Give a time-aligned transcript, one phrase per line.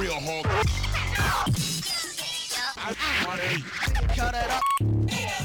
[0.00, 0.44] real hard.
[4.16, 5.43] Cut it up.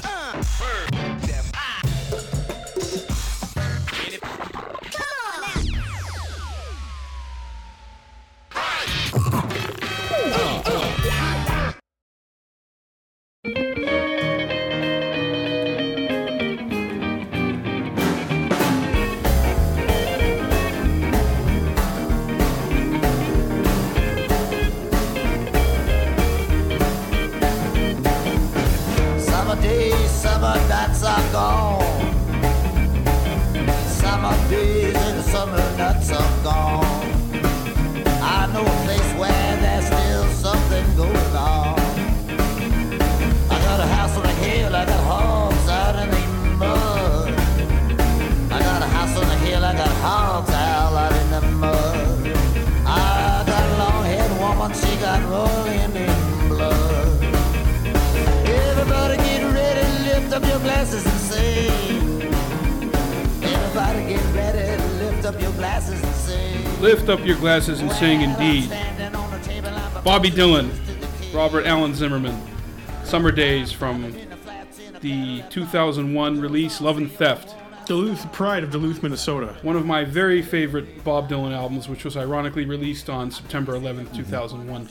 [67.10, 68.66] Lift up your glasses and sing indeed.
[68.66, 70.70] Standing on the table, I'm Bobby Dylan,
[71.34, 72.40] Robert Allen Zimmerman,
[73.04, 74.16] Summer Days from
[75.02, 77.56] the 2001 release Love and Theft.
[77.88, 79.58] Duluth, pride of Duluth, Minnesota.
[79.64, 84.10] One of my very favorite Bob Dylan albums, which was ironically released on September 11th,
[84.10, 84.18] mm-hmm.
[84.18, 84.90] 2001.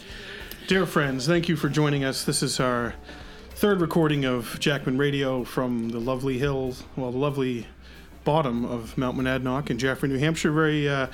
[0.66, 2.24] Dear friends, thank you for joining us.
[2.24, 2.94] This is our
[3.50, 7.68] third recording of Jackman Radio from the lovely hills, well, the lovely
[8.28, 10.52] bottom of Mount Monadnock in Jaffrey, New Hampshire.
[10.52, 11.06] Very uh,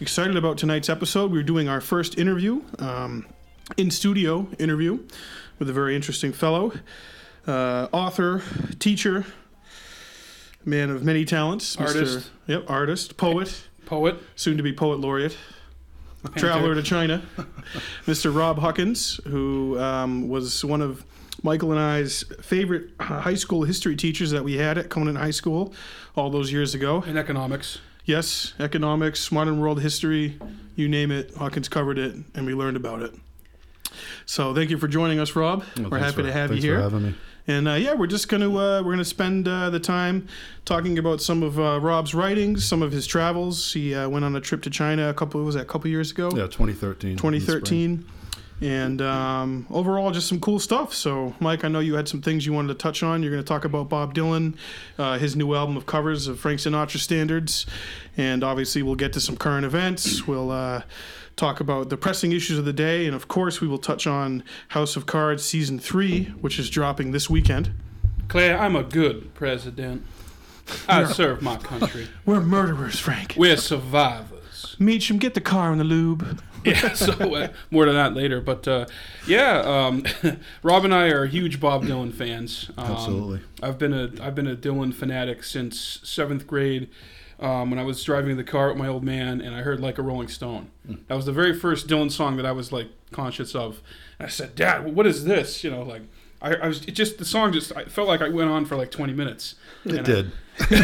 [0.00, 1.30] excited about tonight's episode.
[1.30, 3.26] We're doing our first interview, um,
[3.76, 5.00] in studio interview,
[5.58, 6.72] with a very interesting fellow,
[7.46, 8.42] uh, author,
[8.78, 9.26] teacher,
[10.64, 11.86] man of many talents, Mr.
[11.88, 12.30] Artist.
[12.46, 15.36] Yep, artist, poet, Poet, soon to be poet laureate.
[16.36, 17.20] traveler to China,
[18.06, 18.34] Mr.
[18.34, 21.04] Rob Huckins, who um, was one of
[21.42, 25.30] Michael and I's favorite uh, high school history teachers that we had at Conant High
[25.32, 25.74] School
[26.16, 27.02] all those years ago.
[27.06, 27.78] in economics.
[28.04, 30.38] Yes, economics, modern world history,
[30.74, 33.14] you name it, Hawkins covered it, and we learned about it.
[34.26, 35.62] So thank you for joining us, Rob.
[35.76, 36.76] Well, we're happy for- to have you here.
[36.76, 37.14] For having me.
[37.48, 40.28] And uh, yeah, we're just gonna uh, we're gonna spend uh, the time
[40.64, 43.72] talking about some of uh, Rob's writings, some of his travels.
[43.72, 46.12] He uh, went on a trip to China a couple was that a couple years
[46.12, 46.26] ago.
[46.36, 47.10] Yeah, 2013.
[47.10, 47.32] in the spring.
[47.32, 48.04] 2013.
[48.62, 50.94] And um, overall, just some cool stuff.
[50.94, 53.20] So, Mike, I know you had some things you wanted to touch on.
[53.20, 54.54] You're going to talk about Bob Dylan,
[54.98, 57.66] uh, his new album of covers of Frank Sinatra standards,
[58.16, 60.28] and obviously we'll get to some current events.
[60.28, 60.82] We'll uh,
[61.34, 64.44] talk about the pressing issues of the day, and of course, we will touch on
[64.68, 67.72] House of Cards season three, which is dropping this weekend.
[68.28, 70.06] Claire, I'm a good president.
[70.88, 72.06] I serve my country.
[72.24, 73.34] We're murderers, Frank.
[73.36, 74.76] We're survivors.
[74.78, 76.40] Meechum, get the car in the lube.
[76.64, 78.40] yeah, so uh, more to that later.
[78.40, 78.86] But uh,
[79.26, 80.04] yeah, um,
[80.62, 82.70] Rob and I are huge Bob Dylan fans.
[82.76, 83.40] Um, Absolutely.
[83.62, 86.88] I've been a I've been a Dylan fanatic since seventh grade.
[87.40, 89.98] Um, when I was driving the car with my old man, and I heard "Like
[89.98, 90.70] a Rolling Stone,"
[91.08, 93.82] that was the very first Dylan song that I was like conscious of.
[94.20, 96.02] And I said, "Dad, what is this?" You know, like
[96.40, 98.76] I, I was it just the song just I felt like I went on for
[98.76, 99.56] like twenty minutes.
[99.84, 100.32] It I- did.
[100.70, 100.76] yeah,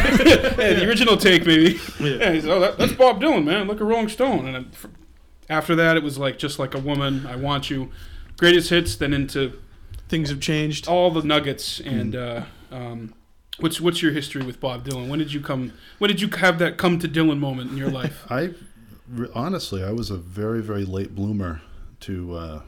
[0.73, 1.79] the original take, maybe.
[1.99, 2.09] Yeah.
[2.15, 3.67] Yeah, he said, "Oh, that, that's Bob Dylan, man.
[3.67, 4.87] Look at Rolling Stone." And then f
[5.49, 7.25] after that, it was like just like a woman.
[7.25, 7.91] I want you.
[8.37, 9.59] Greatest hits, then into
[10.07, 10.87] Things have changed.
[10.87, 11.79] all the nuggets.
[11.79, 13.13] And uh, um,
[13.59, 15.07] what's what's your history with Bob Dylan?
[15.07, 15.73] When did you come?
[15.99, 18.25] When did you have that come to Dylan moment in your life?
[18.29, 18.51] I
[19.33, 21.61] honestly, I was a very, very late bloomer
[22.01, 22.61] to uh,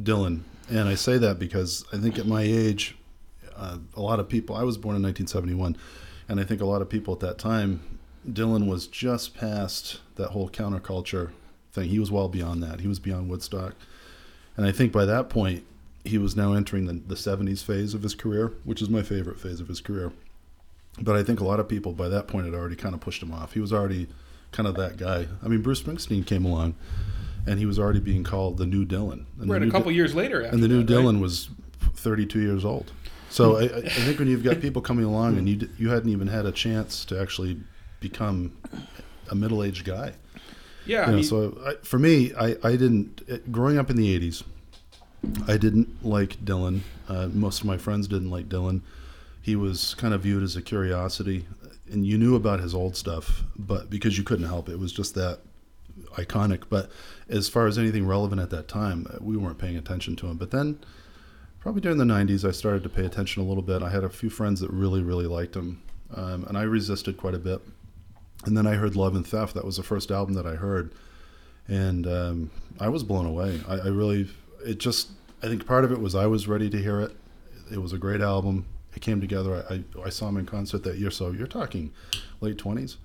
[0.00, 2.96] Dylan, and I say that because I think at my age,
[3.56, 4.56] uh, a lot of people.
[4.56, 5.76] I was born in 1971,
[6.28, 7.98] and I think a lot of people at that time,
[8.28, 11.30] Dylan was just past that whole counterculture
[11.74, 11.90] thing.
[11.90, 12.80] He was well beyond that.
[12.80, 13.74] He was beyond Woodstock,
[14.56, 15.64] and I think by that point,
[16.04, 19.40] he was now entering the, the 70s phase of his career, which is my favorite
[19.40, 20.12] phase of his career.
[21.00, 23.22] But I think a lot of people by that point had already kind of pushed
[23.22, 23.54] him off.
[23.54, 24.06] He was already
[24.52, 25.26] kind of that guy.
[25.42, 26.74] I mean, Bruce Springsteen came along,
[27.46, 29.24] and he was already being called the new Dylan.
[29.40, 30.40] And at a couple Dy- years later.
[30.40, 31.04] And the new that, right?
[31.04, 31.48] Dylan was
[31.96, 32.92] 32 years old.
[33.30, 36.28] So I, I think when you've got people coming along and you you hadn't even
[36.28, 37.58] had a chance to actually
[37.98, 38.56] become
[39.28, 40.12] a middle-aged guy.
[40.86, 44.44] Yeah, know, mean, so I, for me, I, I didn't growing up in the '80s.
[45.48, 46.80] I didn't like Dylan.
[47.08, 48.82] Uh, most of my friends didn't like Dylan.
[49.40, 51.46] He was kind of viewed as a curiosity,
[51.90, 54.92] and you knew about his old stuff, but because you couldn't help it, it was
[54.92, 55.40] just that
[56.14, 56.64] iconic.
[56.68, 56.90] But
[57.28, 60.36] as far as anything relevant at that time, uh, we weren't paying attention to him.
[60.36, 60.78] But then,
[61.60, 63.82] probably during the '90s, I started to pay attention a little bit.
[63.82, 65.82] I had a few friends that really, really liked him,
[66.14, 67.60] um, and I resisted quite a bit.
[68.46, 69.54] And then I heard Love and Theft.
[69.54, 70.92] That was the first album that I heard.
[71.68, 72.50] and um,
[72.80, 73.60] I was blown away.
[73.68, 74.28] I, I really,
[74.66, 75.10] it just,
[75.42, 77.16] I think part of it was I was ready to hear it.
[77.72, 78.66] It was a great album.
[78.94, 79.64] It came together.
[79.70, 81.92] I, I, I saw him in concert that year, so you're talking
[82.40, 82.98] late twenties.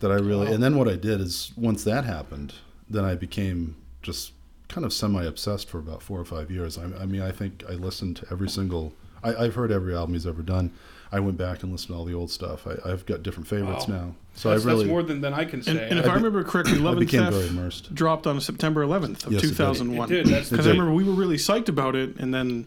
[0.00, 2.54] That I really, and then what I did is once that happened,
[2.88, 4.32] then I became just
[4.68, 6.78] kind of semi obsessed for about four or five years.
[6.78, 8.92] I, I mean, I think I listened to every single.
[9.24, 10.70] I, I've heard every album he's ever done.
[11.10, 12.64] I went back and listened to all the old stuff.
[12.66, 13.94] I, I've got different favorites Wow.
[13.96, 14.14] now.
[14.38, 15.72] So that's, I really, that's more than, than I can say.
[15.72, 19.26] And, and if I, I remember correctly, Love I and Theft dropped on September 11th
[19.26, 19.56] of Yes, it did.
[19.56, 20.12] 2001.
[20.12, 22.66] It did, Because I remember we were really psyched about it, and then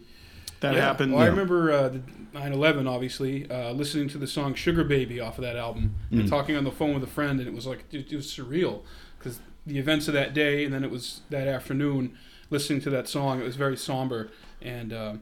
[0.60, 0.80] that Yeah.
[0.82, 1.14] happened.
[1.14, 2.00] Well, I remember uh, the
[2.34, 6.20] 9/11, obviously, uh, listening to the song "Sugar Baby" off of that album, Mm.
[6.20, 8.26] and talking on the phone with a friend, and it was like it, it was
[8.26, 8.82] surreal
[9.18, 12.12] because the events of that day, and then it was that afternoon,
[12.50, 14.28] listening to that song, it was very somber,
[14.60, 15.14] and uh,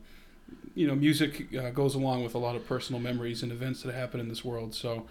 [0.75, 3.95] you know, music uh, goes along with a lot of personal memories and events that
[3.95, 4.75] happen in this world.
[4.75, 5.07] So.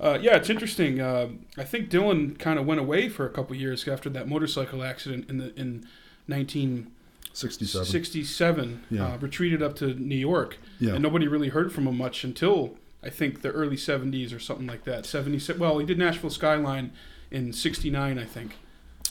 [0.00, 0.98] Uh, yeah, it's interesting.
[1.00, 4.82] Uh, I think Dylan kind of went away for a couple years after that motorcycle
[4.82, 5.84] accident in the in
[6.26, 7.84] 1967.
[7.86, 8.84] 67.
[8.90, 9.06] Yeah.
[9.14, 10.94] uh, retreated up to New York, Yeah.
[10.94, 14.66] and nobody really heard from him much until I think the early '70s or something
[14.66, 15.04] like that.
[15.04, 15.56] '70s.
[15.58, 16.92] Well, he did Nashville Skyline
[17.30, 18.56] in '69, I think,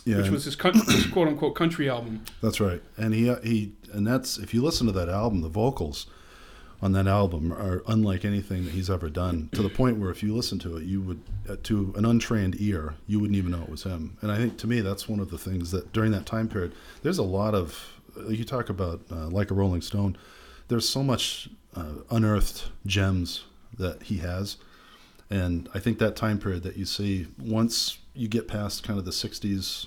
[0.05, 0.17] yeah.
[0.17, 2.23] which was his, coun- his quote unquote country album.
[2.41, 2.81] That's right.
[2.97, 6.07] And he he and that's if you listen to that album, the vocals
[6.81, 9.49] on that album are unlike anything that he's ever done.
[9.53, 12.55] To the point where if you listen to it, you would uh, to an untrained
[12.59, 14.17] ear, you wouldn't even know it was him.
[14.21, 16.73] And I think to me that's one of the things that during that time period,
[17.03, 20.17] there's a lot of you talk about uh, like a Rolling Stone.
[20.69, 23.43] There's so much uh, unearthed gems
[23.77, 24.57] that he has.
[25.29, 29.05] And I think that time period that you see, once you get past kind of
[29.05, 29.85] the 60s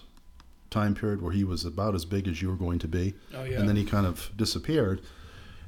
[0.70, 3.44] time period where he was about as big as you were going to be, Oh
[3.44, 3.58] yeah.
[3.58, 5.02] and then he kind of disappeared,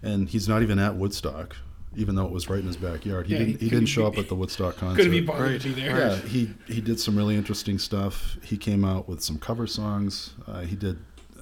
[0.05, 1.56] and he's not even at Woodstock,
[1.97, 3.27] even though it was right in his backyard.
[3.27, 3.53] He Yeah, didn't.
[3.53, 4.97] He, couldn't didn't show be- up at the Woodstock concert.
[5.03, 5.99] Couldn't be bothered to be there.
[5.99, 8.37] Yeah, he he did some really interesting stuff.
[8.45, 10.35] He came out with some cover songs.
[10.47, 10.99] Uh, he did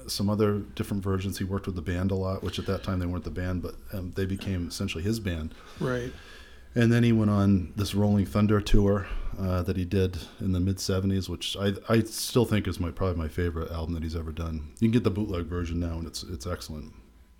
[0.07, 1.37] some other different versions.
[1.37, 3.61] He worked with the band a lot, which at that time they weren't the band,
[3.61, 5.53] but um, they became essentially his band.
[5.79, 6.11] Right.
[6.75, 9.05] And then he went on this Rolling Thunder tour
[9.39, 12.89] uh, that he did in the mid '70s, which I I still think is my
[12.91, 14.71] probably my favorite album that he's ever done.
[14.79, 16.91] You can get the bootleg version now, and it's it's excellent.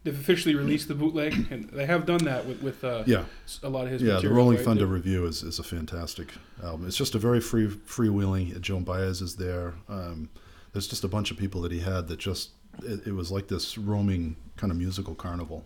[0.03, 3.23] They've officially released the bootleg, and they have done that with with uh, Yeah,
[3.63, 4.01] a lot of his.
[4.01, 4.19] yeah.
[4.19, 4.65] The Rolling right?
[4.65, 6.29] Thunder Revue is, is a fantastic
[6.61, 6.87] album.
[6.87, 8.59] It's just a very free freewheeling.
[8.61, 9.75] Joan Baez is there.
[9.87, 10.29] Um,
[10.73, 12.49] there's just a bunch of people that he had that just
[12.83, 15.63] it, it was like this roaming kind of musical carnival.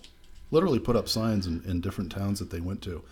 [0.51, 3.03] Literally put up signs in, in different towns that they went to,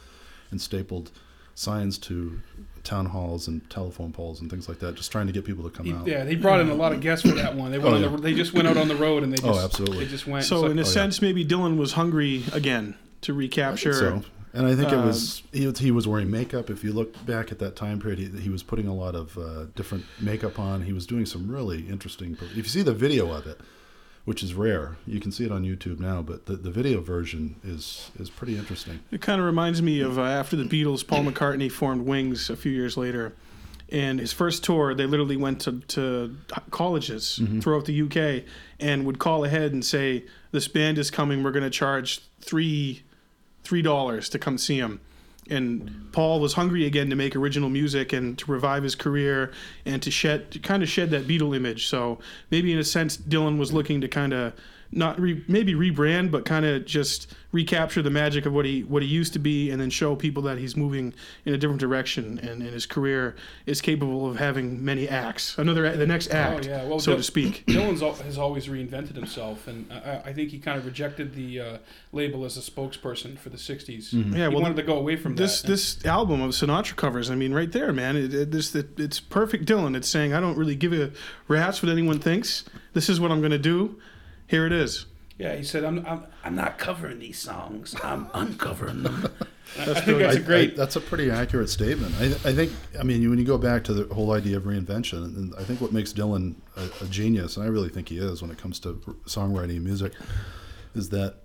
[0.51, 1.11] and stapled
[1.55, 2.39] signs to
[2.85, 5.69] town halls and telephone poles and things like that, just trying to get people to
[5.69, 6.07] come He- out.
[6.07, 7.71] yeah, they brought in a lot of guests for that one.
[7.71, 8.09] They went Oh, on yeah.
[8.09, 10.05] the, they just went out on the road and they just Oh, absolutely.
[10.05, 10.45] they just went.
[10.45, 10.91] So, It's in a like- yeah.
[10.93, 13.93] sense, maybe Dylan was hungry again to I recapture.
[14.11, 14.29] think so.
[14.53, 16.69] And I think it Uh, was he, was he was wearing makeup.
[16.69, 19.37] If you look back at that time period, he, he was putting a lot of
[19.37, 20.83] uh, different makeup on.
[20.83, 22.37] He was doing some really interesting.
[22.39, 23.59] If you see the video of it,
[24.25, 26.21] which is rare, you can see it on YouTube now.
[26.21, 28.99] But the, the video version is is pretty interesting.
[29.11, 32.55] It kind of reminds me of uh, after the Beatles, Paul McCartney formed Wings a
[32.55, 33.33] few years later.
[33.89, 36.35] And his first tour, they literally went to, to
[36.71, 38.43] colleges throughout the UK
[38.79, 43.03] and would call ahead and say, This band is coming, we're going to charge three
[43.63, 45.01] three dollars to come see him.
[45.49, 49.51] And Paul was hungry again to make original music and to revive his career
[49.85, 51.87] and to shed to kind of shed that Beatle image.
[51.87, 52.19] So
[52.51, 54.53] maybe in a sense, Dylan was looking to kind of
[54.91, 59.01] not re, maybe rebrand, but kind of just recapture the magic of what he what
[59.01, 61.13] he used to be, and then show people that he's moving
[61.45, 65.57] in a different direction, and, and his career is capable of having many acts.
[65.57, 66.85] Another the next act, Oh, yeah.
[66.85, 67.63] Well, so Dylan- to speak.
[67.67, 71.59] Dylan's al- has always reinvented himself, and I, I think he kind of rejected the
[71.59, 71.77] uh,
[72.11, 74.13] label as a spokesperson for the '60s.
[74.13, 75.67] Yeah, he well, wanted to go away from this that.
[75.67, 77.29] this album of Sinatra covers.
[77.31, 78.15] I mean, right there, man.
[78.17, 79.95] It, it, this it, it's perfect, Dylan.
[79.95, 81.11] It's saying I don't really give a
[81.47, 82.65] rat's what anyone thinks.
[82.93, 83.99] This is what I'm going to do.
[84.47, 85.05] Here it is.
[85.37, 87.95] yeah, he said, "I'm, I'm I'm not covering these songs.
[88.03, 89.27] I'm uncovering them."
[89.79, 90.73] I- think that's a I- great.
[90.73, 92.13] I- that's a pretty accurate statement.
[92.19, 92.71] I, I think.
[92.99, 95.81] I mean, when you go back to the whole idea of reinvention, and I think
[95.81, 98.79] what makes Dylan a, a genius, and I really think he is when it comes
[98.81, 98.93] to
[99.25, 100.13] songwriting and music,
[100.93, 101.37] is that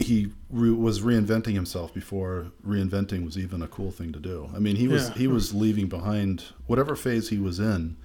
[0.00, 4.48] he re- was reinventing himself before reinventing was even a cool thing to do.
[4.54, 5.14] I mean, he was Yeah.
[5.14, 7.96] he was leaving behind whatever phase he was in.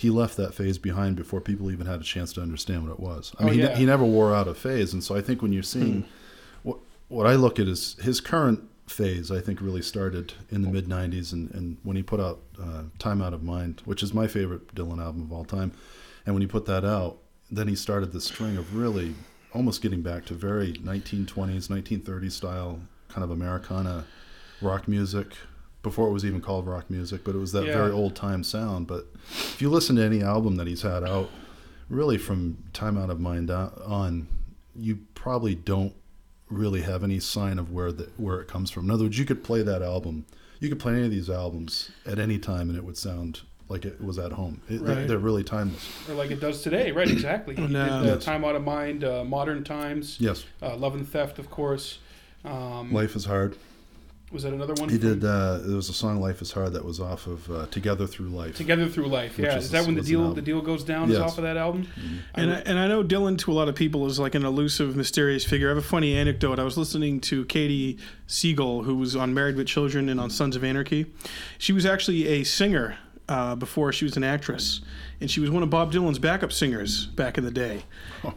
[0.00, 3.00] He left that phase behind before people even had a chance to understand what it
[3.00, 3.34] was.
[3.38, 3.76] I Oh, mean, he, yeah.
[3.76, 6.06] he never wore out a phase, and so I think when you're seeing
[6.62, 6.78] what
[7.08, 9.30] what I look at is his current phase.
[9.30, 12.84] I think really started in the mid '90s, and, and when he put out uh,
[12.98, 15.72] "Time Out of Mind," which is my favorite Dylan album of all time,
[16.24, 17.18] and when he put that out,
[17.50, 19.14] then he started this string of really
[19.52, 24.06] almost getting back to very 1920s, 1930s style kind of Americana
[24.62, 25.34] rock music.
[25.82, 27.72] Before it was even called rock music, but it was that Yeah.
[27.74, 28.86] very old time sound.
[28.86, 31.30] But if you listen to any album that he's had out,
[31.88, 34.26] really from Time Out of Mind on- on,
[34.76, 35.94] you probably don't
[36.48, 38.84] really have any sign of where the, where it comes from.
[38.84, 40.26] In other words, you could play that album,
[40.58, 43.84] you could play any of these albums at any time, and it would sound like
[43.84, 44.60] it was at home.
[44.68, 45.06] It, Right.
[45.06, 45.88] They're really timeless.
[46.08, 47.08] Or like it does today, right?
[47.08, 47.54] Exactly.
[47.54, 48.24] He And, did, uh, Yes.
[48.24, 51.98] Time Out of Mind, uh, Modern Times, Yes, uh, Love and Theft, of course.
[52.44, 53.56] Um, Life is Hard.
[54.32, 54.88] Was that another one?
[54.88, 55.24] He did.
[55.24, 58.28] Uh, there was a song "Life Is Hard" that was off of uh, "Together Through
[58.28, 59.36] Life." Together Through Life.
[59.38, 61.10] Yeah, is is that when the deal the deal goes down?
[61.10, 61.88] Is off of that album?
[62.34, 64.94] And I, and I know Dylan to a lot of people is like an elusive,
[64.94, 65.66] mysterious figure.
[65.68, 66.60] I have a funny anecdote.
[66.60, 70.54] I was listening to Katey Sagal, who was on Married with Children and on Sons
[70.54, 71.06] of Anarchy.
[71.58, 74.80] She was actually a singer uh, before she was an actress,
[75.20, 77.82] and she was one of Bob Dylan's backup singers back in the day.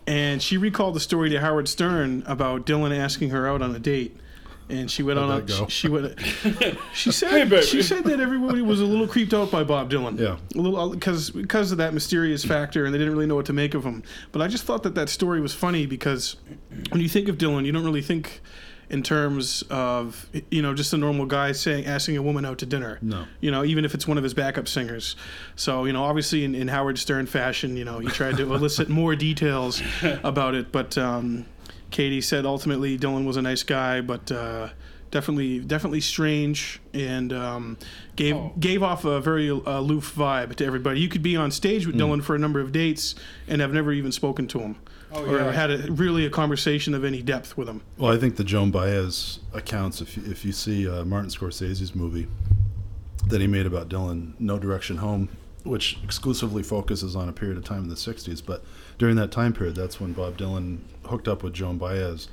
[0.07, 3.79] And she recalled the story to Howard Stern about Dylan asking her out on a
[3.79, 4.17] date.
[4.79, 5.45] And she went How'd on.
[5.45, 5.67] go?
[5.67, 6.19] she went.
[6.93, 7.49] She said.
[7.49, 7.63] babe.
[7.63, 10.37] she said that everybody was a little creeped out by Bob Dylan Yeah.
[10.55, 13.53] a little because because of that mysterious factor, and they didn't really know what to
[13.53, 14.03] make of him.
[14.31, 16.35] But I just thought that that story was funny because
[16.89, 18.41] when you think of Dylan, you don't really think
[18.89, 22.65] in terms of you know just a normal guy saying asking a woman out to
[22.65, 22.99] dinner.
[23.01, 23.25] No.
[23.39, 25.15] You know, even if it's one of his backup singers.
[25.55, 28.89] So you know, obviously in, in Howard Stern fashion, you know, he tried to elicit
[28.89, 29.81] more details
[30.23, 30.71] about it.
[30.71, 31.45] But um,
[31.93, 34.31] Katey said ultimately Dylan was a nice guy, but.
[34.31, 34.69] Uh,
[35.11, 37.77] Definitely, definitely strange, and um,
[38.15, 38.51] gave Oh.
[38.59, 41.01] gave off a very uh, aloof vibe to everybody.
[41.01, 43.13] You could be on stage with Dylan for a number of dates
[43.47, 44.75] and have never even spoken to him,
[45.11, 45.51] Oh, or yeah.
[45.51, 47.81] had a, really a conversation of any depth with him.
[47.99, 51.93] Well, I think the Joan Baez accounts, if you, if you see uh, Martin Scorsese's
[51.93, 52.25] movie
[53.27, 55.29] that he made about Dylan, No Direction Home,
[55.63, 58.63] which exclusively focuses on a period of time in the 60s, but
[59.03, 62.29] during that time period, that's when Bob Dylan hooked up with Joan Baez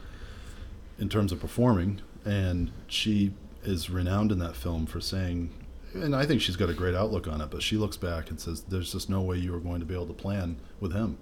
[1.01, 3.33] in terms of performing, and she
[3.65, 5.51] is renowned in that film for saying,
[5.95, 8.41] and I think she's got a great outlook on it, but she looks back and
[8.41, 11.19] says, There's just no way you were going to be able to plan with him.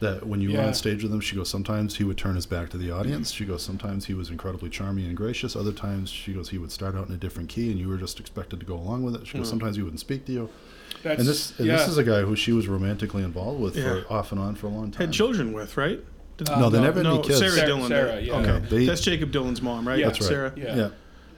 [0.00, 2.44] That when you were on stage with him, she goes, sometimes he would turn his
[2.44, 3.30] back to the audience.
[3.30, 5.56] She goes, sometimes he was incredibly charming and gracious.
[5.56, 7.96] Other times, she goes, he would start out in a different key and you were
[7.96, 9.26] just expected to go along with it.
[9.26, 9.52] She goes, hmm.
[9.52, 10.50] sometimes he wouldn't speak to you.
[11.02, 11.76] That's, And this and yeah.
[11.76, 14.02] this is a guy who she was romantically involved with Yeah.
[14.02, 15.06] for off and on for a long time.
[15.06, 16.00] Had children with, right?
[16.48, 17.38] Uh, no, they no, never had no, any kids.
[17.38, 17.88] Sarah, Sarah- Dylan.
[17.88, 18.32] Sarah, yeah.
[18.34, 19.98] Okay, No, they- that's Jacob Dylan's mom, right?
[19.98, 20.06] Yeah.
[20.06, 20.28] That's right.
[20.28, 20.52] Sarah.
[20.56, 20.76] Yeah.
[20.76, 20.88] Yeah.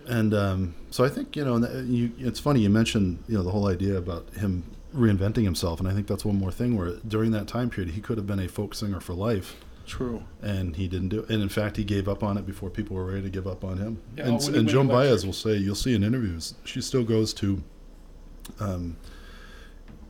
[0.06, 3.42] And um, so I think you know, and you, it's funny you mentioned you know
[3.42, 6.92] the whole idea about him reinventing himself, and I think that's one more thing where
[7.08, 9.56] during that time period he could have been a folk singer for life,
[9.86, 10.22] True.
[10.42, 11.30] and he didn't do it.
[11.30, 13.64] And in fact, he gave up on it before people were ready to give up
[13.64, 14.02] on him.
[14.16, 17.32] Yeah, and oh, and Joan Baez will say, you'll see in interviews, she still goes
[17.34, 17.62] to
[18.60, 18.96] um,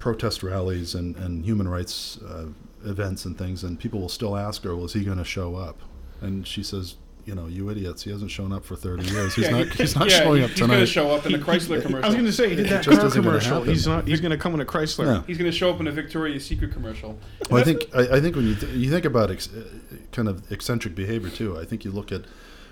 [0.04, 2.44] protest rallies and, and human rights uh,
[2.84, 5.80] events and things, and people will still ask her, "Was he going to show up?"
[6.20, 9.34] And she says, "You know, you idiots, he hasn't shown up for 30 years.
[9.34, 9.68] He's Yeah, not.
[9.68, 12.04] He's not yeah, showing up He's going to tonight." show up in the Chrysler commercial.
[12.04, 13.62] I was going to say he did that car commercial.
[13.62, 14.06] He's not.
[14.06, 15.06] He's going to come in a Chrysler.
[15.06, 15.22] Yeah.
[15.26, 17.18] He's going to show up in a Victoria's Secret commercial.
[17.50, 19.64] Well, I think I, I think when you th- you think about ex- uh,
[20.12, 22.24] kind of eccentric behavior too, I think you look at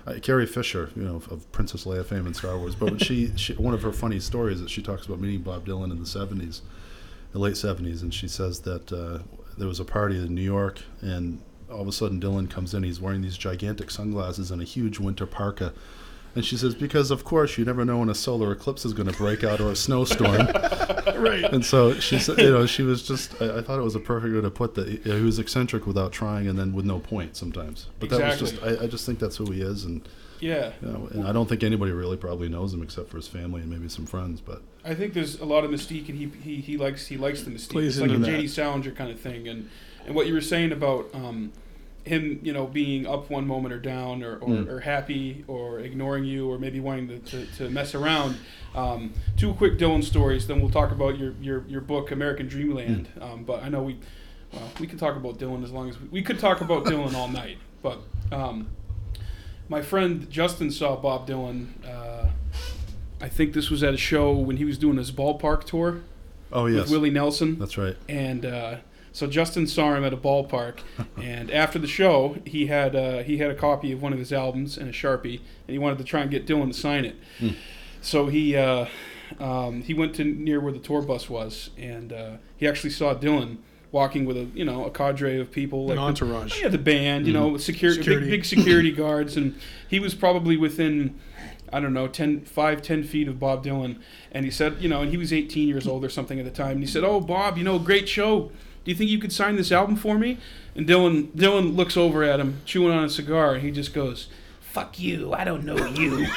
[0.05, 2.75] uh, Carrie Fisher, you know, of, Princess Leia fame in Star Wars.
[2.75, 5.65] But she, she, one of her funny stories is that she talks about meeting Bob
[5.65, 6.61] Dylan in the '70s,
[7.33, 9.19] the late '70s, and she says that uh,
[9.57, 12.83] there was a party in New York, and all of a sudden Dylan comes in.
[12.83, 15.73] He's wearing these gigantic sunglasses and a huge winter parka.
[16.35, 19.07] And she says, because of course you never know when a solar eclipse is going
[19.07, 20.47] to break out or a snowstorm.
[21.15, 21.43] right.
[21.43, 23.99] And so she said, you know, she was just, I, I thought it was a
[23.99, 24.87] perfect way to put that.
[24.87, 27.87] He, he was eccentric without trying and then with no point sometimes.
[27.99, 29.85] But that was just, I, I just think that's who he is.
[29.85, 30.07] And,
[30.43, 30.73] Yeah.
[30.81, 33.61] you know, and I don't think anybody really probably knows him except for his family
[33.61, 34.41] and maybe some friends.
[34.41, 37.43] But I think there's a lot of mystique, and he he, he likes he likes
[37.43, 37.69] the mystique.
[37.71, 38.25] Plays it's like a that.
[38.25, 38.47] J.D.
[38.47, 39.69] Salinger kind of thing, and
[40.05, 41.53] and what you were saying about um,
[42.03, 44.67] him, you know, being up one moment or down, or or, Mm.
[44.67, 48.35] or happy, or ignoring you, or maybe wanting to, to, to mess around.
[48.75, 53.07] Um, two quick Dylan stories, then we'll talk about your your, your book, American Dreamland.
[53.21, 53.97] Um, but I know we.
[54.51, 57.15] Well, we can talk about Dylan as long as we, we could talk about Dylan
[57.15, 57.57] all night.
[57.81, 57.97] But
[58.31, 58.67] um,
[59.69, 61.67] my friend Justin saw Bob Dylan.
[61.87, 62.29] Uh,
[63.21, 66.01] I think this was at a show when he was doing his ballpark tour
[66.51, 67.95] oh with yes, Willie Nelson, that's right.
[68.09, 68.75] and uh,
[69.13, 70.79] so Justin saw him at a ballpark.
[71.21, 74.33] and after the show, he had uh, he had a copy of one of his
[74.33, 77.15] albums and a sharpie, and he wanted to try and get Dylan to sign it.
[78.01, 78.87] So he uh,
[79.39, 83.15] um, he went to near where the tour bus was, and uh, he actually saw
[83.15, 83.57] Dylan
[83.93, 86.61] walking with a you know a cadre of people An the- entourage.
[86.61, 87.53] yeah, the band, you mm-hmm.
[87.53, 88.29] know, security, Security.
[88.29, 89.55] Big, big security guards, and
[89.87, 91.17] he was probably within,
[91.71, 94.01] I don't know, 10, 5, 10 feet of Bob Dylan.
[94.31, 96.51] And he said, you know, and he was 18 years old or something at the
[96.51, 96.71] time.
[96.71, 98.51] And he said, "Oh, Bob, you know, great show.
[98.83, 100.39] Do you think you could sign this album for me?"
[100.75, 104.27] And Dylan, Dylan looks over at him, chewing on a cigar, and he just goes,
[104.59, 105.33] "Fuck you!
[105.33, 106.25] I don't know you."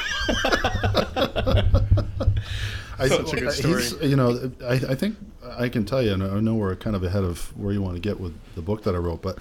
[2.99, 3.81] I, Such a good story.
[3.83, 6.95] he's- you know, I, I think I can tell you, and I know we're kind
[6.95, 9.39] of ahead of where you want to get with the book that I wrote, but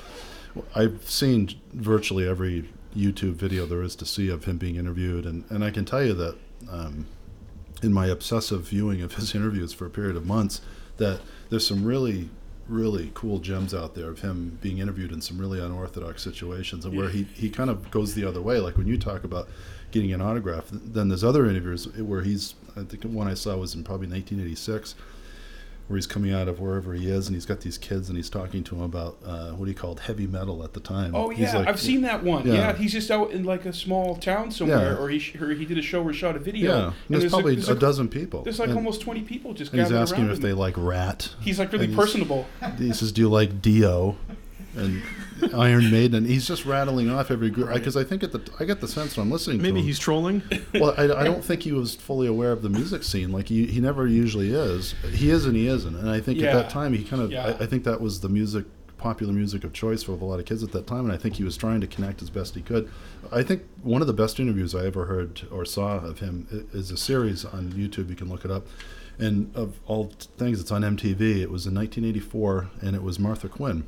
[0.74, 5.44] I've seen virtually every YouTube video there is to see of him being interviewed, and,
[5.50, 6.36] and I can tell you that
[6.70, 7.06] um,
[7.82, 10.60] in my obsessive viewing of his interviews for a period of months,
[10.98, 11.20] that
[11.50, 12.30] there's some really
[12.68, 16.96] really cool gems out there of him being interviewed in some really unorthodox situations and
[16.96, 19.48] where he, he kind of goes the other way like when you talk about
[19.92, 23.74] getting an autograph then there's other interviews where he's i think one i saw was
[23.74, 24.94] in probably 1986
[25.88, 28.28] where he's coming out of wherever he is and he's got these kids and he's
[28.28, 31.58] talking to them about uh, what he called heavy metal at the time Oh yeah,
[31.58, 32.44] like- I've seen that one.
[32.44, 32.54] Yeah.
[32.54, 32.72] Yeah.
[32.74, 34.98] he's just out in like a small town somewhere, Yeah.
[34.98, 36.72] or he sh- or he did a show or shot a video.
[36.76, 39.70] yeah and there's, probably there's a, dozen people There's like and, almost twenty people just
[39.72, 42.46] he's asking if they like Ratt He's like really personable.
[42.78, 44.16] he says, "Do you like Dio?"
[44.76, 45.00] and
[45.54, 47.72] Iron Maiden, and he's just rattling off every group.
[47.72, 50.42] Because I think at the I get the sense when I'm listening Maybe he's trolling.
[50.74, 53.32] well, I, I don't think he was fully aware of the music scene.
[53.32, 54.94] Like he, he never usually is.
[55.12, 55.94] He is and he isn't.
[55.94, 57.46] And I think at that time he kind of Yeah.
[57.46, 58.64] I, I think that was the music
[58.98, 61.04] popular music of choice for a lot of kids at that time.
[61.04, 62.90] And I think he was trying to connect as best he could.
[63.30, 66.90] I think one of the best interviews I ever heard or saw of him is
[66.90, 68.08] a series on YouTube.
[68.08, 68.66] You can look it up.
[69.18, 71.20] And of all things, it's on MTV.
[71.40, 73.86] It was in 1984, and it was Martha Quinn,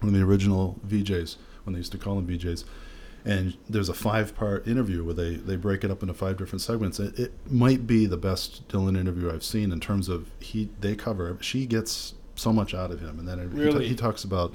[0.00, 2.64] one of the original VJs when they used to call them VJs.
[3.24, 7.00] And there's a five-part interview where they, they break it up into five different segments.
[7.00, 10.94] It, it might be the best Dylan interview I've seen in terms of he they
[10.94, 11.36] cover.
[11.40, 13.88] She gets so much out of him, and then it, he, Really?
[13.88, 14.54] he talks about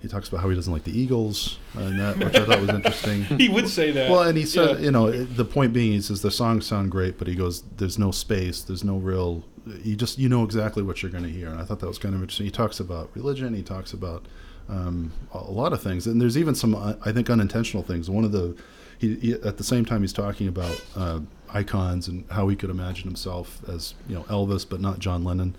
[0.00, 2.70] he talks about how he doesn't like the Eagles, and that which I thought was
[2.70, 3.22] interesting.
[3.38, 4.08] He would say that.
[4.10, 4.84] Well, and he said, Yeah.
[4.84, 7.98] you know, the point being, he says the songs sound great, but he goes, there's
[7.98, 9.44] no space, there's no real,
[9.82, 11.48] you just, you know exactly what you're going to hear.
[11.48, 12.46] And I thought that was kind of interesting.
[12.46, 14.26] He talks about religion, he talks about
[14.68, 18.10] um, a lot of things, and there's even some, uh, I think, unintentional things.
[18.10, 18.56] One of the,
[18.98, 21.20] he, he at the same time, he's talking about uh,
[21.50, 25.56] icons and how he could imagine himself as, you know, Elvis, but not John Lennon,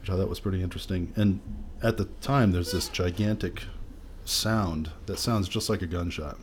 [0.00, 1.12] which I thought was pretty interesting.
[1.16, 1.40] And
[1.82, 3.62] at the time, there's this gigantic
[4.24, 6.38] sound that sounds just like a gunshot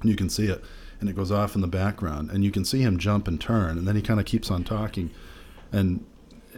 [0.00, 0.62] and you can see it
[1.00, 3.78] and it goes off in the background and you can see him jump and turn
[3.78, 5.10] and then he kind of keeps on talking
[5.72, 6.04] and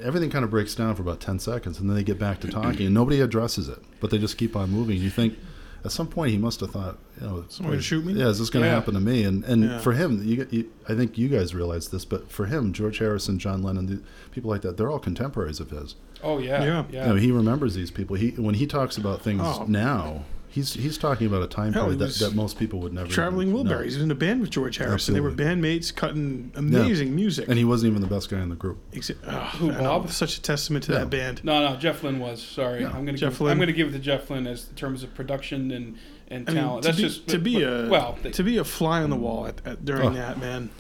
[0.03, 2.49] everything kind of breaks down for about 10 seconds and then they get back to
[2.49, 5.39] talking and nobody addresses it but they just keep on moving and you think
[5.85, 8.13] at some point he must have thought you know Someone gonna shoot me?
[8.15, 8.75] yeah is this going to Yeah.
[8.75, 9.79] happen to me and and Yeah.
[9.79, 13.39] for him you, you i think you guys realize this but for him george harrison
[13.39, 16.85] john lennon the, people like that they're all contemporaries of his oh yeah, Yeah.
[16.91, 17.03] yeah.
[17.07, 18.17] you know, he remembers these people.
[18.17, 19.65] He when he talks about things Oh.
[19.67, 23.09] now, he's he's talking about a time Hell, period that, that most people would never
[23.09, 23.73] Traveling even know.
[23.75, 23.81] Wilburys.
[23.81, 25.15] He was in a band with George Harrison.
[25.15, 27.49] They were bandmates, cutting amazing music.
[27.49, 28.79] And he wasn't even the best guy in the group.
[28.93, 30.11] Exa- oh, Who, I know, Bob?
[30.11, 30.99] Such a testament to Yeah.
[30.99, 31.45] that band.
[31.45, 32.43] No, no, Jeff Lynne was.
[32.43, 32.89] Sorry, No.
[32.91, 33.53] I'm gonna give, Lynne.
[33.53, 35.97] I'm gonna give it to Jeff Lynne as in terms of production and
[36.29, 36.83] and I mean, talent.
[36.83, 39.03] to That's be, just to but- be but- a well, they- to be a fly
[39.03, 40.15] on the wall at, at, during Oh.
[40.15, 40.71] that man.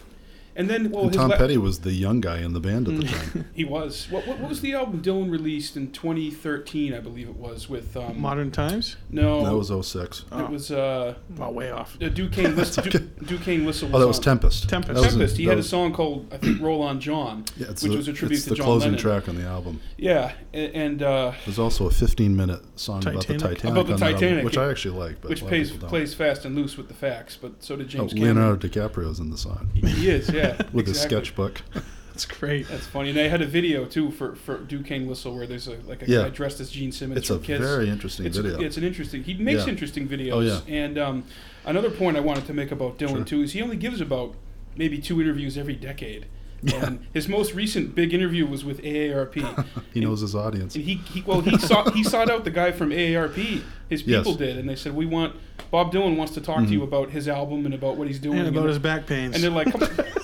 [0.60, 2.96] And then well, and Tom la- Petty was the young guy in the band at
[3.00, 3.46] the time.
[3.54, 4.06] he was.
[4.10, 6.94] What, what, what was the album Dylan released in 2013?
[6.94, 8.96] I believe it was with um, Modern Times.
[9.10, 10.24] No, that was 06.
[10.32, 10.44] Oh.
[10.44, 11.96] it was uh, Well, way off.
[12.00, 12.84] uh, Duquesne Whistle.
[12.86, 12.98] okay.
[13.24, 13.94] Duquesne Whistle.
[13.94, 14.68] Oh, that was on- Tempest.
[14.68, 14.94] Tempest.
[14.94, 15.34] Was Tempest.
[15.34, 17.92] a- he that had a song called I think "Roll on John," yeah, it's which
[17.92, 19.00] the, was a tribute it's to the John closing Lennon.
[19.00, 19.80] track on the album.
[19.96, 23.58] Yeah, a- and uh, There's also a 15 minute song about the Titanic?
[23.58, 24.62] Titanic, About the on that album, which yeah.
[24.62, 25.20] I actually like.
[25.20, 27.36] But which a lot of plays plays fast and loose with the facts.
[27.40, 28.36] But so did Oh, James Cameron.
[28.36, 31.18] Leonardo DiCaprio's in the song He is, yeah, with his exactly.
[31.18, 31.62] sketchbook.
[32.08, 32.68] That's great.
[32.68, 33.10] That's funny.
[33.10, 36.06] And they had a video too for for Duquesne Whistle where there's a like a
[36.06, 36.22] Yeah.
[36.22, 37.60] guy dressed as Gene Simmons It's from a Kiss.
[37.60, 38.60] very interesting it's, video.
[38.60, 39.22] It's an interesting.
[39.24, 39.70] He makes Yeah.
[39.72, 40.32] interesting videos.
[40.32, 40.60] Oh, yeah.
[40.68, 41.24] And um,
[41.64, 43.24] another point I wanted to make about Dylan Sure.
[43.24, 44.34] too is he only gives about
[44.76, 46.26] maybe two interviews every decade.
[46.74, 49.64] And his most recent big interview was with AARP.
[49.94, 50.74] he knows his audience.
[50.74, 53.62] And he, he well he sought he sought out the guy from AARP.
[53.88, 54.18] His Yes.
[54.18, 55.36] people did, and they said we want
[55.70, 58.40] Bob Dylan wants to talk to you about his album and about what he's doing.
[58.40, 59.34] And about and, his back pains.
[59.34, 59.68] and they're like,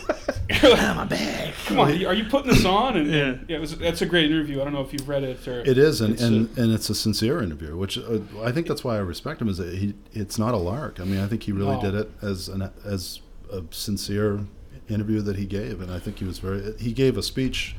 [0.60, 1.54] come, my back.
[1.66, 2.96] Come on, are you putting this on?
[2.96, 3.36] And, Yeah.
[3.48, 4.60] yeah, it was, that's a great interview.
[4.60, 6.90] I don't know if you've read it or It is, and It's and, and it's
[6.90, 9.48] a sincere interview, which uh, I think that's why I respect him.
[9.48, 9.94] Is that he?
[10.12, 11.00] It's not a lark.
[11.00, 11.80] I mean, I think he really No.
[11.82, 13.20] did it as an as
[13.52, 14.40] a sincere
[14.88, 16.76] interview that he gave, and I think he was very.
[16.78, 17.74] He gave a speech.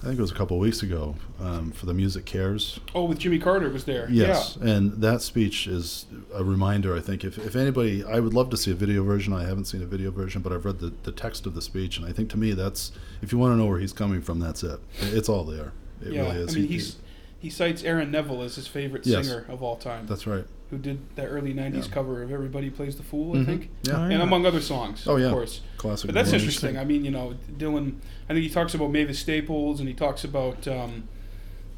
[0.00, 2.78] I think it was a couple of weeks ago um, for the MusiCares.
[2.94, 4.08] oh, with Jimmy Carter was there.
[4.10, 6.96] Yes, and that speech is a reminder.
[6.96, 9.34] I think if, if anybody, I would love to see a video version.
[9.34, 11.98] I haven't seen a video version, but I've read the, the text of the speech,
[11.98, 14.38] and I think to me that's if you want to know where he's coming from,
[14.40, 14.80] that's it.
[15.00, 15.72] It's all there.
[16.00, 16.28] It Yeah, yeah.
[16.32, 16.54] really is.
[16.54, 16.96] I mean, He- he's
[17.38, 19.26] he cites Aaron Neville as his favorite Yes.
[19.26, 20.44] singer of all time, that's right.
[20.70, 21.92] Who did that early '90s Yeah.
[21.94, 23.46] cover of "Everybody Plays the Fool," I Mhm.
[23.46, 23.98] think, Yeah.
[23.98, 24.22] Oh, and yeah.
[24.22, 25.26] among other songs, Oh, yeah.
[25.26, 25.60] of course.
[25.76, 26.06] Classic.
[26.06, 26.76] But that's interesting.
[26.78, 27.94] I mean, you know, Dylan.
[28.28, 31.04] I think he talks about Mavis Staples, and he talks about um,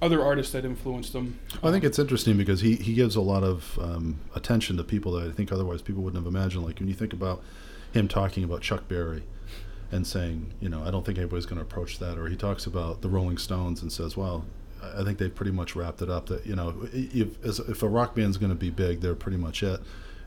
[0.02, 1.38] other artists that influenced him.
[1.62, 5.12] I think it's interesting because he, he gives a lot of um, attention to people
[5.12, 6.64] that I think otherwise people wouldn't have imagined.
[6.64, 7.42] Like when you think about
[7.92, 9.22] him talking about Chuck Berry
[9.92, 12.18] and saying, you know, I don't think anybody's going to approach that.
[12.18, 14.44] Or he talks about the Rolling Stones and says, well,
[14.82, 16.26] I I think they pretty much wrapped it up.
[16.26, 19.62] That you know, if if a rock band's going to be big, they're pretty much
[19.62, 19.80] it.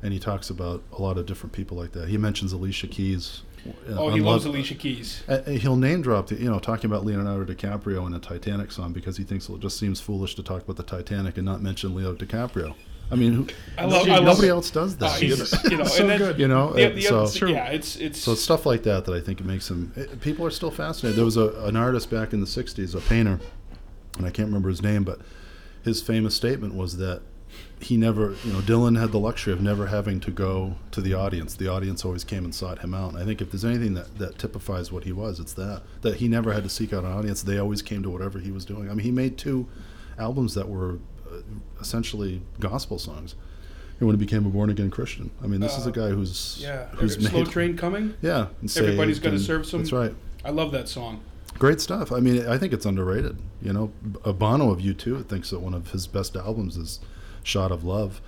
[0.03, 2.09] And he talks about a lot of different people like that.
[2.09, 3.41] He mentions Alicia Keys.
[3.65, 5.23] uh, Oh, he loves Love- Alicia Keys.
[5.27, 8.93] uh, he'll name drop, the, you know, talking about Leonardo DiCaprio in a Titanic song
[8.93, 11.95] because he thinks it just seems foolish to talk about the Titanic and not mention
[11.95, 12.75] Leo DiCaprio.
[13.09, 14.07] I mean, who, I love.
[14.09, 15.19] I love nobody else does that.
[15.19, 16.39] he's, you know, So and then, good.
[16.39, 19.05] you know, The, uh, the so other, yeah, it's it's so it's stuff like that
[19.05, 19.91] that I think it makes him.
[19.95, 21.15] It, people are still fascinated.
[21.17, 23.39] There was a, an artist back in the '60s, a painter,
[24.17, 25.19] and I can't remember his name, but
[25.83, 27.21] his famous statement was that
[27.79, 31.13] he never, you know, Dylan had the luxury of never having to go to the
[31.13, 31.55] audience.
[31.55, 33.13] The audience always came and sought him out.
[33.13, 36.17] And I think if there's anything that, that typifies what he was, it's that that
[36.17, 37.43] he never had to seek out an audience.
[37.43, 38.89] They always came to whatever he was doing.
[38.89, 39.67] I mean, he made two
[40.17, 40.99] albums that were
[41.31, 41.37] uh,
[41.79, 43.35] essentially gospel songs.
[43.99, 46.61] And when he became a born again Christian, I mean, this is a guy who's
[46.61, 46.85] Uh, yeah.
[46.97, 48.15] who's Slow made train coming.
[48.21, 50.13] yeah, Everybody's saved gotta serve some- That's right.
[50.43, 51.21] I love that song.
[51.57, 52.11] Great stuff.
[52.11, 53.37] I mean, I think it's underrated.
[53.61, 56.99] You know, Bono of U2 thinks that one of his best albums is
[57.43, 58.21] "Shot of Love,"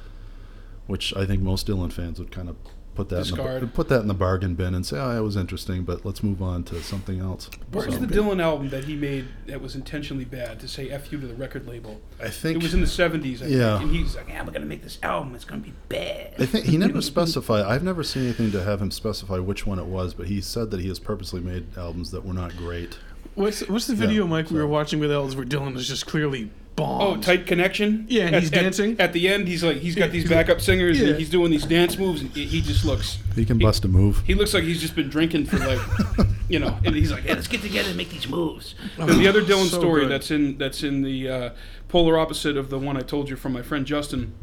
[0.88, 2.56] which I think most Dylan fans would kind of
[2.96, 5.36] put that in the, put that in the bargain bin and say, "Oh, that was
[5.36, 8.96] interesting, but let's move on to something else." Where's So, the Dylan album that he
[8.96, 12.00] made that was intentionally bad to say "f you" to the record label?
[12.24, 13.44] I think It was in the '70s.
[13.44, 13.78] I Yeah.
[13.80, 15.36] think, and he's like, "Yeah, we're gonna make this album.
[15.36, 17.66] It's gonna be bad." I think he never specified.
[17.66, 20.72] I've never seen anything to have him specify which one it was, but he said
[20.72, 22.98] that he has purposely made albums that were not great.
[23.38, 26.08] What's what's the video, Yeah, Mike, we were watching with Els where Dylan is just
[26.08, 27.04] clearly bombed?
[27.04, 28.08] Oh, tight connection.
[28.10, 29.00] Yeah, and At- he's at- dancing.
[29.00, 31.10] At the end, he's like, he's got these backup singers, Yeah.
[31.10, 33.20] and he's doing these dance moves, and he he just looks.
[33.36, 34.24] He can bust a move.
[34.26, 35.80] He looks like he's just been drinking for like,
[36.50, 39.28] you know, and he's like, "Yeah, let's get together and make these moves." And the
[39.28, 40.12] other Dylan So story good.
[40.12, 41.50] that's in that's in the uh,
[41.90, 44.34] polar opposite of the one I told you from my friend Justin.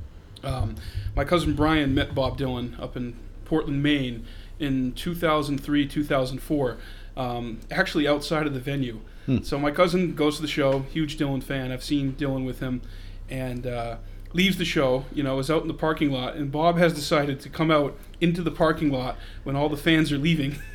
[0.44, 0.76] Um,
[1.16, 4.24] my cousin Brian met Bob Dylan up in Portland, Maine,
[4.60, 6.76] in 2003, 2004.
[7.16, 9.00] Um, actually, outside of the venue.
[9.42, 11.72] So my cousin goes to the show, huge Dylan fan.
[11.72, 12.82] I've seen Dylan with him,
[13.30, 13.96] and uh,
[14.34, 15.06] leaves the show.
[15.14, 17.96] You know, is out in the parking lot, and Bob has decided to come out
[18.20, 20.56] into the parking lot when all the fans are leaving.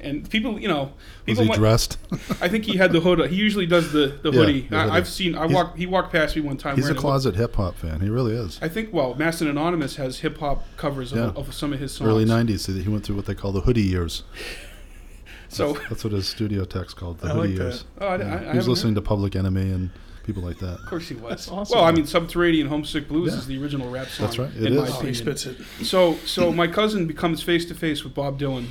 [0.00, 0.92] And people, you know,
[1.26, 1.98] Was he dressed?
[2.40, 3.18] I think he had the hood.
[3.30, 4.60] He usually does the, the Yeah, hoodie.
[4.60, 4.92] the I, hoodie.
[4.96, 5.34] I've seen.
[5.34, 5.76] I He's- walked.
[5.76, 6.76] He walked past me one time.
[6.76, 8.00] He's a closet hip hop fan.
[8.00, 8.60] He really is.
[8.62, 8.92] I think.
[8.92, 11.22] Well, Maston Anonymous has hip hop covers Yeah.
[11.30, 12.08] of, of some of his songs.
[12.08, 12.80] Early '90s.
[12.80, 14.22] He went through what they call the hoodie years.
[15.48, 17.84] So, That's what his studio text called the I hoodie like years.
[17.98, 18.04] that.
[18.04, 19.90] oh, I, I, I he was listening heard- to Public Enemy and
[20.24, 20.74] people like that.
[20.80, 21.48] Of course he was.
[21.48, 21.74] Awesome.
[21.78, 23.38] Well, I mean, Subterranean Homesick Blues Yeah.
[23.38, 24.26] is the original rap song.
[24.26, 24.86] That's right, it in my.
[24.86, 25.56] Oh, he spits it.
[25.82, 28.66] So, so my cousin becomes face to face with Bob Dylan,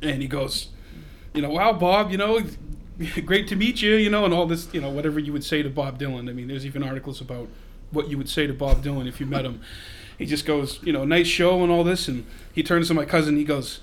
[0.00, 0.68] and he goes,
[1.34, 2.40] you know, wow, Bob, you know,
[3.26, 5.62] great to meet you, you know, and all this, you know, whatever you would say
[5.62, 6.30] to Bob Dylan.
[6.30, 7.48] I mean, there's even articles about
[7.90, 9.60] what you would say to Bob Dylan if you met him.
[10.16, 12.24] He just goes, you know, nice show and all this, and
[12.54, 13.36] he turns to my cousin.
[13.36, 13.80] He goes,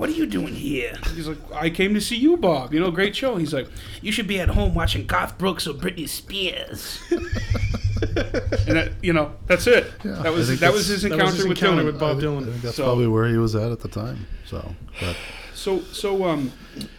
[0.00, 2.72] "What are you doing here?" He's like, "I came to see you, Bob.
[2.72, 3.68] You know, great show." He's like,
[4.00, 9.32] "You should be at home watching Garth Brooks or Britney Spears." and that, you know,
[9.46, 9.92] that's it.
[10.04, 11.86] Yeah, that was that was his encounter was his with encounter Dylan.
[11.86, 12.42] with Bob I think, Dylan.
[12.42, 14.26] I think that's So- probably where he was at at the time.
[14.46, 15.16] So, but
[15.54, 16.52] So, so um,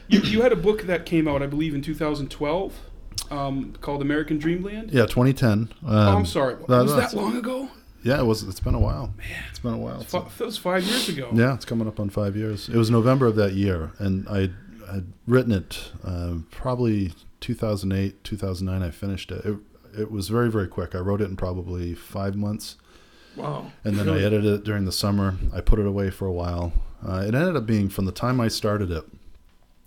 [0.07, 2.73] you, you had a book that came out, I believe, in 2012,
[3.31, 4.91] um, called American Dreamland.
[4.91, 5.51] yeah, 2010.
[5.51, 6.55] Um, oh, I'm sorry.
[6.67, 7.69] no, was no, that long ago?
[8.03, 8.43] Yeah, it was.
[8.43, 9.13] It's been a while.
[9.17, 10.01] Man, It's been a while.
[10.01, 11.29] Fi- that was five years ago.
[11.33, 12.67] Yeah, it's coming up on five years.
[12.69, 14.49] It was November of that year, and I
[14.91, 18.81] had written it uh, probably 2008, 2009.
[18.87, 19.45] I finished it.
[19.45, 19.57] it.
[19.97, 20.95] It was very, very quick.
[20.95, 22.77] I wrote it in probably five months,
[23.35, 23.71] Wow.
[23.83, 24.23] and then Really?
[24.23, 25.35] I edited it during the summer.
[25.53, 26.71] I put it away for a while.
[27.05, 29.03] Uh, it ended up being from the time I started it.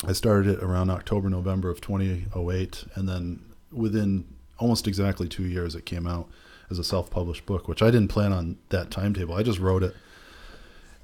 [0.07, 3.41] I started it around October, November of 2008, and then
[3.73, 4.27] within
[4.59, 6.29] almost exactly two years, it came out
[6.75, 9.35] as a self-published book, which I didn't plan on that timetable.
[9.35, 9.95] I just wrote it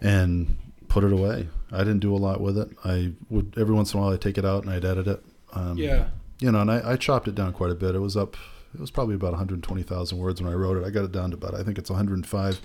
[0.01, 0.57] and
[0.89, 1.49] put it away.
[1.73, 2.69] I didn't do a lot with it.
[2.85, 5.23] I would every once in a while I'd take it out and I'd edit it.
[5.53, 6.09] Um, Yeah.
[6.41, 7.95] you know, and I, I chopped it down quite a bit.
[7.95, 8.37] It was up.
[8.75, 10.87] It was probably about 120,000 words when I wrote it.
[10.87, 12.61] I got it down to about I think it's 105,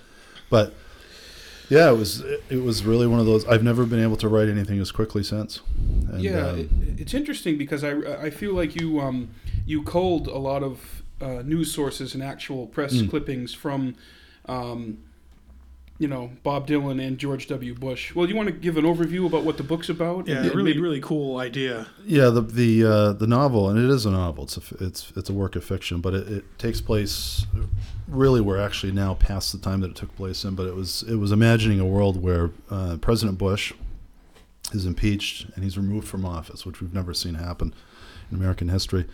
[0.50, 0.74] but
[1.70, 3.46] yeah, it was it was really one of those.
[3.48, 5.62] I've never been able to write anything as quickly since.
[6.12, 7.91] And, yeah, um, it, it's interesting because I,
[8.26, 9.30] I feel like you um,
[9.65, 13.10] you culled a lot of uh, news sources and actual press Mm.
[13.10, 13.95] clippings from,
[14.47, 14.97] um,
[15.97, 17.73] you know, Bob Dylan and George W.
[17.73, 18.13] Bush.
[18.13, 20.28] Well, you want to give an overview about what the book's about?
[20.28, 21.88] Yeah, And really, maybe- really cool idea.
[22.06, 24.43] Yeah, the the uh, the novel, and it is a novel.
[24.43, 27.45] It's a, f- it's it's a work of fiction, but it, it takes place.
[28.10, 31.04] Really, we're actually now past the time that it took place in, but it was
[31.08, 33.71] it was imagining a world where uh, President Bush
[34.73, 37.73] is impeached and he's removed from office, which we've never seen happen
[38.30, 39.06] in American history,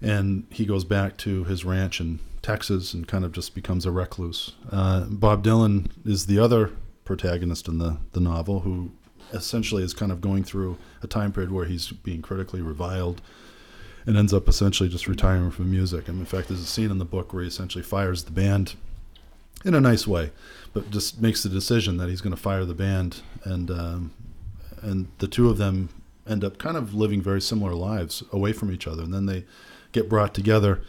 [0.00, 3.90] and he goes back to his ranch in Texas and kind of just becomes a
[3.90, 4.52] recluse.
[4.70, 6.72] Uh, Bob Dylan is the other
[7.04, 8.90] protagonist in the the novel who
[9.32, 13.20] essentially is kind of going through a time period where he's being critically reviled
[14.06, 16.08] and ends up essentially just retiring from music.
[16.08, 18.74] And in fact, there's a scene in the book where he essentially fires the band
[19.64, 20.30] in a nice way,
[20.72, 24.12] but just makes the decision that he's going to fire the band, and um,
[24.82, 25.88] and the two of them
[26.26, 29.44] end up kind of living very similar lives away from each other, and then they
[29.92, 30.80] get brought together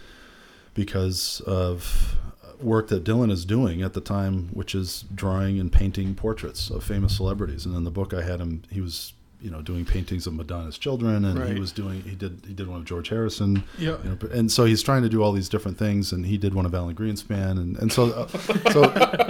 [0.73, 2.15] because of
[2.62, 6.83] work that Dylan is doing at the time, which is drawing and painting portraits of
[6.83, 7.65] famous celebrities.
[7.65, 10.77] And in the book, I had him; he was you know doing paintings of Madonna's
[10.77, 11.53] children, and Right.
[11.53, 13.63] he was doing he did he did one of George Harrison.
[13.77, 13.95] Yeah.
[14.03, 16.53] You know, and so he's trying to do all these different things, and he did
[16.53, 18.27] one of Alan Greenspan, and and so uh,
[18.71, 18.81] so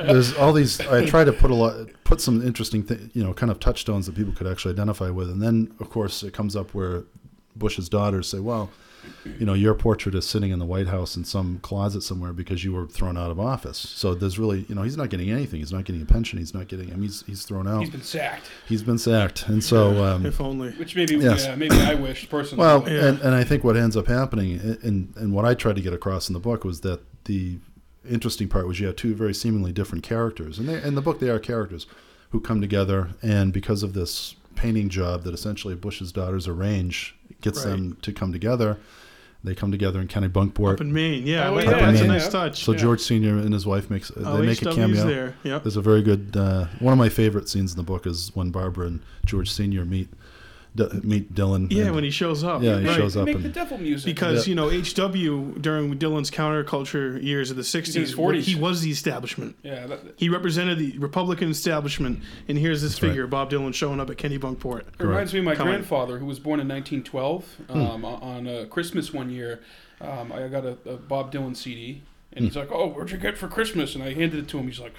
[0.08, 0.80] there's all these.
[0.82, 4.08] I try to put a lot, put some interesting, th- you know, kind of touchstones
[4.08, 7.04] that people could actually identify with, and then of course it comes up where
[7.56, 8.72] Bush's daughters say, "Well,
[9.40, 12.64] you know, your portrait is sitting in the White House in some closet somewhere because
[12.64, 15.60] you were thrown out of office." So there's really, you know, he's not getting anything.
[15.60, 16.40] He's not getting a pension.
[16.40, 16.88] He's not getting.
[16.92, 17.82] I mean, he's he's thrown out.
[17.82, 20.04] He's been sacked, He's been sacked, and so.
[20.04, 20.72] Um, If only.
[20.72, 21.46] which maybe Yes.
[21.46, 22.62] yeah, maybe I wish personally.
[22.62, 23.06] well, Yeah.
[23.08, 25.94] and, and I think what ends up happening, and and what I tried to get
[25.94, 27.58] across in the book was that the
[28.10, 31.20] interesting part was you had two very seemingly different characters, and they, in the book
[31.20, 31.86] they are characters
[32.32, 37.64] who come together, and because of this painting job that essentially Bush's daughters arrange gets
[37.66, 37.72] Right.
[37.72, 38.78] them to come together.
[39.42, 40.74] They come together in Kennebunkport.
[40.74, 41.80] Up in Maine, yeah, Oh, like yeah, that.
[41.94, 42.62] that's a nice touch.
[42.66, 42.78] so yeah.
[42.80, 45.06] George Senior and his wife makes oh, they make a cameo.
[45.08, 45.36] there.
[45.44, 45.64] Yep.
[45.64, 48.50] There's a very good uh, one of my favorite scenes in the book is when
[48.52, 50.10] Barbara and George Senior meet
[50.88, 51.72] D- meet Dylan.
[51.72, 52.62] Yeah, and- when he shows up.
[52.64, 52.96] Yeah, he right.
[52.96, 54.52] shows up make and- the devil music Because Yeah.
[54.52, 58.44] you know HW during Dylan's counterculture years of the in his '60s, 40s.
[58.46, 59.56] he was the establishment.
[59.64, 63.10] Yeah, that, He represented the Republican establishment, and here's this right.
[63.10, 64.82] figure, Bob Dylan, showing up at Kennebunkport.
[65.00, 65.74] It reminds me of my Coming.
[65.74, 67.46] grandfather, who was born in 1912.
[67.70, 69.60] Um, o- On uh, Christmas one year,
[70.02, 72.02] um, I got a, a Bob Dylan CD,
[72.34, 74.68] and he's like, "Oh, what'd you get for Christmas?" And I handed it to him.
[74.68, 74.94] He's like,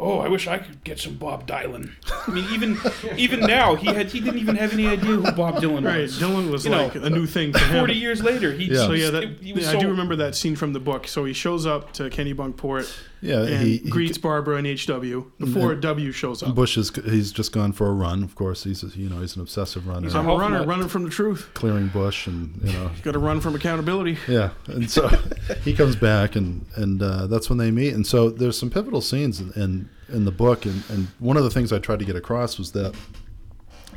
[0.00, 1.92] "Oh, I wish I could get some Bob Dylan."
[2.26, 2.78] I mean, even
[3.16, 6.20] even now, he had he didn't even have any idea who Bob Dylan was.
[6.20, 6.30] Right.
[6.30, 7.78] Dylan was You know, like a new thing for him.
[7.78, 8.86] Forty years later, he Yeah.
[8.86, 11.06] So yeah, that, was yeah, so, I do remember that scene from the book.
[11.06, 15.74] So he shows up to Kennebunkport yeah, and he, he greets Barbara and HW before
[15.74, 16.54] W shows up.
[16.54, 18.22] Bush is he's just gone for a run.
[18.22, 21.10] Of course, he's you know he's an obsessive runner, I'm a runner, running from the
[21.10, 21.50] truth.
[21.54, 24.18] clearing bush, and you know Got to run from accountability.
[24.26, 24.50] yeah.
[24.66, 25.08] And so
[25.64, 27.94] he comes back, and and uh, that's when they meet.
[27.94, 31.44] And so there's some pivotal scenes in in, in the book, and, and one of
[31.44, 32.94] the things I tried to get across was that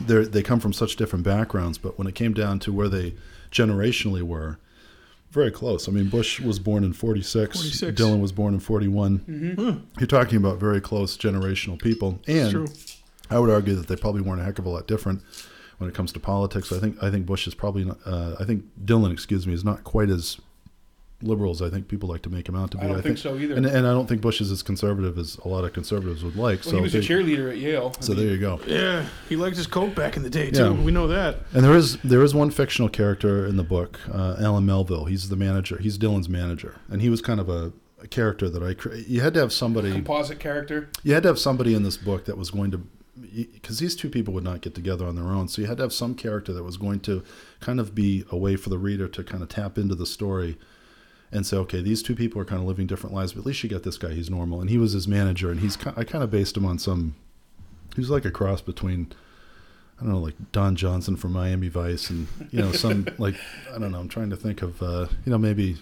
[0.02, 3.16] they they come from such different backgrounds, but when it came down to where they
[3.52, 4.58] generationally were.
[5.34, 5.88] Very close.
[5.88, 7.58] I mean, Bush was born in 46.
[7.58, 8.00] 46.
[8.00, 9.84] Dylan was born in 41.
[10.00, 12.20] You're talking about very close generational people.
[12.28, 12.68] And True.
[13.32, 15.24] I would argue that they probably weren't a heck of a lot different
[15.80, 16.72] when it comes to politics.
[16.72, 19.64] I think I think Bush is probably not, uh, I think Dylan, excuse me, is
[19.64, 20.40] not quite as
[21.24, 22.84] liberal as I think people like to make him out to be.
[22.84, 23.56] I don't think so either.
[23.56, 26.36] And, and I don't think Bush is as conservative as a lot of conservatives would
[26.36, 26.60] like.
[26.66, 27.94] Well, so he was they- a cheerleader at Yale.
[27.98, 28.60] I so mean, there you go.
[28.68, 30.64] Yeah, he liked his coat back in the day too.
[30.64, 30.72] Yeah.
[30.84, 31.38] We know that.
[31.54, 35.06] And there is there is one fictional character in the book, uh, Alan Melville.
[35.06, 35.78] He's the manager.
[35.78, 38.74] He's Dylan's manager, and he was kind of a, a character that I.
[38.74, 39.92] cre- You had to have somebody.
[39.92, 40.90] composite character.
[41.04, 42.82] You had to have somebody in this book that was going to,
[43.36, 45.48] because these two people would not get together on their own.
[45.48, 47.24] So you had to have some character that was going to
[47.60, 50.58] kind of be a way for the reader to kind of tap into the story
[51.34, 53.64] and say, okay, these two people are kind of living different lives, but at least
[53.64, 54.12] you got this guy.
[54.14, 56.66] He's normal, and he was his manager, and he's ki- I kind of based him
[56.66, 57.16] on some.
[57.96, 59.12] He was like a cross between.
[60.00, 63.36] I don't know, like Don Johnson from Miami Vice, and you know, some like
[63.74, 64.00] I don't know.
[64.00, 65.78] I'm trying to think of, uh, you know, maybe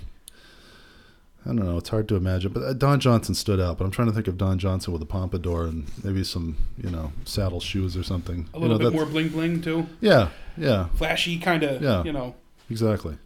[1.46, 1.78] I don't know.
[1.78, 3.78] It's hard to imagine, but uh, Don Johnson stood out.
[3.80, 6.92] But I'm trying to think of Don Johnson with a pompadour and maybe some, you
[6.92, 8.48] know, saddle shoes or something.
[8.54, 9.88] A You little know, bit more bling bling too.
[10.02, 11.82] Yeah, yeah, Flashy kind of.
[11.82, 12.04] Yeah.
[12.04, 12.36] You know.
[12.70, 13.18] exactly.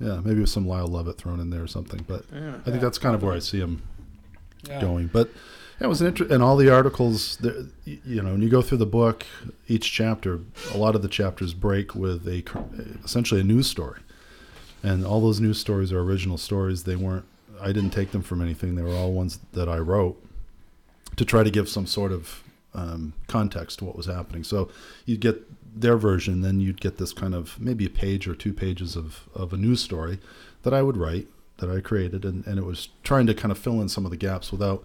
[0.00, 2.04] Yeah, maybe with some Lyle Lovett thrown in there or something.
[2.08, 2.54] But Yeah.
[2.66, 3.82] I think that's kind of where I see him
[4.66, 4.80] Yeah.
[4.80, 5.08] going.
[5.12, 5.28] But
[5.78, 7.36] yeah, it was an inter- and all the articles.
[7.40, 9.26] there- y- You know, when you go through the book,
[9.68, 10.40] each chapter,
[10.72, 12.42] a lot of the chapters break with a
[13.04, 14.00] essentially a news story,
[14.82, 16.84] and all those news stories are original stories.
[16.84, 17.24] They weren't.
[17.60, 18.74] I didn't take them from anything.
[18.76, 20.16] They were all ones that I wrote
[21.16, 24.44] to try to give some sort of um, context to what was happening.
[24.44, 24.70] So
[25.04, 25.42] you'd get
[25.80, 29.28] their version, then you'd get this kind of maybe a page or two pages of,
[29.34, 30.18] of a news story
[30.62, 33.58] that I would write, that I created, and, and it was trying to kind of
[33.58, 34.84] fill in some of the gaps without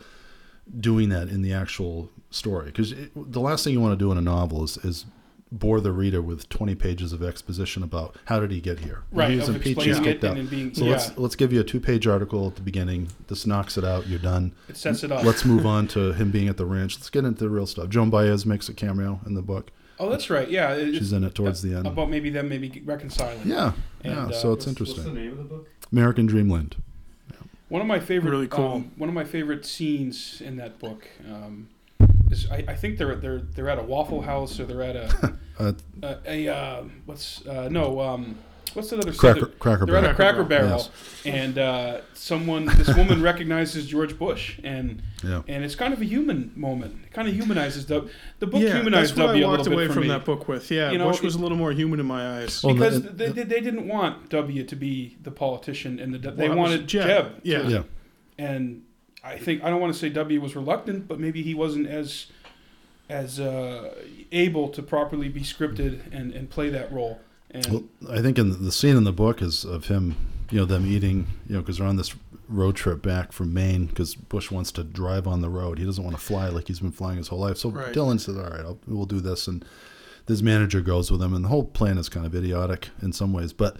[0.80, 2.68] doing that in the actual story.
[2.68, 5.06] Because the last thing you want to do in a novel is, is
[5.52, 9.04] bore the reader with 20 pages of exposition about how did he get here.
[9.12, 10.36] Right, He was of impeached, he's kicked out.
[10.50, 10.92] being- so yeah.
[10.92, 13.10] let's let's give you a two-page article at the beginning.
[13.28, 14.08] This knocks it out.
[14.08, 14.54] You're done.
[14.68, 15.24] It sets it up.
[15.24, 16.98] Let's move on to him being at the ranch.
[16.98, 17.90] Let's get into the real stuff.
[17.90, 19.72] Joan Baez makes a cameo in the book.
[20.00, 20.50] Oh, that's right.
[20.50, 20.76] Yeah.
[20.78, 21.88] She's in it towards the end.
[21.88, 23.40] About maybe them maybe reconciling.
[23.46, 24.26] Yeah, And, yeah.
[24.26, 25.04] uh, so it's what's- interesting.
[25.04, 25.70] What's the name of the book?
[25.92, 26.76] American Dreamland.
[27.70, 28.74] One of my favorite, Really cool.
[28.74, 31.68] um, one of my favorite scenes in that book um,
[32.30, 35.34] is I, I think they're they're they're at a Waffle House or they're at a
[35.58, 35.72] Uh,
[36.04, 38.38] a, a uh, what's uh, no um
[38.74, 40.16] what's that other Cracker- they're- Cracker they're at a Barrel.
[40.16, 40.90] Cracker Barrel Yes.
[41.26, 45.42] and uh, someone this woman recognizes George Bush and Yeah.
[45.48, 46.98] and it's kind of a human moment.
[47.06, 49.60] It kind of humanizes the the book yeah, that's humanized what W I a walked
[49.60, 50.10] little away bit for from me.
[50.10, 50.70] that book with.
[50.72, 52.64] Yeah, You know, Bush was it- a little more human in my eyes.
[52.64, 56.18] Well, because the- they, they, they didn't want W to be the politician and the
[56.20, 57.08] they Well, it was wanted Jeb.
[57.08, 57.40] Jeb.
[57.44, 57.62] Yeah.
[57.64, 57.84] to- yeah.
[58.38, 58.82] and
[59.24, 62.28] I think I don't want to say W was reluctant, but maybe he wasn't as
[63.10, 63.94] as uh,
[64.32, 67.20] able to properly be scripted and, and play that role.
[67.56, 70.16] And Well, I think in the, scene in the book is of him,
[70.52, 72.14] you know, them eating, you know, because they're on this
[72.48, 75.80] road trip back from Maine because Bush wants to drive on the road.
[75.80, 77.58] He doesn't want to fly like he's been flying his whole life.
[77.58, 77.94] So Right.
[77.94, 79.66] Dylan says, "All right, I'll, we'll do this," and
[80.28, 83.34] this manager goes with him, and the whole plan is kind of idiotic in some
[83.34, 83.78] ways, but.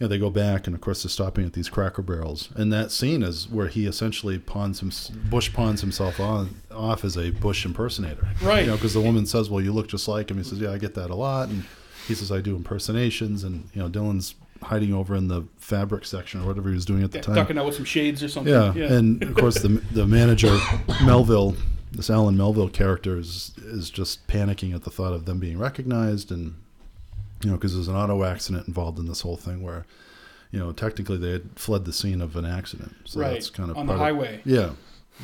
[0.00, 2.72] You know, they go back, and of course, they're stopping at these Cracker Barrels, and
[2.72, 4.92] that scene is where he essentially pawns him.
[5.28, 8.60] Bush pawns himself on off as a Bush impersonator, Right.
[8.60, 10.70] You know, because the woman says, "Well, you look just like him." He says, "Yeah,
[10.70, 11.64] I get that a lot," and
[12.08, 16.40] he says, "I do impersonations," and you know, Dylan's hiding over in the fabric section
[16.42, 17.34] or whatever he was doing at the yeah, time.
[17.36, 18.52] ducking out with some shades or something.
[18.52, 20.56] Yeah, and of course the the manager
[21.04, 21.54] Melville,
[21.92, 26.32] this Alan Melville character is is just panicking at the thought of them being recognized,
[26.32, 26.54] and
[27.44, 29.86] you know because there's an auto accident involved in this whole thing where,
[30.50, 33.70] you know, technically they had fled the scene of an accident, so right that's kind
[33.70, 34.40] of on the part of- highway.
[34.44, 34.70] yeah,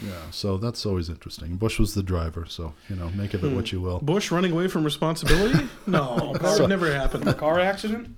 [0.03, 0.31] yeah.
[0.31, 1.57] So that's always interesting.
[1.57, 3.77] Bush was the driver, so you know, make of it what hmm.
[3.77, 3.99] you will.
[4.01, 5.69] Bush running away from responsibility?
[5.87, 7.23] No, that would never happen.
[7.35, 8.09] Car accident.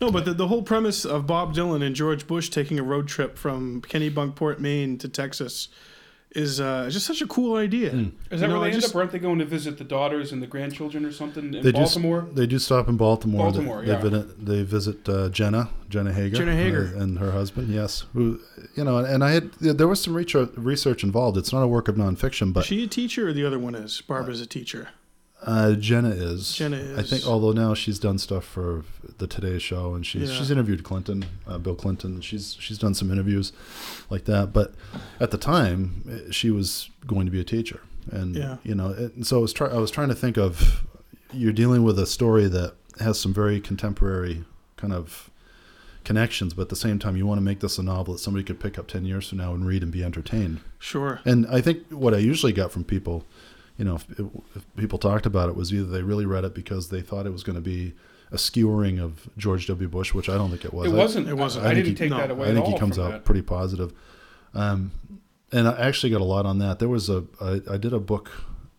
[0.00, 3.08] No, but the, the whole premise of Bob Dylan and George Bush taking a road
[3.08, 5.68] trip from Kennebunkport, Maine to Texas
[6.34, 7.90] is uh, just such a cool idea.
[7.90, 7.98] Hmm.
[8.30, 8.98] Is that You know, where I they end just- up?
[8.98, 11.72] Aren't they going to visit the daughters and the grandchildren or something in They do,
[11.72, 12.26] Baltimore?
[12.32, 13.44] they do stop in Baltimore.
[13.44, 13.98] Baltimore, they, yeah.
[13.98, 16.92] They visit, they visit uh, Jenna, Jenna Hager, Jenna Hager.
[16.96, 17.68] uh, and her husband.
[17.68, 18.40] Yes, who
[18.76, 21.36] you know, and I had there was some research research involved.
[21.38, 23.74] It's not a work of nonfiction, but Is she a teacher or the other one
[23.74, 24.00] is?
[24.00, 24.88] Barbara's a teacher.
[25.44, 26.54] Uh, Jenna is.
[26.56, 26.98] Jenna is.
[26.98, 28.84] I think, although now she's done stuff for
[29.18, 30.36] the Today Show, and she's Yeah.
[30.36, 32.20] she's interviewed Clinton, uh, Bill Clinton.
[32.20, 33.52] She's she's done some interviews
[34.10, 34.52] like that.
[34.52, 34.74] But
[35.20, 37.80] at the time, eh, she was going to be a teacher,
[38.10, 38.56] and Yeah.
[38.64, 40.84] you know, it, and so I was try, I was trying to think of
[41.32, 44.44] you're dealing with a story that has some very contemporary
[44.76, 45.30] kind of
[46.04, 48.44] connections, but at the same time, you want to make this a novel that somebody
[48.44, 50.60] could pick up ten years from now and read and be entertained.
[50.78, 51.20] Sure.
[51.24, 53.24] And I think what I usually got from people,
[53.76, 54.06] you know, if,
[54.54, 57.32] if people talked about it, was either they really read it because they thought it
[57.32, 57.92] was going to be
[58.30, 59.88] a skewering of George W.
[59.88, 60.90] Bush, which I don't think it was.
[60.90, 61.28] It I- wasn't.
[61.28, 61.66] It wasn't.
[61.66, 63.24] I, I think didn't he- take no, that away I think he comes out that.
[63.24, 63.92] pretty positive.
[64.54, 64.92] Um,
[65.52, 66.78] and I actually got a lot on that.
[66.78, 68.30] There was a I, I did a book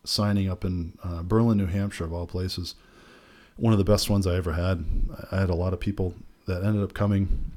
[0.04, 2.76] signing up in uh, Berlin, New Hampshire, of all places.
[3.58, 4.84] One of the best ones I ever had.
[5.32, 6.14] I had a lot of people
[6.48, 7.52] that ended up coming,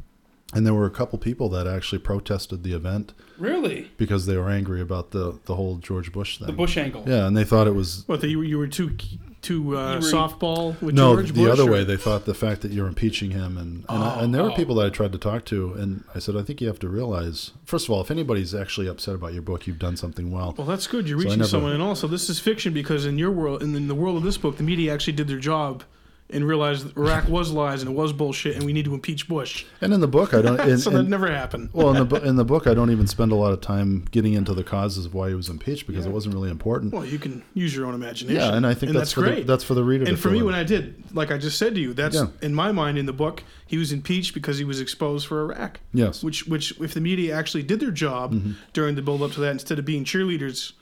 [0.54, 4.48] and there were a couple people that actually protested the event Really, because they were
[4.50, 6.46] angry about the the whole George Bush thing.
[6.46, 7.04] the Bush angle.
[7.06, 8.92] Yeah, and they thought it was What, that you, were- you were too
[9.40, 11.52] too uh, were- softball with no George the Bush?
[11.52, 11.84] other or- way.
[11.84, 14.56] They thought the fact that you're impeaching him, and and, I, and there were Oh.
[14.56, 16.88] people that I tried to talk to, and I said, I think you have to
[16.88, 20.54] realize, first of all, if anybody's actually upset about your book, you've done something well.
[20.58, 21.08] Well, that's good.
[21.08, 23.76] You're So reaching never- someone, and also this is fiction because in your world, in,
[23.76, 25.84] in the world of this book, the media actually did their job
[26.30, 29.28] and realized that Iraq was lies and it was bullshit, and we need to impeach
[29.28, 29.64] Bush.
[29.80, 30.60] And in the book, I don't.
[30.68, 31.70] In, so that in- never happened.
[31.72, 34.34] well, in the in the book, I don't even spend a lot of time getting
[34.34, 36.92] into the causes of why he was impeached because it wasn't really important.
[36.92, 38.40] Well, you can use your own imagination.
[38.40, 39.46] yeah, and I think that's, for great.
[39.46, 40.04] the, that's for the reader.
[40.06, 42.26] and for me, when I did, like I just said to you, that's Yeah.
[42.42, 45.80] in my mind in the book, he was impeached because he was exposed for Iraq.
[45.94, 48.52] yes, Which, which, if the media actually did their job Mm-hmm.
[48.74, 50.72] during the build up to that, instead of being cheerleaders,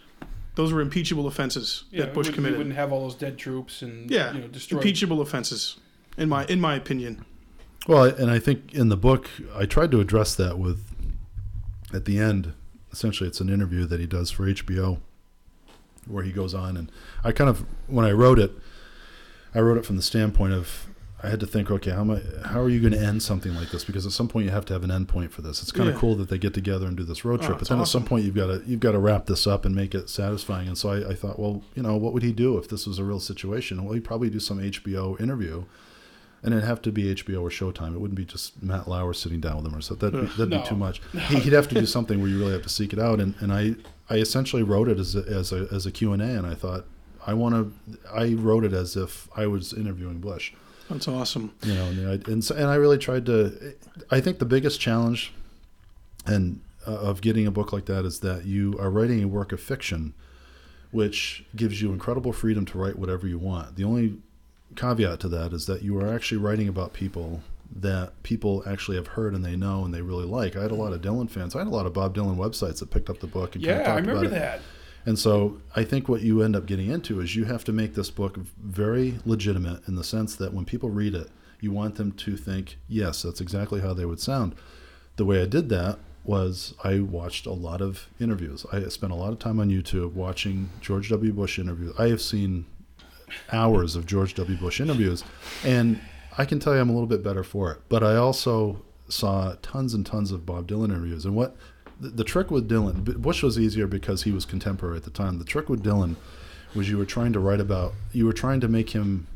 [0.57, 2.55] those were impeachable offenses Yeah, that Bush we, committed.
[2.59, 4.83] We wouldn't have all those dead troops and yeah, you know, destroyed.
[4.83, 5.77] impeachable offenses,
[6.19, 7.25] in my in my opinion.
[7.87, 10.85] Well, and I think in the book, I tried to address that with,
[11.95, 12.53] at the end,
[12.93, 14.99] essentially it's an interview that he does for HBO,
[16.09, 16.91] where he goes on, and
[17.23, 18.51] I kind of, when I wrote it,
[19.55, 20.89] I wrote it from the standpoint of,
[21.23, 23.55] I had to think, okay, how am I, how are you going to end something
[23.55, 23.85] like this?
[23.85, 25.63] Because at some point you have to have an end point for this.
[25.63, 26.01] It's kind of Yeah.
[26.01, 27.89] cool that they get together and do this road Oh, trip, but it's then at
[27.89, 30.69] some point you've got to you've got to wrap this up and make it satisfying.
[30.69, 32.99] And so I, I thought, well, you know, what would he do if this was
[32.99, 33.83] a real situation?
[33.85, 35.65] Well, he'd probably do some HBO interview
[36.43, 37.95] and it'd have to be HBO or Showtime.
[37.95, 40.11] It wouldn't be just Matt Lauer sitting down with him or something.
[40.11, 40.61] That'd, be, that'd No.
[40.63, 41.01] be too much.
[41.29, 43.21] He, he'd have to do something where you really have to seek it out.
[43.21, 43.75] And, and I,
[44.11, 46.85] I essentially wrote it as a, as a, as a Q&A, and I thought,
[47.27, 50.53] I want to, I wrote it as if I was interviewing Bush.
[50.89, 51.53] That's awesome.
[51.63, 53.75] You know, and, I, and, so, and I really tried to,
[54.11, 55.33] I think the biggest challenge
[56.27, 59.53] and uh, of getting a book like that is that you are writing a work
[59.53, 60.15] of fiction
[60.93, 63.77] which gives you incredible freedom to write whatever you want.
[63.77, 64.19] The only
[64.77, 67.43] caveat to that is that you are actually writing about people
[67.75, 70.57] that people actually have heard and they know and they really like.
[70.57, 71.55] I had a lot of Dylan fans.
[71.55, 73.77] I had a lot of Bob Dylan websites that picked up the book and kind
[73.77, 74.63] yeah, of I talked remember about it.
[75.07, 77.95] And so I think what you end up getting into is you have to make
[77.95, 81.31] this book very legitimate in the sense that when people read it,
[81.61, 84.57] you want them to think, yes, that's exactly how they would sound.
[85.15, 88.67] The way I did that was I watched a lot of interviews.
[88.73, 91.33] I spent a lot of time on YouTube watching George W.
[91.33, 91.95] Bush interviews.
[91.99, 92.67] I have seen
[93.53, 94.59] hours of George W.
[94.59, 95.23] Bush interviews,
[95.65, 96.01] and
[96.37, 97.79] I can tell you I'm a little bit better for it.
[97.89, 101.25] But I also saw tons and tons of Bob Dylan interviews.
[101.25, 101.57] And what
[102.01, 105.39] the, trick with Dylan, Bush was easier because he was contemporary at the time.
[105.39, 106.17] The trick with Dylan
[106.75, 109.27] was you were trying to write about, you were trying to make him,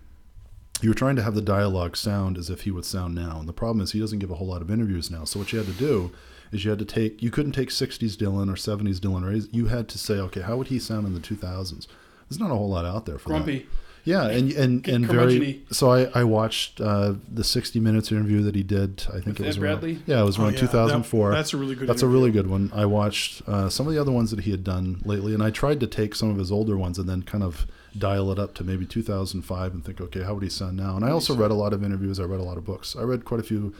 [0.83, 3.39] you were trying to have the dialogue sound as if he would sound now.
[3.39, 5.25] And the problem is he doesn't give a whole lot of interviews now.
[5.25, 6.13] So what you had to do
[6.53, 9.25] is you had to take, you couldn't take 60s Dylan or 70s Dylan.
[9.25, 11.87] Or you had to say, okay, how would he sound in the 2000s?
[12.29, 13.67] There's not a whole lot out there for that.
[14.05, 14.11] Grumpy.
[14.11, 15.64] Yeah, and and and very.
[15.70, 19.05] So I I watched uh, the 60 minutes interview that he did.
[19.09, 20.03] I think With it was Ed around, Bradley?
[20.07, 21.30] yeah, it was Oh, around yeah, 2004.
[21.30, 22.70] that- that's a really good That's a really good one.
[22.74, 25.51] I watched uh, some of the other ones that he had done lately, and I
[25.51, 27.66] tried to take some of his older ones and then kind of
[27.98, 30.94] dial it up to maybe 2005 and think, okay, how would he sound now?
[30.96, 32.20] And I also read a lot of interviews.
[32.20, 32.94] I read a lot of books.
[32.96, 33.74] I read quite a few.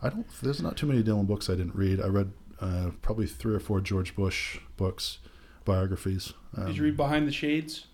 [0.00, 0.26] I don't.
[0.42, 2.00] There's not too many Dylan books I didn't read.
[2.00, 5.18] I read uh, probably three or four George Bush books,
[5.64, 6.32] biographies.
[6.56, 7.86] Um, Did you read Behind the Shades?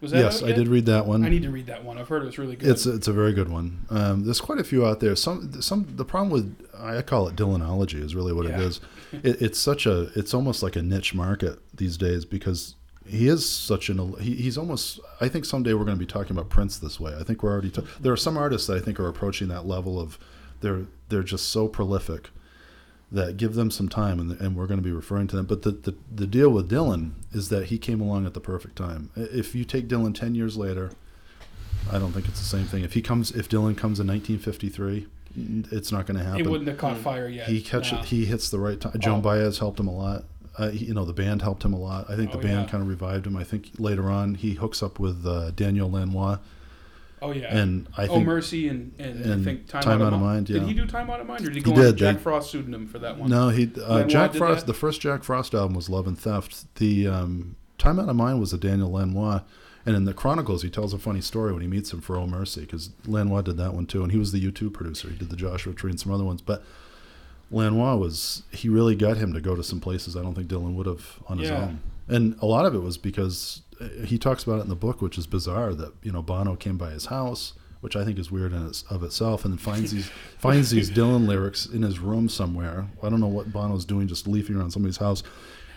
[0.00, 1.24] Was that yes, I did read that one.
[1.24, 1.98] I need to read that one.
[1.98, 2.68] I've heard it was really good.
[2.70, 3.84] It's it's a very good one.
[3.90, 5.14] Um, there's quite a few out there.
[5.14, 8.60] Some some the problem with I call it Dylanology is really what it Yeah.
[8.62, 8.80] is.
[9.12, 12.76] It, it's such a it's almost like a niche market these days because
[13.06, 16.32] he is such an he, he's almost I think someday we're going to be talking
[16.36, 17.14] about Prince this way.
[17.18, 19.66] I think we're already ta- there are some artists that I think are approaching that
[19.66, 20.18] level of
[20.62, 22.30] they're they're just so prolific
[23.12, 25.44] that give them some time and, and we're going to be referring to them.
[25.46, 28.76] But the, the, the deal with Dylan is that he came along at the perfect
[28.76, 29.10] time.
[29.16, 30.92] If you take Dylan 10 years later,
[31.90, 32.84] I don't think it's the same thing.
[32.84, 35.06] If he comes, if Dylan comes in 1953,
[35.72, 36.50] it's not going to it happen.
[36.50, 37.48] wouldn't have caught fire yet.
[37.48, 38.02] He catch Nah.
[38.02, 38.98] he hits the right time.
[39.00, 39.22] Joan Oh.
[39.22, 40.24] Baez helped him a lot.
[40.58, 42.08] Uh, he, you know, the band helped him a lot.
[42.10, 42.70] I think Oh, the band yeah.
[42.70, 43.36] kind of revived him.
[43.36, 46.38] I think later on he hooks up with uh, Daniel Lanois,
[47.22, 47.54] Oh yeah.
[47.56, 50.14] and I oh think Mercy and, and, and I think Time, Time Out, Out of
[50.14, 50.34] of Mind.
[50.34, 52.16] Mind, Did he do Time Out of Mind, or did he go on did, Jack
[52.16, 53.28] they- Frost pseudonym for that one?
[53.30, 54.66] No, he uh, Jack Frost.
[54.66, 56.74] The first Jack Frost album was Love and Theft.
[56.76, 59.42] The um, Time Out of Mind was a Daniel Lanois,
[59.84, 62.26] and in the Chronicles he tells a funny story when he meets him for Oh
[62.26, 65.08] Mercy because Lanois did that one too, and he was the U2 producer.
[65.10, 66.62] He did the Joshua Tree and some other ones, but
[67.50, 70.74] Lanois was he really got him to go to some places I don't think Dylan
[70.74, 71.80] would have on his own,
[72.10, 75.00] and a lot of it was because uh, he talks about it in the book,
[75.00, 77.54] which is bizarre that you know Bono came by his house.
[77.80, 80.90] Which I think is weird in its, of itself, and then finds these finds these
[80.90, 82.86] Dylan lyrics in his room somewhere.
[83.02, 85.22] I don't know what Bono's doing, just leafing around somebody's house,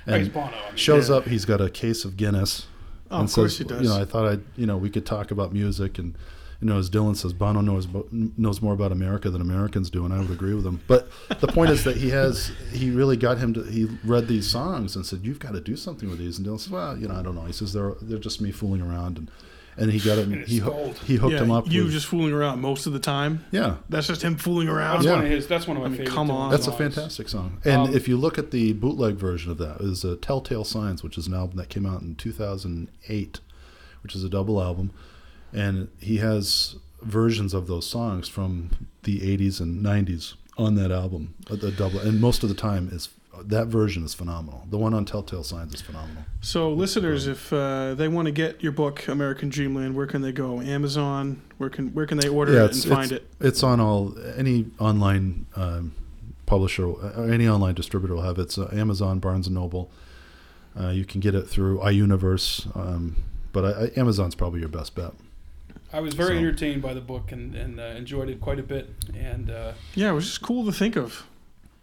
[0.05, 0.47] Oh, and Bono.
[0.47, 1.15] I mean, shows Yeah.
[1.15, 1.27] up.
[1.27, 2.67] He's got a case of Guinness.
[3.09, 3.83] Oh, and of course says, he does.
[3.83, 6.17] You know, I thought I, you know, we could talk about music, and
[6.63, 10.13] you know, as Dylan says, Bono knows knows more about America than Americans do, and
[10.13, 10.79] I would agree with him.
[10.87, 11.09] But
[11.41, 13.63] the point is that he has, he really got him to.
[13.63, 16.59] He read these songs and said, "You've got to do something with these." And Dylan
[16.59, 19.17] says, "Well, you know, I don't know." He says, "They're they're just me fooling around,"
[19.17, 19.31] and
[19.75, 20.33] and he got him.
[20.33, 21.69] it's He hoo- he hooked yeah, him up.
[21.69, 23.43] you with, just fooling around most of the time.
[23.51, 23.77] yeah.
[23.89, 24.97] That's just him fooling around.
[24.97, 25.15] That's Yeah.
[25.15, 25.47] one of his.
[25.47, 26.13] That's one of my I mean, favorite.
[26.15, 26.49] come on.
[26.51, 27.57] That's a fantastic song.
[27.65, 31.01] And Um, if you look at the bootleg version of that, is a Telltale Signs,
[31.03, 33.39] which is an album that came out in 2008,
[34.03, 34.91] which is a double album,
[35.53, 38.71] and he has versions of those songs from
[39.03, 42.89] the 80s and 90s on that album, uh, the double, and most of the time
[42.91, 43.09] is
[43.45, 44.65] that version is phenomenal.
[44.69, 46.23] The one on Telltale Signs is phenomenal.
[46.41, 50.31] So, listeners, if uh, they want to get your book, American Dreamland, where can they
[50.31, 50.61] go?
[50.61, 51.41] Amazon?
[51.57, 53.27] Where can where can they order it and find it?
[53.39, 55.95] It's on all any online um,
[56.45, 58.43] publisher, or any online distributor will have it.
[58.43, 59.89] It's uh, Amazon, Barnes and Noble.
[60.79, 64.95] Uh, you can get it through iUniverse, um, but I, I, Amazon's probably your best
[64.95, 65.13] bet.
[65.93, 68.63] I was very So- entertained by the book and, and uh, enjoyed it quite a
[68.63, 68.89] bit.
[69.15, 71.25] And uh, Yeah, it was just cool to think of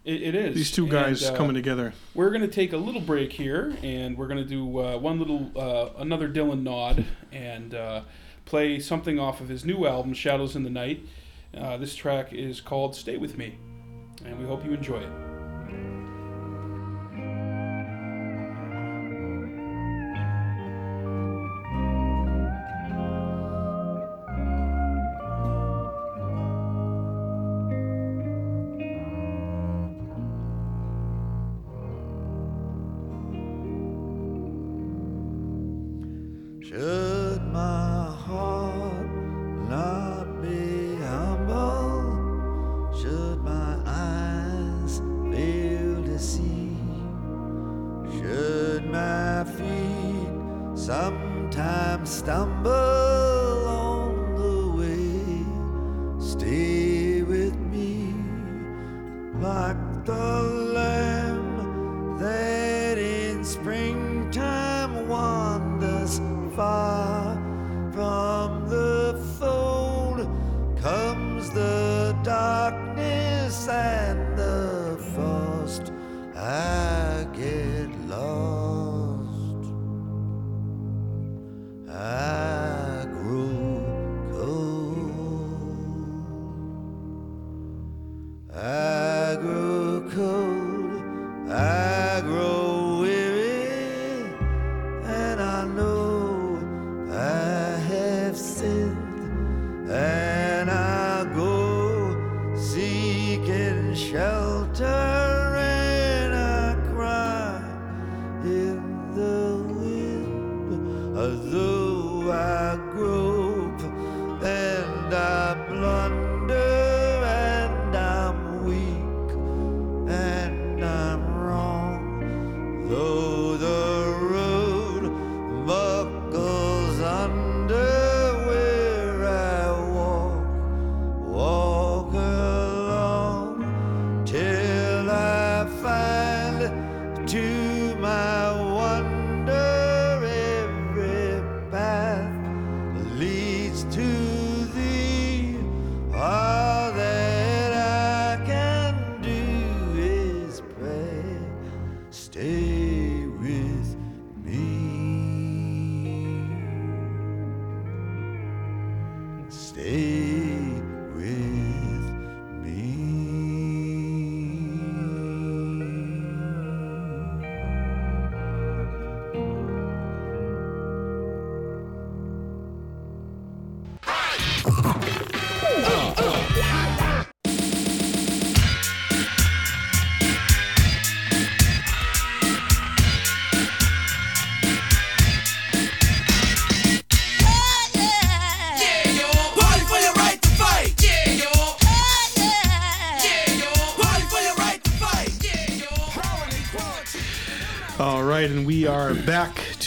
[0.04, 1.92] it, it is these two guys And, uh, coming together.
[2.14, 5.18] We're going to take a little break here, and we're going to do uh, one
[5.18, 8.02] little, uh, another Dylan nod, and uh,
[8.46, 11.04] play something off of his new album, Shadows in the Night.
[11.54, 13.56] Uh, this track is called Stay With Me,
[14.24, 15.99] and we hope you enjoy it.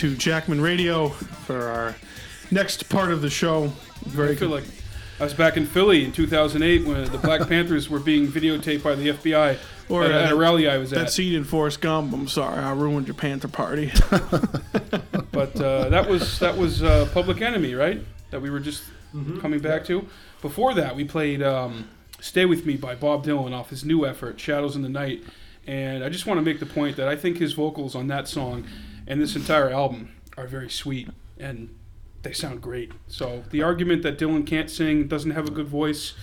[0.03, 1.95] To Jackman Radio for our
[2.51, 3.67] next part of the show.
[4.01, 4.65] Very I feel like
[5.17, 8.95] I was back in Philly in 2008 when the Black Panthers were being videotaped by
[8.95, 10.97] the FBI Or, at, at a rally I was at.
[10.99, 11.13] that at.
[11.13, 12.11] scene in Forrest Gump.
[12.13, 13.93] I'm sorry, I ruined your Panther party.
[15.31, 18.01] But uh, that was that was uh, Public Enemy, right?
[18.31, 18.83] That we were just
[19.41, 20.05] coming back to.
[20.41, 21.87] Before that, we played um,
[22.19, 25.23] "Stay with Me" by Bob Dylan off his new effort, "Shadows in the Night."
[25.65, 28.27] And I just want to make the point that I think his vocals on that
[28.27, 28.65] song
[29.07, 31.75] and this entire album are very sweet and
[32.23, 32.91] they sound great.
[33.07, 36.13] So the argument that Dylan can't sing, doesn't have a good voice,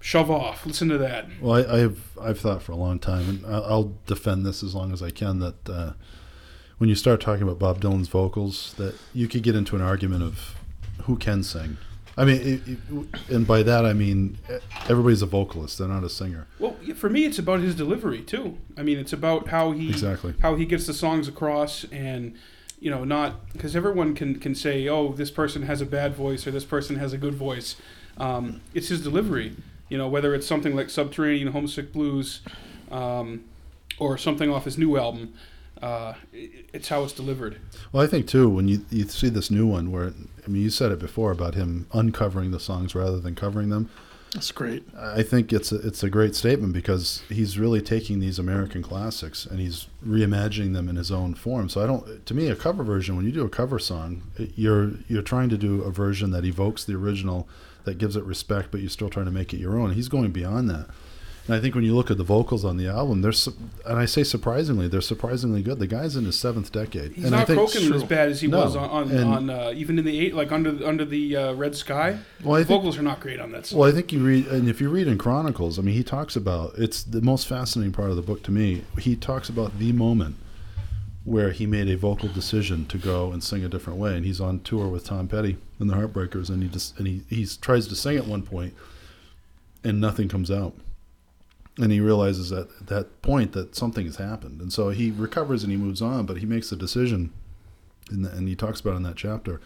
[0.00, 0.66] shove off.
[0.66, 1.26] Listen to that.
[1.40, 4.92] Well, I, I've I've thought for a long time, and I'll defend this as long
[4.92, 5.38] as I can.
[5.38, 5.92] That uh,
[6.78, 10.22] when you start talking about Bob Dylan's vocals, that you could get into an argument
[10.22, 10.56] of
[11.02, 11.78] who can sing.
[12.18, 14.38] I mean, it, it, and by that I mean
[14.88, 16.48] everybody's a vocalist; they're not a singer.
[16.58, 18.58] Well, for me, it's about his delivery too.
[18.76, 20.34] I mean, it's about how he Exactly.
[20.42, 22.34] how he gets the songs across, and
[22.80, 26.44] you know, not because everyone can can say, oh, this person has a bad voice
[26.46, 27.76] or this person has a good voice.
[28.18, 29.54] Um, it's his delivery.
[29.88, 32.40] You know, whether it's something like Subterranean Homesick Blues,
[32.90, 33.44] um,
[33.98, 35.34] or something off his new album.
[35.82, 37.58] Uh, it's how it's delivered.
[37.92, 40.12] Well, I think too when you you see this new one where
[40.44, 43.88] I mean you said it before about him uncovering the songs rather than covering them.
[44.34, 44.84] That's great.
[44.98, 49.46] I think it's a, it's a great statement because he's really taking these American classics
[49.46, 51.70] and he's reimagining them in his own form.
[51.70, 52.26] So I don't.
[52.26, 54.22] To me, a cover version when you do a cover song,
[54.54, 57.48] you're you're trying to do a version that evokes the original,
[57.84, 59.92] that gives it respect, but you're still trying to make it your own.
[59.92, 60.88] He's going beyond that.
[61.48, 63.54] And I think when you look at the vocals on the album, they're su-
[63.86, 65.78] and I say surprisingly, they're surprisingly good.
[65.78, 67.12] The guy's in his seventh decade.
[67.12, 69.48] He's and I not think, croaking as bad as he No, was on on, on
[69.50, 72.18] uh, even in the eight, like under under the uh, Red Sky.
[72.44, 73.78] Well, I the think- vocals are not great on that song.
[73.80, 76.36] Well, I think you read, and if you read in Chronicles, I mean, he talks
[76.36, 78.84] about it's the most fascinating part of the book to me.
[78.98, 80.36] He talks about the moment
[81.24, 84.40] where he made a vocal decision to go and sing a different way, and he's
[84.40, 87.86] on tour with Tom Petty and the Heartbreakers, and he just and he he tries
[87.88, 88.74] to sing at one point,
[89.82, 90.74] and nothing comes out,
[91.80, 95.70] and he realizes at that point that something has happened, and so he recovers and
[95.72, 97.32] he moves on, but he makes a decision,
[98.10, 99.60] and, and he talks about in that chapter.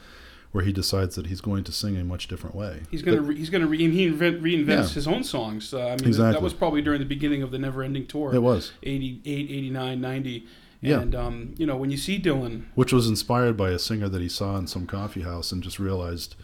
[0.53, 2.83] Where he decides that he's going to sing a much different way.
[2.91, 4.89] He's gonna re- he's gonna re- he invent, reinvents Yeah.
[4.89, 5.73] his own songs.
[5.73, 8.35] Uh, I mean that was probably during the beginning of the Never Ending Tour.
[8.35, 8.73] It was.
[8.83, 10.47] 88, 89, 90.
[10.83, 11.01] Yeah.
[11.01, 14.21] And um, you know when you see Dylan, which was inspired by a singer that
[14.21, 16.35] he saw in some coffee house and just realized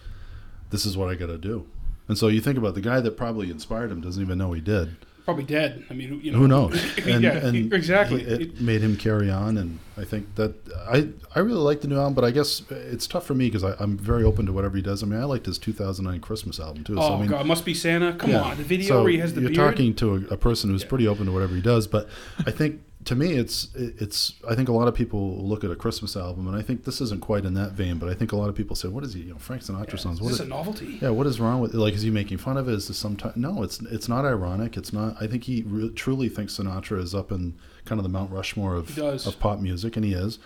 [0.70, 1.66] this is what I got to do.
[2.08, 4.62] And so you think about the guy that probably inspired him doesn't even know he
[4.62, 4.96] did.
[5.28, 5.84] Probably dead.
[5.90, 6.98] I mean, you know, Who knows?
[7.06, 8.24] yeah, exactly.
[8.24, 10.54] he- it made him carry on, and I think that
[10.90, 13.62] I I really like the new album, but I guess it's tough for me because
[13.62, 15.02] I'm very open to whatever he does.
[15.02, 16.96] I mean, I liked his 2009 Christmas album too.
[16.98, 18.14] oh so, I oh, mean, God, must be Santa.
[18.14, 18.40] Come yeah.
[18.40, 19.72] on, the video So where he has the you're beard.
[19.72, 20.88] talking to a, a person who's Yeah.
[20.88, 22.08] pretty open to whatever he does, but
[22.46, 25.76] I think to me it's it's I think a lot of people look at a
[25.76, 28.36] Christmas album, and I think this isn't quite in that vein, but I think a
[28.36, 29.20] lot of people say, "What is he?
[29.20, 29.96] You know, Frank Sinatra Yeah.
[29.98, 30.16] songs.
[30.18, 30.98] Is What this is a novelty?
[31.00, 31.94] yeah, what is wrong with like?
[31.94, 32.74] Is he making fun of it?
[32.74, 33.62] Is this some ti- no?
[33.62, 34.76] It's it's not ironic.
[34.76, 35.16] It's not.
[35.20, 38.74] I think he re- truly thinks Sinatra is up in kind of the Mount Rushmore
[38.74, 40.38] of of pop music, and he is.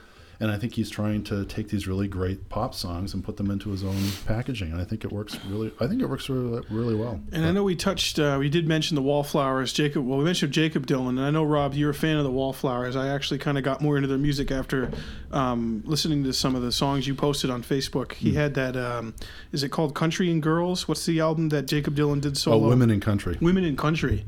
[0.43, 3.49] And I think he's trying to take these really great pop songs and put them
[3.49, 5.71] into his own packaging, and I think it works really.
[5.79, 7.21] I think it works really, really well.
[7.31, 10.05] And I know we touched, uh, we did mention the Wallflowers, Jakob.
[10.05, 12.97] Well, we mentioned Jakob Dylan, and I know Rob, you're a fan of the Wallflowers.
[12.97, 14.91] I actually kind of got more into their music after
[15.31, 18.15] um, listening to some of the songs you posted on Facebook.
[18.15, 19.15] He had that, um,
[19.53, 20.89] is it called Country and Girls?
[20.89, 22.67] What's the album that Jakob Dylan did solo?
[22.67, 23.39] Oh, women in country.
[23.41, 24.25] Women in Country.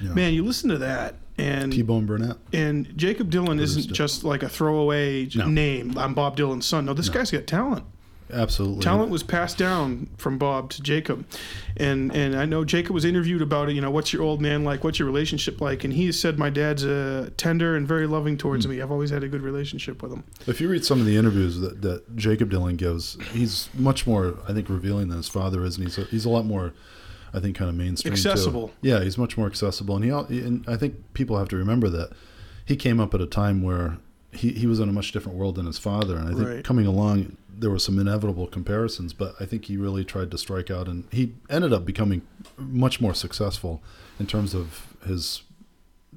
[0.00, 0.10] Yeah.
[0.10, 2.36] Man, you listen to that, and T-Bone Burnett.
[2.52, 5.46] and Jakob Dylan isn't just like a throwaway No.
[5.46, 5.96] name.
[5.98, 6.86] I'm Bob Dylan's son.
[6.86, 7.84] No, this guy's got talent.
[8.32, 8.82] Absolutely.
[8.82, 11.24] Talent was passed down from Bob to Jakob,
[11.76, 13.74] and and I know Jakob was interviewed about it.
[13.76, 14.82] You know, what's your old man like?
[14.82, 15.84] What's your relationship like?
[15.84, 18.72] And he said, my dad's uh, tender and very loving towards Hmm.
[18.72, 18.82] me.
[18.82, 20.24] I've always had a good relationship with him.
[20.48, 24.36] If you read some of the interviews that, that Jakob Dylan gives, he's much more,
[24.48, 26.72] I think, revealing than his father is, and he's a, he's a lot more,
[27.34, 28.14] I think, kind of mainstream.
[28.14, 28.28] too.
[28.28, 28.72] Accessible.
[28.82, 32.10] Yeah, he's much more accessible, and he and I think people have to remember that
[32.64, 33.98] he came up at a time where
[34.32, 36.64] he, he was in a much different world than his father, and I think Right.
[36.64, 40.70] coming along there were some inevitable comparisons, but I think he really tried to strike
[40.70, 42.20] out, and he ended up becoming
[42.58, 43.82] much more successful
[44.20, 45.42] in terms of his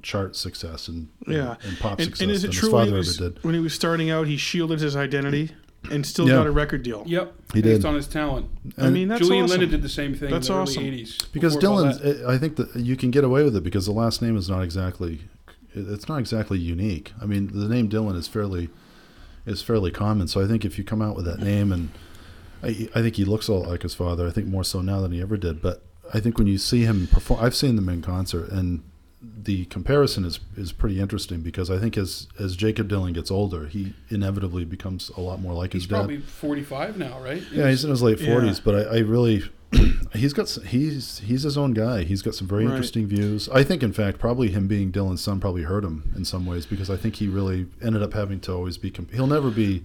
[0.02, 1.56] chart success and Yeah.
[1.62, 3.54] and, pop And, success and is it than true his when father he, was, when
[3.54, 5.50] he was starting out, he shielded his identity
[5.90, 6.34] and still Yeah.
[6.34, 7.02] got a record deal?
[7.06, 7.88] Yep, He based did.
[7.88, 8.46] on his talent.
[8.76, 9.58] I And- mean, that's Julian awesome.
[9.60, 10.82] Lennon did the same thing That's in the awesome.
[10.84, 11.18] early 80s.
[11.32, 12.26] Because before Dylan's, Paulette.
[12.26, 14.62] I think that you can get away with it because the last name is not
[14.62, 15.20] exactly,
[15.74, 17.12] it's not exactly unique.
[17.20, 18.68] I mean, the name Dylan is fairly,
[19.46, 20.28] is fairly common.
[20.28, 21.88] So I think if you come out with that name, and
[22.62, 24.26] I, I think he looks a lot like his father.
[24.26, 25.62] I think more so now than he ever did.
[25.62, 28.82] But I think when you see him perform, I've seen them in concert, and
[29.22, 33.66] the comparison is is pretty interesting because I think as as Jakob Dylan gets older,
[33.66, 36.08] he inevitably becomes a lot more like he's his dad.
[36.08, 37.42] He's probably 45 now, right?
[37.52, 38.32] Yeah, he's in his late Yeah.
[38.32, 39.42] forties, but I, I really,
[40.14, 42.04] he's got s- he's he's his own guy.
[42.04, 42.70] He's got some very Right.
[42.72, 43.46] interesting views.
[43.50, 46.64] I think, in fact, probably him being Dylan's son probably hurt him in some ways
[46.64, 48.90] because I think he really ended up having to always be.
[48.90, 49.82] Comp- he'll never be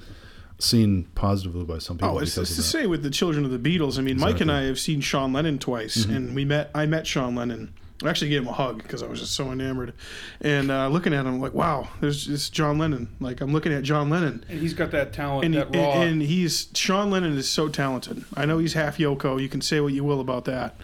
[0.60, 3.52] seen positively by some people Oh, it's, it's the of same with the children of
[3.52, 4.00] the Beatles.
[4.00, 6.16] I mean, Mike and I have seen Sean Lennon twice, Mm-hmm.
[6.16, 6.72] and we met.
[6.74, 7.74] I met Sean Lennon.
[8.04, 9.94] I actually gave him a hug because I was just so enamored,
[10.42, 13.08] and uh, looking at him like, wow, there's this John Lennon.
[13.22, 15.94] Like I'm looking at John Lennon, and he's got that talent, and, he- raw.
[15.94, 18.26] and, and he's Sean Lennon is so talented.
[18.36, 19.42] I know he's half Yoko.
[19.42, 20.76] You can say what you will about that,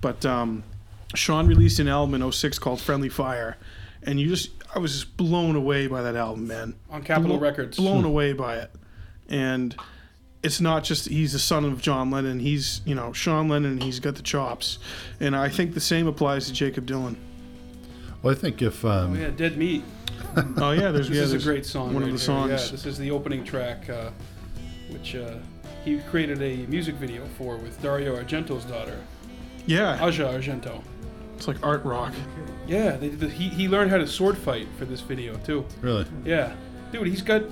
[0.00, 0.62] but um,
[1.14, 3.58] Sean released an album in 06 called Friendly Fire,
[4.02, 6.74] and you just I was just blown away by that album, man.
[6.90, 7.76] on Capitol Blo- Records.
[7.76, 8.70] Blown away by it,
[9.28, 9.76] and
[10.44, 12.38] it's not just he's the son of John Lennon.
[12.40, 13.80] He's you know Sean Lennon.
[13.80, 14.78] He's got the chops,
[15.20, 17.16] and I think the same applies to Jakob Dylan.
[18.22, 19.82] Well, I think if Oh um, yeah, Dead Meat.
[20.56, 21.94] Oh yeah, there's This yeah, is a great song.
[21.94, 22.18] One of the here.
[22.18, 22.50] songs.
[22.50, 24.10] Yeah, this is the opening track, uh,
[24.90, 25.36] which uh,
[25.84, 28.98] he created a music video for with Dario Argento's daughter,
[29.66, 30.82] Yeah, Asia Argento.
[31.36, 32.12] it's like art rock.
[32.66, 35.64] Yeah, they the, he he learned how to sword fight for this video too.
[35.82, 36.54] really, Yeah,
[36.90, 37.42] dude, he's got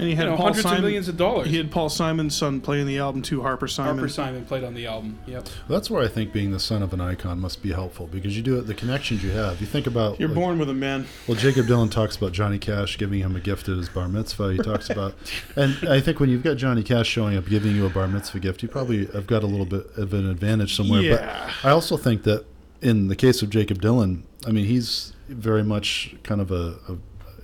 [0.00, 0.78] And he had you know, Paul hundreds Simon.
[0.78, 1.48] of millions of dollars.
[1.48, 3.98] He had Paul Simon's son playing the album too, Harper Simon.
[3.98, 5.18] Harper Simon played on the album.
[5.26, 5.48] Yep.
[5.68, 8.42] that's where I think being the son of an icon must be helpful because you
[8.42, 8.62] do it.
[8.62, 9.60] The connections you have.
[9.60, 11.04] You think about You're like, born with a man.
[11.28, 14.54] Well, Jakob Dylan talks about Johnny Cash giving him a gift at his bar mitzvah.
[14.54, 15.16] He talks about,
[15.54, 18.40] and I think when you've got Johnny Cash showing up giving you a bar mitzvah
[18.40, 21.02] gift, you probably have got a little bit of an advantage somewhere.
[21.02, 21.50] Yeah.
[21.62, 22.46] But I also think that
[22.80, 26.96] in the case of Jakob Dylan, I mean, he's very much kind of a, a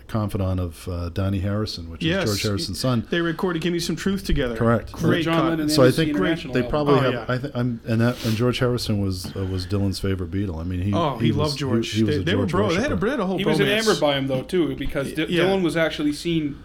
[0.09, 2.29] confidant of uh, Dhani Harrison, which Yes.
[2.29, 3.07] is George Harrison's son.
[3.11, 4.57] They recorded "Give Me Some Truth" together.
[4.57, 4.93] Correct.
[4.93, 5.49] Great John cut.
[5.51, 7.13] Lennon So I think the they probably Oh, have.
[7.13, 7.25] yeah.
[7.29, 10.61] I think I'm and that and George Harrison was uh, was Dylan's favorite Beatle.
[10.61, 11.91] I mean, he Oh, he, was- loved George.
[11.91, 12.75] He, he was they, a they were George bro.
[12.77, 13.39] They had a, they had a whole.
[13.39, 15.45] He was enamored by him though too, because D- Yeah.
[15.45, 16.57] Dylan was actually seen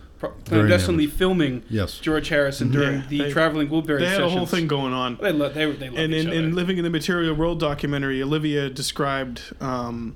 [0.46, 1.98] clandestinely filming Yes.
[1.98, 4.34] George Harrison during Yeah, the they- traveling Wilbury They had sessions.
[4.34, 5.18] a whole thing going on.
[5.20, 6.38] They lo- they, they love And each in, other.
[6.38, 10.16] in Living in the Material World documentary, Olivia described um,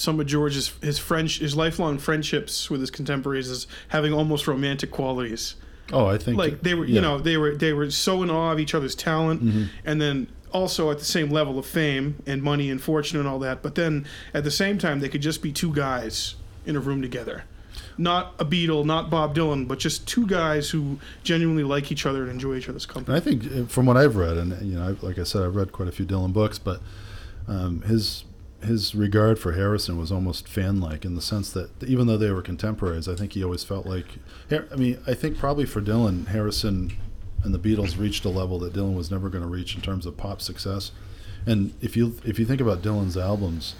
[0.00, 4.90] some of George's his French his lifelong friendships with his contemporaries as having almost romantic
[4.90, 5.54] qualities.
[5.92, 6.94] Oh, I think Like they were, yeah.
[6.96, 9.64] you know, they were they were so in awe of each other's talent, Mm-hmm.
[9.84, 13.38] and then also at the same level of fame and money and fortune and all
[13.40, 13.62] that.
[13.62, 16.34] But then at the same time, they could just be two guys
[16.66, 17.44] in a room together.
[17.98, 22.22] Not a Beatle, not Bob Dylan, but just two guys who genuinely like each other
[22.22, 23.16] and enjoy each other's company.
[23.16, 25.54] And I think uh, from what I've read, and you know, like I said, I've
[25.56, 26.80] read quite a few Dylan books, but
[27.46, 28.24] um, his
[28.62, 32.42] his regard for Harrison was almost fan-like in the sense that even though they were
[32.42, 34.06] contemporaries, I think he always felt like.
[34.50, 36.92] I mean, I think probably for Dylan, Harrison
[37.42, 40.06] and the Beatles reached a level that Dylan was never going to reach in terms
[40.06, 40.92] of pop success.
[41.46, 43.74] And if you if you think about Dylan's albums,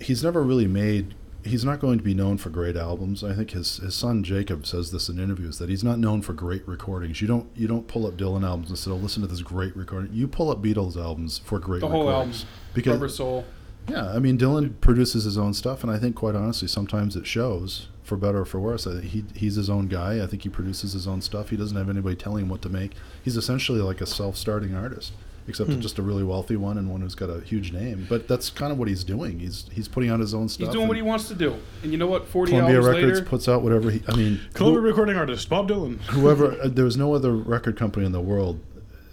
[0.00, 1.14] he's never really made.
[1.42, 3.24] He's not going to be known for great albums.
[3.24, 6.34] I think his, his son Jakob says this in interviews that he's not known for
[6.34, 7.22] great recordings.
[7.22, 9.74] You don't you don't pull up Dylan albums and say, "Oh, listen to this great
[9.74, 13.44] recording." You pull up Beatles albums for great The whole recordings album, because Rubber Soul.
[13.88, 17.26] Yeah, I mean Dylan produces his own stuff, and I think quite honestly, sometimes it
[17.26, 18.86] shows for better or for worse.
[18.86, 20.22] I he he's his own guy.
[20.22, 21.50] I think he produces his own stuff.
[21.50, 22.92] He doesn't have anybody telling him what to make.
[23.22, 25.12] He's essentially like a self-starting artist,
[25.48, 28.06] except just a really wealthy one and one who's got a huge name.
[28.08, 29.38] But that's kind of what he's doing.
[29.40, 30.68] He's he's putting out his own stuff.
[30.68, 31.56] He's doing what he wants to do.
[31.82, 32.26] And you know what?
[32.26, 34.02] 40 Columbia albums Records later, puts out whatever he.
[34.08, 35.98] I mean, Columbia who- recording artist Bob Dylan.
[36.02, 38.60] whoever uh, there's no other record company in the world.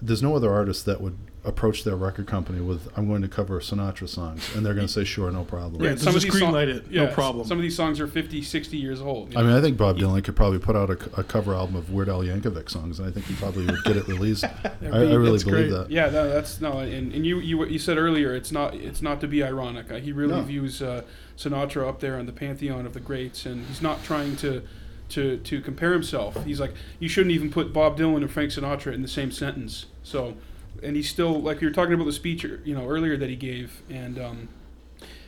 [0.02, 1.18] There's no other artist that would
[1.48, 4.92] approach their record company with "I'm going to cover Sinatra songs," and they're going to
[4.94, 7.48] say, "Sure, no problem." Yeah, they'll just green light it, no problem.
[7.48, 9.36] Some of these songs are 50, 60 years old.
[9.36, 9.48] I know?
[9.48, 12.10] mean, I think Bob Dylan could probably put out a, a cover album of Weird
[12.10, 14.44] Al Yankovic songs, and I think he probably would get it released.
[14.64, 15.70] I, I really believe great.
[15.72, 15.90] that.
[15.90, 19.22] Yeah, no, that's no, and, and you, you you said earlier it's not it's not
[19.22, 19.92] to be ironic.
[19.92, 20.42] Uh, he really No.
[20.42, 21.02] views uh,
[21.38, 24.64] Sinatra up there on the pantheon of the greats, and he's not trying to
[25.10, 26.44] to to compare himself.
[26.44, 29.86] He's like you shouldn't even put Bob Dylan and Frank Sinatra in the same sentence.
[30.04, 30.36] So,
[30.84, 33.36] and he's still like you were talking about the speech you know earlier that he
[33.36, 34.50] gave, and um,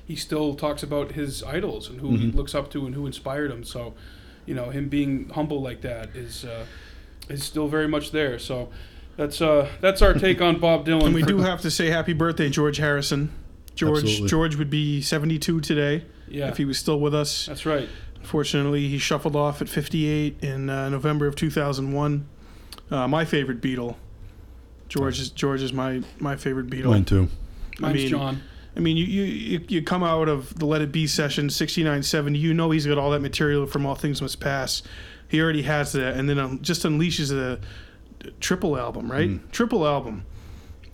[0.06, 2.36] he still talks about his idols and who he Mhm.
[2.36, 3.64] looks up to and who inspired him.
[3.64, 3.94] So,
[4.46, 6.66] you know, him being humble like that is uh,
[7.30, 8.40] is still very much there.
[8.40, 8.70] So.
[9.18, 11.08] That's uh that's our take on Bob Dylan.
[11.08, 13.34] And we do have to say happy birthday, George Harrison.
[13.76, 14.30] George Absolutely.
[14.30, 16.48] George would be 72 today yeah.
[16.48, 17.46] if he was still with us.
[17.48, 17.90] That's right.
[18.22, 22.30] Unfortunately, he shuffled off at 58 in uh, November of 2001.
[22.90, 23.98] Uh, my favorite Beatle.
[24.90, 26.86] George is George is my my favorite Beatle.
[26.86, 27.30] Mine too.
[27.80, 28.42] Mine's mean, John.
[28.76, 32.04] I mean, you, you you you come out of the Let It Be session 69
[32.04, 34.84] 70, you know he's got all that material from All Things Must Pass.
[35.28, 37.60] He already has that, and then um, just unleashes a
[38.40, 39.30] triple album, right?
[39.30, 39.52] Mm.
[39.52, 40.26] Triple album,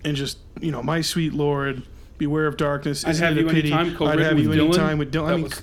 [0.04, 1.82] and just you know, My Sweet Lord,
[2.18, 3.72] Beware of Darkness, I'd Have You Pity?
[3.72, 4.64] Anytime, I'd have you with Dylan.
[4.66, 5.28] anytime with Dylan.
[5.28, 5.62] I mean, was-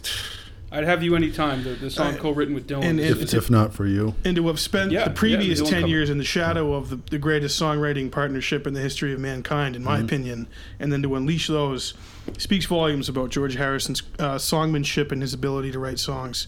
[0.74, 1.64] I'd have you anytime.
[1.64, 2.84] The, the song I- co-written with Dylan.
[2.84, 5.62] and is- if- If, if not for you, and to have spent Yeah, the previous
[5.62, 5.90] Dylan 10 covered.
[5.92, 9.76] years in the shadow of the, the greatest songwriting partnership in the history of mankind,
[9.76, 10.06] in my Mm-hmm.
[10.06, 10.48] opinion,
[10.80, 11.94] and then to unleash those
[12.38, 16.48] speaks volumes about George Harrison's uh, songmanship and his ability to write songs.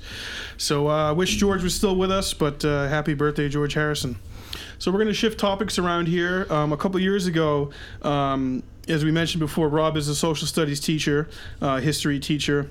[0.58, 4.16] So uh, I wish George was still with us, but uh, happy birthday, George Harrison.
[4.80, 6.48] So we're going to shift topics around here.
[6.50, 7.72] Um, a couple years ago,
[8.02, 11.28] um, as we mentioned before, Rob is a social studies teacher,
[11.62, 12.70] uh, history teacher,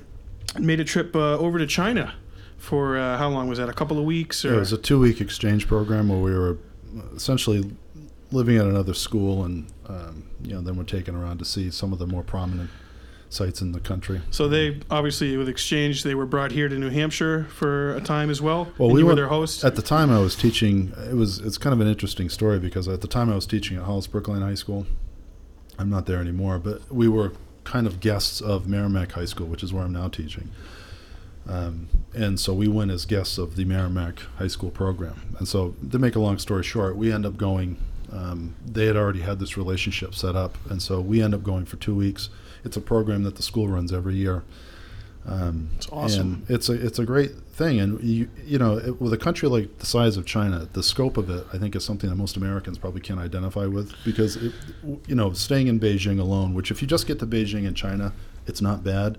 [0.58, 2.14] made a trip uh, over to China
[2.56, 3.68] for uh, how long was that?
[3.68, 4.44] A couple of weeks?
[4.44, 6.58] Or it was a two-week exchange program where we were
[7.14, 7.70] essentially
[8.30, 11.92] living at another school, and um, you know, then we're taken around to see some
[11.92, 12.70] of the more prominent
[13.28, 14.20] sites in the country.
[14.30, 18.30] So they obviously with exchange they were brought here to New Hampshire for a time
[18.30, 18.68] as well.
[18.78, 19.64] Well, we were their host.
[19.64, 20.92] At the time, I was teaching.
[21.10, 23.76] It was it's kind of an interesting story because at the time I was teaching
[23.76, 24.86] at Hollis Brookline High School.
[25.76, 27.32] I'm not there anymore, but we were
[27.64, 30.50] kind of guests of Merrimack High School, which is where I'm now teaching.
[31.48, 35.36] Um, and so we went as guests of the Merrimack High School program.
[35.38, 37.76] And so, to make a long story short, we end up going.
[38.12, 41.64] Um, they had already had this relationship set up, and so we end up going
[41.64, 42.28] for two weeks.
[42.64, 44.44] It's a program that the school runs every year.
[45.26, 46.44] Um, It's awesome.
[46.46, 49.48] And it's a it's a great thing, and you you know it, with a country
[49.48, 52.36] like the size of China, the scope of it, I think, is something that most
[52.36, 54.52] Americans probably can't identify with because it,
[55.06, 58.12] you know staying in Beijing alone, which if you just get to Beijing and China,
[58.46, 59.18] it's not bad,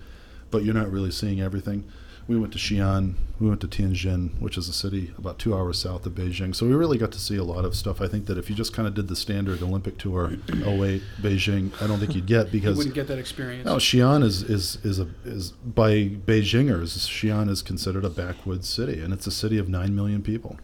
[0.52, 1.86] but you're not really seeing everything.
[2.28, 5.78] We went to Xi'an, we went to Tianjin, which is a city about two hours
[5.78, 6.56] south of Beijing.
[6.56, 8.02] So we really got to see a lot of stuff.
[8.02, 11.80] I think that if you just kind of did the standard Olympic tour, 08 Beijing,
[11.80, 13.66] I don't think you'd get you because wouldn't get that experience.
[13.66, 16.98] no, Xi'an is is is a is by Beijingers.
[16.98, 20.58] Xi'an is considered a backwoods city, and it's a city of nine million people.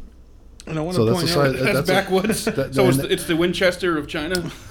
[0.66, 2.46] and I want so to that's point out That's, that's a- backwoods.
[2.46, 4.50] that- so it's the, it's the Winchester of China.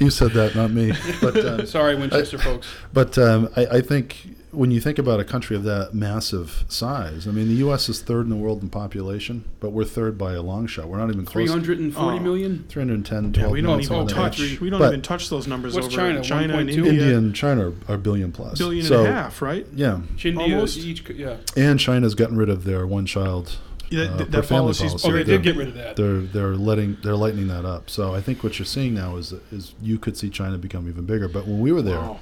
[0.00, 0.92] You said that, not me.
[1.20, 2.66] But um, Sorry, Winchester folks.
[2.92, 4.16] but um, I, I think
[4.52, 7.88] when you think about a country of that massive size, I mean, the U.S.
[7.88, 10.88] is third in the world in population, but we're third by a long shot.
[10.88, 11.54] We're not even Three close.
[11.54, 12.22] hundred and forty Oh.
[12.22, 12.64] million.
[12.68, 14.38] 310, yeah, 12 we don't million, even something like that.
[14.48, 16.16] touch we don't But even touch those numbers What's over China?
[16.18, 16.76] in China and 1.2?
[16.76, 16.90] India.
[16.92, 18.58] India and China are a billion plus.
[18.58, 19.66] billion so, and a half, right?
[19.74, 20.78] Yeah, India Almost.
[20.78, 21.08] each.
[21.10, 21.36] Yeah.
[21.56, 23.56] and China's gotten rid of their one child.
[23.90, 25.08] Yeah, uh, that, per that family policy's policy.
[25.08, 25.96] Oh, they very did get rid of that.
[25.96, 27.90] they're they're letting they're lightening that up.
[27.90, 31.06] So I think what you're seeing now is is you could see China become even
[31.06, 31.26] bigger.
[31.28, 32.20] But when we were there, Wow.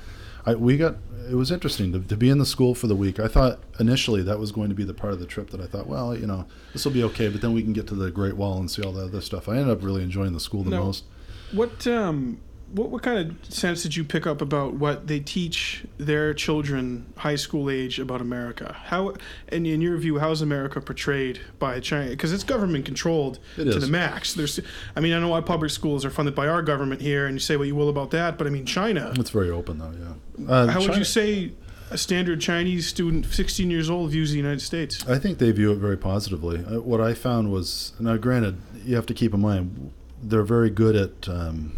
[0.48, 0.96] I, we got
[1.30, 3.20] it was interesting to, to be in the school for the week.
[3.20, 5.66] I thought initially that was going to be the part of the trip that I
[5.66, 7.28] thought, well, you know, this will be okay.
[7.28, 9.46] But then we can get to the Great Wall and see all the other stuff.
[9.48, 10.84] I ended up really enjoying the school the No.
[10.84, 11.04] most.
[11.52, 12.40] What um
[12.72, 17.06] what what kind of sense did you pick up about what they teach their children
[17.16, 18.76] high school age about America?
[18.86, 19.14] How,
[19.48, 22.10] and in your view, how is America portrayed by China?
[22.10, 23.80] Because it's government controlled It to is.
[23.80, 24.34] the max.
[24.34, 24.60] There's,
[24.94, 27.40] I mean, I know our public schools are funded by our government here, and you
[27.40, 29.12] say what you will about that, but I mean, China.
[29.16, 29.92] It's very open though.
[30.38, 30.50] Yeah.
[30.50, 31.52] Uh, How would you say
[31.90, 35.06] a standard Chinese student, 16 years old, views the United States?
[35.08, 36.58] I think they view it very positively.
[36.58, 39.92] Uh, what I found was now, granted, you have to keep in mind
[40.22, 41.72] they're very good at um,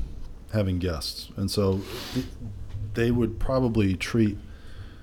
[0.52, 1.80] having guests, and so
[2.14, 2.26] th-
[2.94, 4.36] they would probably treat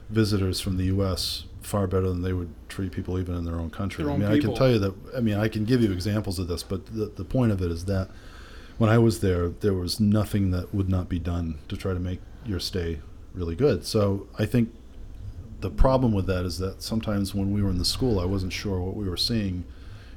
[0.09, 1.45] visitors from the U.S.
[1.61, 4.03] far better than they would treat people even in their own country.
[4.03, 4.93] Their I own mean, I can tell you that.
[5.15, 7.71] I mean, I can give you examples of this, but the, the point of it
[7.71, 8.09] is that
[8.77, 11.99] when I was there, there was nothing that would not be done to try to
[11.99, 12.99] make your stay
[13.33, 13.85] really good.
[13.85, 14.73] So I think
[15.61, 18.53] the problem with that is that sometimes when we were in the school, I wasn't
[18.53, 19.65] sure what we were seeing,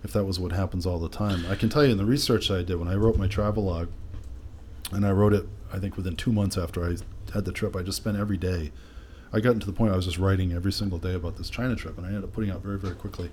[0.04, 1.44] if that was what happens all the time.
[1.48, 3.88] I can tell you in the research I did when I wrote my travel log,
[4.90, 6.96] and I wrote it, I think within two months after I
[7.32, 8.72] had the trip, I just spent every day.
[9.32, 11.76] I got to the point I was just writing every single day about this China
[11.76, 13.30] trip, and I ended up putting out very, very quickly.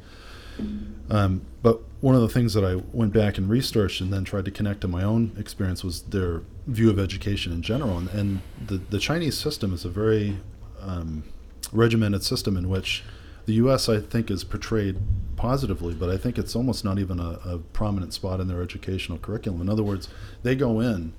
[1.09, 4.45] Um, but one of the things that I went back and researched and then tried
[4.45, 7.97] to connect to my own experience was their view of education in general.
[7.97, 10.37] And, and the, the Chinese system is a very
[10.81, 11.23] um,
[11.71, 13.03] regimented system in which
[13.45, 13.87] the U.S.
[13.87, 14.97] I think is portrayed
[15.37, 19.17] positively, but I think it's almost not even a, a prominent spot in their educational
[19.17, 19.61] curriculum.
[19.61, 20.09] In other words,
[20.43, 21.13] they go in,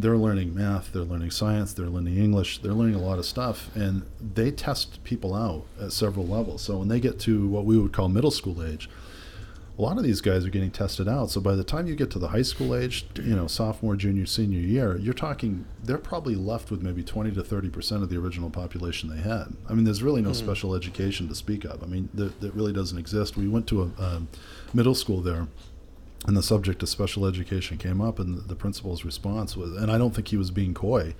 [0.00, 3.74] they're learning math, they're learning science, they're learning English, they're learning a lot of stuff,
[3.74, 6.62] and they test people out at several levels.
[6.62, 8.88] So when they get to what we would call middle school age,
[9.78, 11.30] a lot of these guys are getting tested out.
[11.30, 14.26] So by the time you get to the high school age, you know, sophomore, junior,
[14.26, 18.18] senior year, you're talking they're probably left with maybe 20 to 30 percent of the
[18.18, 19.54] original population they had.
[19.68, 21.82] I mean, there's really no special education to speak of.
[21.82, 23.38] I mean, that, that really doesn't exist.
[23.38, 24.28] We went to a, um
[24.74, 25.48] middle school there,
[26.26, 29.90] and the subject of special education came up, and the, the principal's response was, and
[29.90, 31.14] I don't think he was being coy,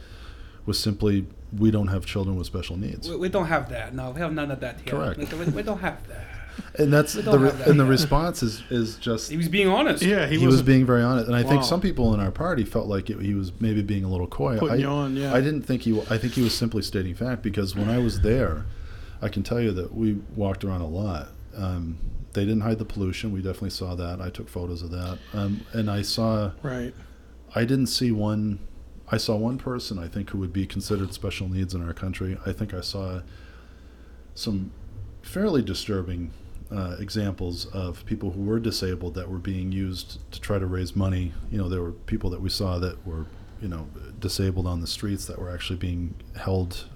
[0.66, 1.26] was simply,
[1.56, 3.94] "We don't have children with special needs." We, we don't have that.
[3.94, 4.92] No, we have none of that here.
[4.92, 5.18] Correct.
[5.18, 6.26] Like, we, we don't have that.
[6.78, 10.02] And that's the re- that and the response is is just He was being honest.
[10.02, 12.64] Yeah, he, he, was being very honest, and I think some people in our party
[12.64, 14.58] felt like it, he was maybe being a little coy.
[14.58, 15.16] putting I, you on.
[15.16, 15.98] Yeah, I didn't think he.
[16.10, 18.66] I think he was simply stating fact because when I was there,
[19.22, 21.28] I can tell you that we walked around a lot.
[21.56, 21.98] Um,
[22.32, 23.32] they didn't hide the pollution.
[23.32, 24.20] We definitely saw that.
[24.20, 26.52] I took photos of that, um, and I saw.
[26.62, 26.94] Right.
[27.54, 28.60] I didn't see one.
[29.12, 32.38] I saw one person I think who would be considered special needs in our country.
[32.46, 33.22] I think I saw
[34.34, 34.70] some
[35.22, 36.30] fairly disturbing
[36.70, 40.94] uh, examples of people who were disabled that were being used to try to raise
[40.94, 41.32] money.
[41.50, 43.26] You know, there were people that we saw that were,
[43.60, 43.88] you know,
[44.20, 46.86] disabled on the streets that were actually being held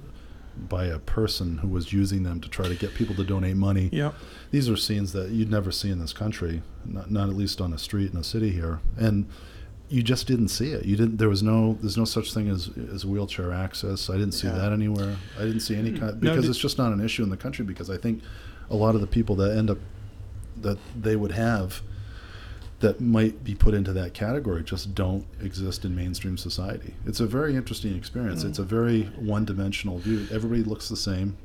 [0.57, 3.89] by a person who was using them to try to get people to donate money
[3.93, 4.13] Yeah.
[4.53, 7.73] these are scenes that you'd never see in this country, not, not at least on
[7.73, 9.27] a street in a city here, and
[9.89, 10.87] you just didn't see it.
[10.87, 11.19] You didn't.
[11.19, 11.77] There was no.
[11.81, 14.09] There's no such thing as as wheelchair access.
[14.09, 14.55] I didn't see Yeah.
[14.55, 15.17] that anywhere.
[15.39, 17.65] I didn't see any kind because did- it's just not an issue in the country.
[17.67, 18.23] Because I think
[18.71, 19.79] a lot of the people that end up
[20.63, 21.83] that they would have
[22.81, 26.95] that might be put into that category just don't exist in mainstream society.
[27.07, 28.45] It's a very interesting experience.
[28.45, 30.27] It's a very one-dimensional view.
[30.31, 31.37] Everybody looks the same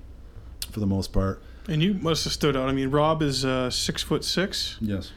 [0.72, 1.42] for the most part.
[1.68, 2.68] And you must have stood out.
[2.68, 5.12] I mean, Rob is uh, six foot six, Yes,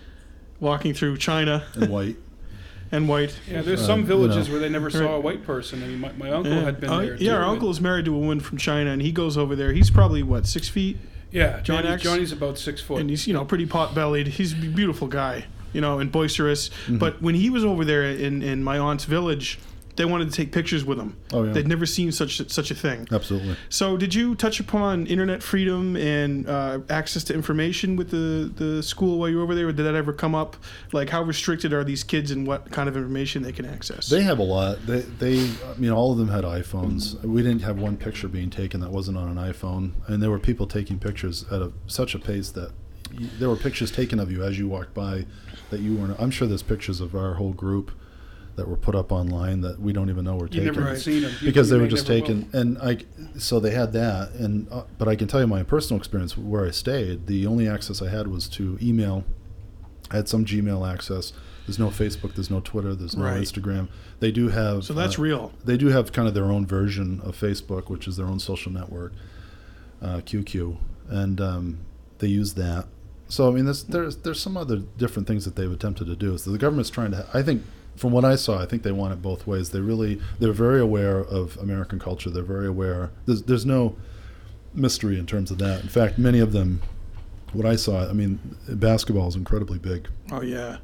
[0.61, 2.17] walking through China and white.
[2.93, 3.35] and white.
[3.51, 4.53] Yeah, there's Uh, some you villages know.
[4.55, 4.93] where they never Right.
[4.93, 5.83] saw a white person.
[5.83, 7.15] I mean, my, my uncle had been Uh, there.
[7.17, 9.57] yeah, too, our uncle is married to a woman from China, and he goes over
[9.57, 9.73] there.
[9.73, 10.99] He's probably what six feet,
[11.33, 13.01] Yeah, Johnny, Johnny's about six foot.
[13.01, 14.27] and he's you know pretty pot bellied.
[14.29, 16.69] He's a beautiful guy, you know, and boisterous.
[16.69, 16.99] Mm-hmm.
[16.99, 19.59] But when he was over there in in my aunt's village,
[19.97, 21.17] they wanted to take pictures with him.
[21.35, 23.07] Oh yeah, They'd never seen such such a thing.
[23.13, 23.57] absolutely.
[23.69, 28.83] So, did you touch upon internet freedom and uh, access to information with the, the
[28.83, 29.69] school while you were over there?
[29.69, 30.57] Or did that ever come up?
[30.93, 34.09] Like, how restricted are these kids and what kind of information they can access?
[34.09, 34.85] They have a lot.
[34.87, 37.21] They, they, I mean, all of them had iPhones.
[37.23, 40.39] We didn't have one picture being taken that wasn't on an iPhone, and there were
[40.39, 42.73] people taking pictures at a, such a pace that
[43.39, 45.27] there were pictures taken of you as you walked by
[45.71, 46.19] that you weren't.
[46.21, 47.91] I'm sure there's pictures of our whole group
[48.57, 51.23] that were put up online that we don't even know were you taken never seen
[51.23, 52.49] him because they were just taken.
[52.53, 52.99] And I,
[53.39, 56.67] so they had that, and uh, but I can tell you my personal experience where
[56.67, 57.27] I stayed.
[57.27, 59.25] The only access I had was to email.
[60.11, 61.33] I had some Gmail access.
[61.67, 62.35] There's no Facebook.
[62.35, 62.95] There's no Twitter.
[62.95, 63.41] There's no Right.
[63.41, 63.89] Instagram.
[64.21, 64.85] They do have.
[64.85, 65.53] so that's uh, real.
[65.65, 68.71] they do have kind of their own version of Facebook, which is their own social
[68.73, 69.13] network,
[70.03, 70.77] uh, QQ,
[71.09, 71.79] and um,
[72.19, 72.87] they use that.
[73.33, 76.37] So I mean, there's, there's there's some other different things that they've attempted to do.
[76.37, 77.27] So the government's trying to.
[77.33, 77.63] I think,
[77.97, 79.71] from what I saw, I think they want it both ways.
[79.71, 82.29] They really they're very aware of American culture.
[82.29, 83.11] They're very aware.
[83.25, 83.97] There's there's no
[84.75, 85.81] mystery in terms of that.
[85.81, 86.83] In fact, many of them,
[87.55, 90.09] what I saw, I mean, basketball is incredibly big.
[90.31, 90.77] Oh, yeah.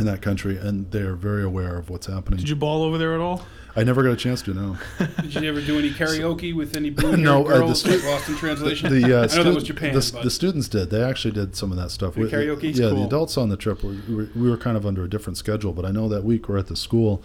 [0.00, 2.38] In that country, and they're very aware of what's happening.
[2.40, 3.44] Did you ball over there at all?
[3.76, 4.76] I never got a chance to know.
[5.22, 7.80] Did you ever do any karaoke with any blue No, no, uh, the girls?
[7.80, 8.92] stu- Lost in Translation.
[8.92, 9.94] The uh, I know that was Japan.
[9.94, 10.90] the, but the students did.
[10.90, 12.14] They actually did some of that stuff.
[12.14, 12.96] The We- karaoke's yeah, cool.
[13.00, 15.36] the adults on the trip were, we were we were kind of under a different
[15.36, 17.22] schedule, but I know that week we're at the school.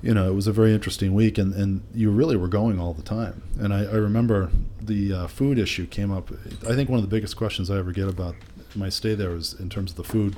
[0.00, 2.92] You know, it was a very interesting week, and, and you really were going all
[2.92, 3.42] the time.
[3.60, 4.50] And I, I remember
[4.80, 6.30] the uh, food issue came up.
[6.68, 8.34] I think one of the biggest questions I ever get about
[8.74, 10.34] my stay there was in terms of the food.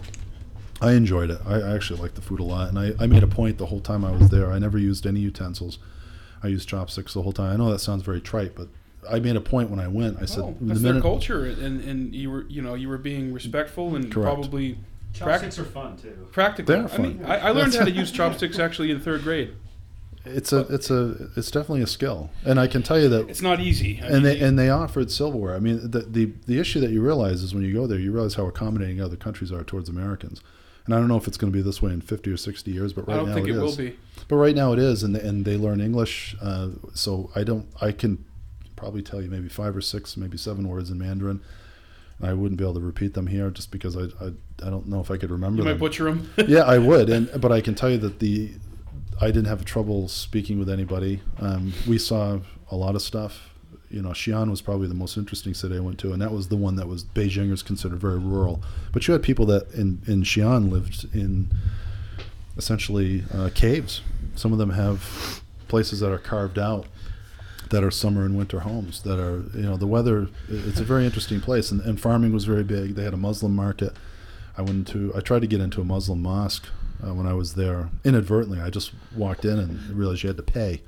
[0.80, 1.40] I enjoyed it.
[1.46, 3.66] I, I actually liked the food a lot, and I, I made a point the
[3.66, 4.50] whole time I was there.
[4.52, 5.78] I never used any utensils.
[6.42, 7.52] I used chopsticks the whole time.
[7.52, 8.68] I know that sounds very trite, but
[9.10, 10.20] I made a point when I went.
[10.20, 12.88] I said, Oh, the that's their minute- culture, and, and you were you know you
[12.88, 14.34] were being respectful and Correct.
[14.34, 14.78] probably
[15.12, 16.26] Chopsticks are fun too.
[16.32, 16.74] practical.
[16.74, 17.30] They're I mean, fun.
[17.30, 19.54] I, I learned how to use chopsticks actually in third grade.
[20.26, 23.28] It's a it's a it's definitely a skill, and I can tell you that.
[23.28, 24.00] It's not easy.
[24.02, 25.54] I And mean, they and they offered silverware.
[25.54, 28.10] I mean, the, the the issue that you realize is when you go there, you
[28.10, 30.40] realize how accommodating other countries are towards Americans.
[30.86, 32.70] And I don't know if it's going to be this way in fifty or sixty
[32.70, 33.60] years, but right I don't now think it, is.
[33.60, 33.96] will be.
[34.28, 36.36] But right now it is, and and they learn English.
[36.42, 37.66] Uh, so I don't.
[37.80, 38.24] I can
[38.76, 41.40] probably tell you maybe five or six, maybe seven words in Mandarin.
[42.22, 44.32] I wouldn't be able to repeat them here just because I I,
[44.62, 46.30] I don't know if I could remember You might butcher them.
[46.48, 48.52] yeah, I would, and but I can tell you that the
[49.20, 51.22] I didn't have trouble speaking with anybody.
[51.38, 53.53] Um, we saw a lot of stuff.
[53.94, 56.48] You know, Xi'an was probably the most interesting city I went to, and that was
[56.48, 58.60] the one that was Beijingers considered very rural.
[58.92, 61.50] But you had people that in in Xi'an lived in
[62.56, 64.00] essentially uh, caves.
[64.34, 66.86] Some of them have places that are carved out
[67.70, 71.04] that are summer and winter homes that are you know the weather it's a very
[71.04, 73.96] interesting place and, and farming was very big they had a muslim market
[74.56, 76.66] i went to i tried to get into a muslim mosque
[77.02, 80.42] uh, when i was there inadvertently i just walked in and realized you had to
[80.42, 80.82] pay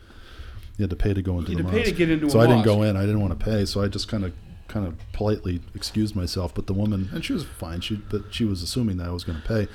[0.77, 1.91] you had to pay to go into You the had to pay mosque.
[1.93, 2.97] to get into so i didn't go in.
[2.97, 4.33] I didn't want to pay so i just kind of
[4.69, 6.53] kind of politely excused myself.
[6.55, 7.81] But the woman and she was fine.
[7.81, 9.69] She but she was assuming that i was going to pay.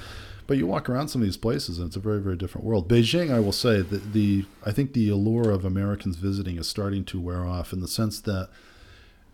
[0.48, 2.90] But you walk around some of these places and it's a very very different world.
[2.90, 7.06] Beijing i will say that the i think the allure of americans visiting is starting
[7.06, 8.50] to wear off in the sense that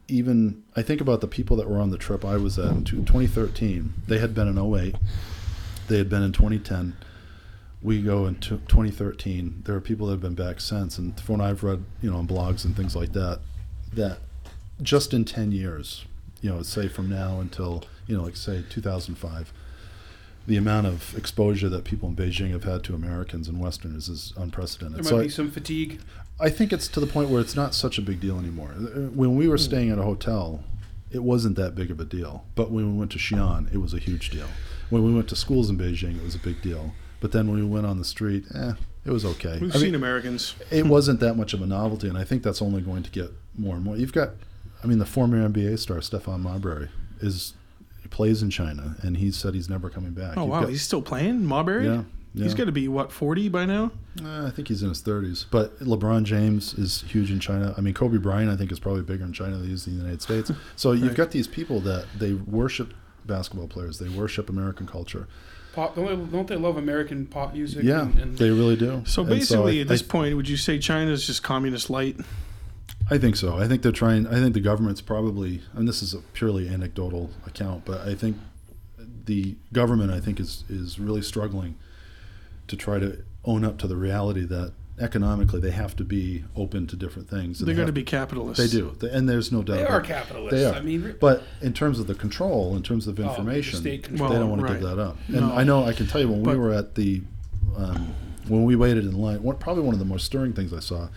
[0.08, 2.84] even i think about the people that were on the trip i was at in
[2.86, 4.96] 2013 they had been in 08
[5.88, 6.96] they had been in 2010
[7.82, 11.48] we go into 2013 there are people that have been back since and from what
[11.48, 13.40] i've read you know on blogs and things like that
[13.94, 14.18] that
[14.82, 16.06] just in 10 years
[16.42, 19.54] you know say from now until you know like say 2005
[20.48, 24.32] the amount of exposure that people in Beijing have had to Americans and Westerners is
[24.38, 25.04] unprecedented.
[25.04, 26.00] There might So be I, some fatigue.
[26.40, 28.74] I think it's to the point where it's not such a big deal anymore.
[28.78, 30.64] Uh, When we were staying at a hotel,
[31.12, 32.46] it wasn't that big of a deal.
[32.56, 34.48] But when we went to Xi'an, it was a huge deal.
[34.90, 36.94] When we went to schools in Beijing, it was a big deal.
[37.20, 38.74] But then when we went on the street, eh,
[39.06, 39.58] it was okay.
[39.60, 40.54] We've I seen mean, Americans.
[40.72, 43.32] it wasn't that much of a novelty, and I think that's only going to get
[43.58, 43.98] more and more.
[43.98, 44.32] You've got,
[44.84, 46.90] I mean, the former NBA star Stephon Marbury
[47.22, 47.54] is
[48.02, 50.38] he plays in China, and he said he's never coming back.
[50.38, 51.86] Oh You've wow, got- he's still playing Marbury.
[51.86, 52.04] yeah,
[52.36, 52.44] yeah.
[52.44, 53.92] He's got to be what forty by now.
[54.24, 55.46] Uh, I think he's in his 30s.
[55.50, 57.74] But LeBron James is huge in China.
[57.78, 59.94] I mean, Kobe Bryant, I think, is probably bigger in China than he is in
[59.94, 60.52] the United States.
[60.76, 62.94] So you've got these people that they worship
[63.26, 65.28] basketball players, they worship American culture.
[65.78, 67.84] Pop, don't, they, don't they love American pop music?
[67.84, 69.04] Yeah, and, and they really do.
[69.06, 72.18] So And basically, I- at this I, point, would you say China's just communist light?
[73.12, 73.60] I think so.
[73.60, 74.26] I think they're trying.
[74.26, 78.38] I think the government's probably, and this is a purely anecdotal account, but I think
[79.26, 81.76] the government, I think, is is really struggling
[82.70, 86.88] to try to own up to the reality that economically they have to be open
[86.88, 87.60] to different things.
[87.60, 88.64] and They're they going to be capitalists.
[88.64, 89.76] They do, They- and there's no doubt.
[89.78, 90.06] they about are it.
[90.08, 90.60] capitalists.
[90.60, 90.74] They are.
[90.74, 94.04] I mean, But in terms of the control, in terms of Oh, the information, state
[94.10, 95.18] they don't want to give that up.
[95.28, 95.52] And No.
[95.54, 97.22] I know I can tell you when But- we were at the,
[97.76, 98.08] um,
[98.48, 101.10] when we waited in line, one, probably one of the most stirring things I saw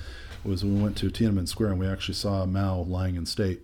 [0.45, 3.61] was when we went to Tiananmen Square and we actually saw Mao lying in state.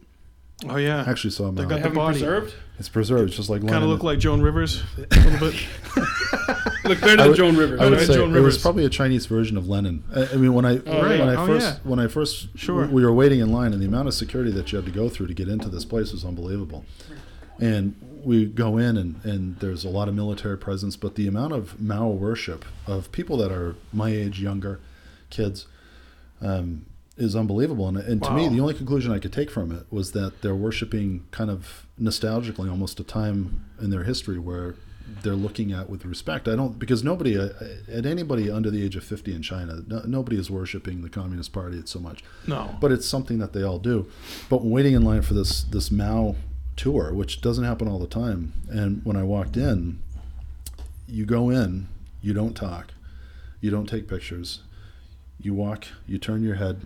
[0.68, 1.62] Oh yeah, I actually saw Mao.
[1.64, 2.14] got they the have them body.
[2.18, 2.54] preserved.
[2.78, 5.54] it's preserved, it's just like kind of look like Joan Rivers a little bit.
[6.84, 7.80] Look better I than would- Joan Rivers.
[7.80, 8.06] I would right?
[8.06, 10.04] say Joan it was probably a Chinese version of Lenin.
[10.14, 11.20] I, I mean, when I Oh, when.
[11.28, 11.76] I Oh, first yeah.
[11.82, 12.86] when I first Sure.
[12.86, 15.08] we were waiting in line, and the amount of security that you had to go
[15.08, 16.84] through to get into this place was unbelievable.
[17.58, 21.52] And we go in, and and there's a lot of military presence, but the amount
[21.54, 24.78] of Mao worship of people that are my age, younger,
[25.28, 25.66] kids,
[26.40, 26.85] um,
[27.16, 27.88] is unbelievable.
[27.88, 30.54] And, and to me, the only conclusion I could take from it was that they're
[30.54, 34.74] worshiping kind of nostalgically, almost a time in their history where
[35.22, 36.48] they're looking at with respect.
[36.48, 37.50] I don't because nobody uh,
[37.90, 41.52] at anybody under the age of 50 in China, no, nobody is worshiping the Communist
[41.52, 42.22] Party so much.
[42.46, 44.10] No, But it's something that they all do.
[44.48, 46.36] But waiting in line for this this Mao
[46.76, 50.02] tour, which doesn't happen all the time, and when I walked in,
[51.08, 51.88] you go in,
[52.20, 52.92] you don't talk,
[53.60, 54.60] you don't take pictures,
[55.40, 56.82] you walk, you turn your head,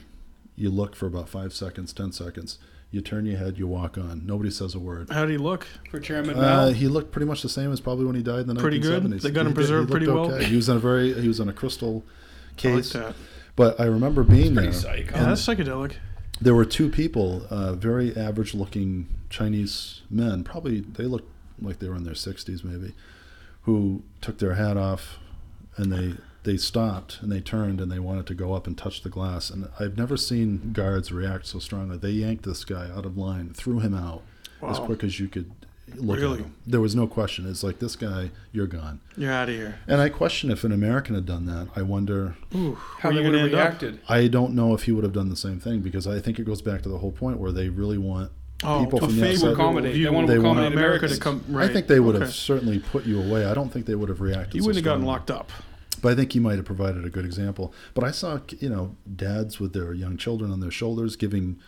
[0.57, 2.59] you look for about five seconds, ten seconds,
[2.93, 4.27] You turn your head, you walk on.
[4.27, 5.11] Nobody says a word.
[5.11, 5.67] How did he look?
[5.93, 6.69] For Chairman Uh, Mao.
[6.71, 9.05] he looked pretty much the same as probably when he died in the Pretty good?
[9.05, 9.23] 1970s.
[9.23, 10.35] They got him He preserved he pretty looked well?
[10.37, 10.45] okay.
[10.47, 12.93] He was in a very he was in a crystal I like case.
[12.95, 13.15] that.
[13.55, 14.73] But I remember being pretty there.
[14.81, 15.15] psycho.
[15.17, 15.93] Yeah, that's psychedelic.
[16.41, 20.43] There were two people, uh, very average-looking Chinese men.
[20.43, 21.29] Probably they looked
[21.61, 22.95] like they were in their 60s, maybe,
[23.63, 25.19] who took their hat off,
[25.77, 29.03] and they they stopped and they turned and they wanted to go up and touch
[29.03, 29.51] the glass.
[29.51, 31.99] And I've never seen guards react so strongly.
[31.99, 34.22] They yanked this guy out of line, threw him out
[34.66, 35.51] as quick as you could
[35.97, 36.38] look Really?
[36.38, 36.55] at him.
[36.66, 37.49] There was no question.
[37.49, 39.01] It's like this guy, you're gone.
[39.16, 39.80] You're out of here.
[39.88, 41.68] And I question if an American had done that.
[41.76, 42.36] I wonder.
[42.55, 43.61] Ooh, How you would have end up?
[43.61, 44.01] reacted.
[44.09, 46.45] I don't know if he would have done the same thing because I think it
[46.45, 48.30] goes back to the whole point where they really want
[48.62, 49.53] Oh, people from the outside.
[49.53, 49.95] accommodate.
[50.03, 51.43] They want to they accommodate America to come.
[51.49, 51.68] Right.
[51.70, 53.47] I think they would have certainly put you away.
[53.47, 54.55] I don't think they would have reacted.
[54.57, 55.51] You wouldn't have gotten locked up.
[56.03, 57.73] But I think he might have provided a good example.
[57.95, 61.59] But I saw, you know, dads with their young children on their shoulders giving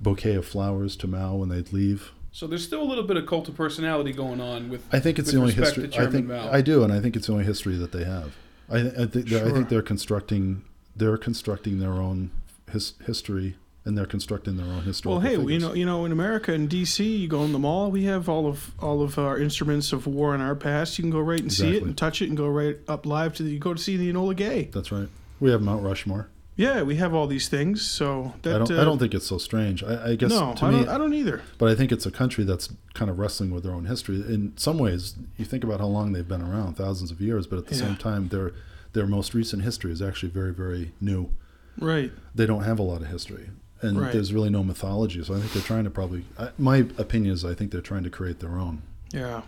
[0.00, 2.12] bouquet of flowers to Mao when they'd leave.
[2.32, 4.84] So there's still a little bit of cult of personality going on with.
[4.92, 6.06] I think it's the only respect history.
[6.06, 6.50] I think Mao.
[6.50, 8.36] I do, and I think it's the only history that they have.
[8.70, 10.62] I, I think they're- I think they're constructing
[10.94, 12.30] they're constructing their own
[12.70, 15.10] his, history, and they're constructing their own history.
[15.10, 17.90] Well, hey, you know, you know, in America, in D.C., you go in the mall.
[17.90, 20.98] We have all of all of our instruments of war in our past.
[20.98, 23.34] You can go right and see it and touch it and go right up live
[23.36, 23.50] to the.
[23.52, 24.64] You go to see the Enola Gay.
[24.72, 25.08] that's right.
[25.40, 26.28] We have Mount Rushmore.
[26.56, 27.80] Yeah, we have all these things.
[27.80, 28.70] So that I don't.
[28.72, 29.82] uh, I don't think it's so strange.
[29.82, 30.88] I, I guess no, to I me, don't.
[30.90, 31.40] I don't either.
[31.56, 34.16] But I think it's a country that's kind of wrestling with their own history.
[34.16, 37.58] In some ways, you think about how long they've been around, thousands of years, but
[37.58, 37.80] at the Yeah.
[37.86, 38.52] same time, their
[38.92, 41.30] their most recent history is actually very, very new.
[41.78, 42.12] Right.
[42.34, 43.48] They don't have a lot of history,
[43.82, 44.12] and Right.
[44.12, 45.22] there's really no mythology.
[45.24, 46.24] So I think they're trying to probably.
[46.38, 48.82] I, my opinion is, I think they're trying to create their own.
[49.12, 49.42] Yeah.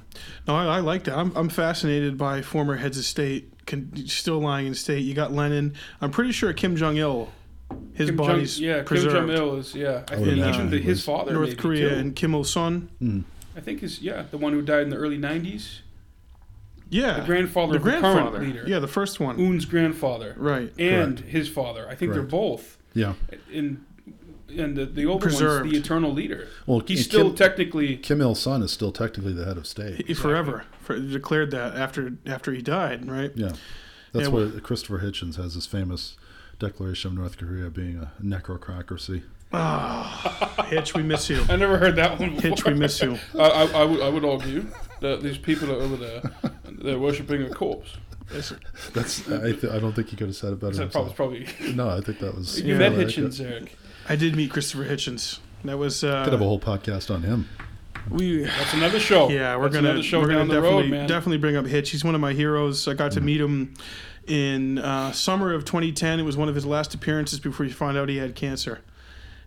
[0.49, 1.17] No, I, I like that.
[1.17, 5.01] I'm, I'm fascinated by former heads of state con- still lying in state.
[5.05, 5.75] You got Lenin.
[6.01, 7.31] I'm pretty sure Kim Jong Il,
[7.95, 10.03] his Kim Jong- body's yeah, preserved Kim Jong Il is yeah.
[10.11, 11.95] I would think imagine even the, his father, North maybe, Korea too.
[11.95, 12.89] and Kim Il Sung.
[13.01, 13.23] Mm.
[13.57, 15.81] I think his yeah, the one who died in the early '90s,
[16.91, 17.21] Yeah.
[17.21, 18.31] the grandfather the of the grandfather.
[18.39, 19.37] current leader, Yeah, the first one.
[19.39, 20.73] Un's grandfather, Right.
[20.79, 21.85] and his father.
[21.89, 22.15] I think Correct.
[22.31, 23.15] they're both Yeah.
[23.53, 23.85] in.
[24.59, 25.67] And the, the older Preserved.
[25.67, 26.49] one's the eternal leader.
[26.67, 30.07] Well, He's Kim- still technically Kim Il Sung is still technically the head of state.
[30.07, 30.65] He- Forever.
[30.81, 33.31] For, declared that after after he died, right?
[33.37, 33.53] Yeah,
[34.13, 36.17] that's Yeah, where Christopher Hitchens has his famous
[36.59, 39.23] declaration of North Korea being a necrocracy.
[39.55, 41.45] Ah, Hitch, we miss you.
[41.49, 42.51] I never heard that one before.
[42.51, 43.19] Hitch, we miss you.
[43.39, 44.67] I, I, I, would, I would argue
[45.01, 46.23] that these people are over there,
[46.83, 47.97] they're worshiping a corpse.
[48.95, 50.73] That's I, th- I don't think he could have said it better.
[50.77, 51.15] That himself.
[51.15, 52.61] probably, probably No, I think that was.
[52.61, 52.79] you Yeah.
[52.79, 53.41] met Hitchens.
[53.45, 53.77] Eric.
[54.09, 55.39] I did meet Christopher Hitchens.
[55.65, 57.49] That was uh, Could have a whole podcast on him.
[58.11, 58.43] we.
[58.45, 59.29] That's another show.
[59.29, 61.09] Yeah, we're That's gonna another show we're gonna down the definitely road, man.
[61.09, 61.91] definitely bring up Hitch.
[61.91, 62.89] He's one of my heroes.
[62.89, 63.75] I got to meet him
[64.27, 66.19] in uh, summer of 2010.
[66.21, 68.81] It was one of his last appearances before he found out he had cancer,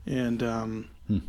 [0.06, 1.20] and um, Hmm.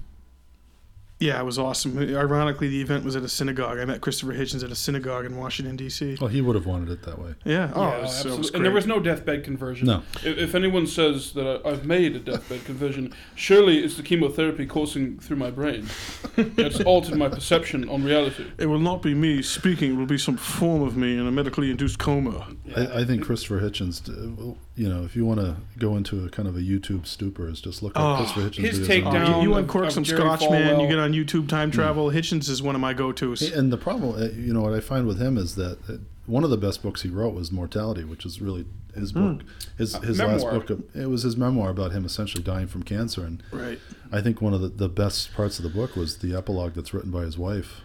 [1.18, 1.98] Yeah, it was awesome.
[1.98, 3.78] Ironically, the event was at a synagogue.
[3.78, 6.18] I met Christopher Hitchens at a synagogue in Washington D.C.
[6.20, 7.34] Well, he would have wanted it that way.
[7.44, 8.38] Yeah, oh, Yeah, it was, it absolutely.
[8.38, 9.86] was and there was no deathbed conversion.
[9.86, 10.02] No.
[10.16, 14.66] If, if anyone says that I, I've made a deathbed conversion, surely it's the chemotherapy
[14.66, 15.88] coursing through my brain.
[16.36, 18.44] It's altered my perception on reality.
[18.58, 19.92] It will not be me speaking.
[19.92, 22.46] It will be some form of me in a medically induced coma.
[22.76, 24.06] I, I think Christopher Hitchens.
[24.06, 27.48] Uh, You know, if you want to go into a kind of a YouTube stupor,
[27.48, 28.64] is just look up Oh, Christopher Hitchens.
[28.68, 30.78] his videos take down- you, you of- uncork some Jerry scotch, man.
[30.80, 31.46] You get on YouTube Hmm.
[31.46, 32.10] time travel.
[32.10, 33.40] Hitchens is one of my go-tos.
[33.40, 35.94] And the problem, uh, you know, what I find with him is that uh,
[36.26, 39.40] one of the best books he wrote was Mortality, which is really his book.
[39.78, 40.70] His his last book.
[40.94, 43.78] It was his memoir about him essentially dying from cancer, and Right.
[44.12, 46.92] I think one of the, the best parts of the book was the epilogue that's
[46.92, 47.80] written by his wife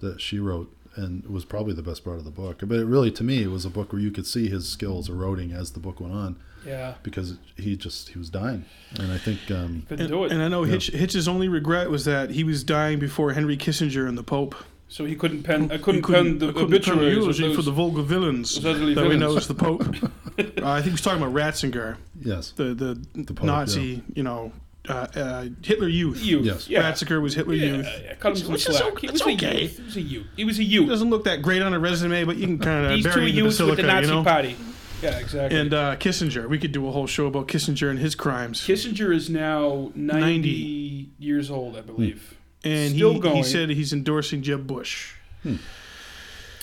[0.00, 2.58] that she wrote and it was probably the best part of the book.
[2.62, 5.08] But it really to me it was a book where you could see his skills
[5.08, 6.36] eroding as the book went on
[6.66, 6.94] Yeah.
[7.02, 8.64] because he just he was dying.
[8.98, 10.32] And I think um, Couldn't And, do it.
[10.32, 10.72] and I know Yeah.
[10.72, 14.54] Hitch, Hitch's only regret was that he was dying before Henry Kissinger and the Pope.
[14.88, 15.70] so he couldn't pen.
[15.70, 18.54] I He couldn't, pen the I couldn't pen a obituaries of for the vulgar villains
[18.54, 19.82] those elderly that we know as the Pope.
[20.38, 24.52] uh, I think he was talking about Ratzinger, yes, the the, Pope, Nazi, you know,
[24.88, 26.22] uh, uh, Hitler Youth.
[26.22, 26.44] Youth.
[26.46, 26.68] Yes.
[26.68, 26.82] Yeah.
[26.90, 27.86] Ratzinger was Hitler Yeah, Youth.
[28.04, 28.92] yeah, cut him some Which is slack.
[28.92, 29.62] okay- He was it's a okay.
[29.62, 29.76] youth.
[29.78, 30.26] He was a youth.
[30.36, 30.88] He was a youth.
[30.88, 33.22] doesn't look that great on a resume, but you can kind of These two bury
[33.22, 34.24] him in the youths with the Nazi you know.
[34.24, 34.56] party.
[35.02, 35.58] Yeah, exactly.
[35.58, 38.60] And uh, Kissinger, we could do a whole show about Kissinger and his crimes.
[38.66, 41.10] Kissinger is now 90, 90.
[41.18, 42.34] years old, I believe.
[42.64, 43.36] and still he, going.
[43.36, 45.12] he said he's endorsing Jeb Bush.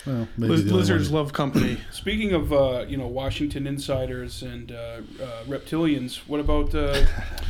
[0.05, 1.77] Well maybe Liz- Lizards love company.
[1.91, 7.03] Speaking of uh, you know Washington insiders and uh, uh, reptilians, what about uh,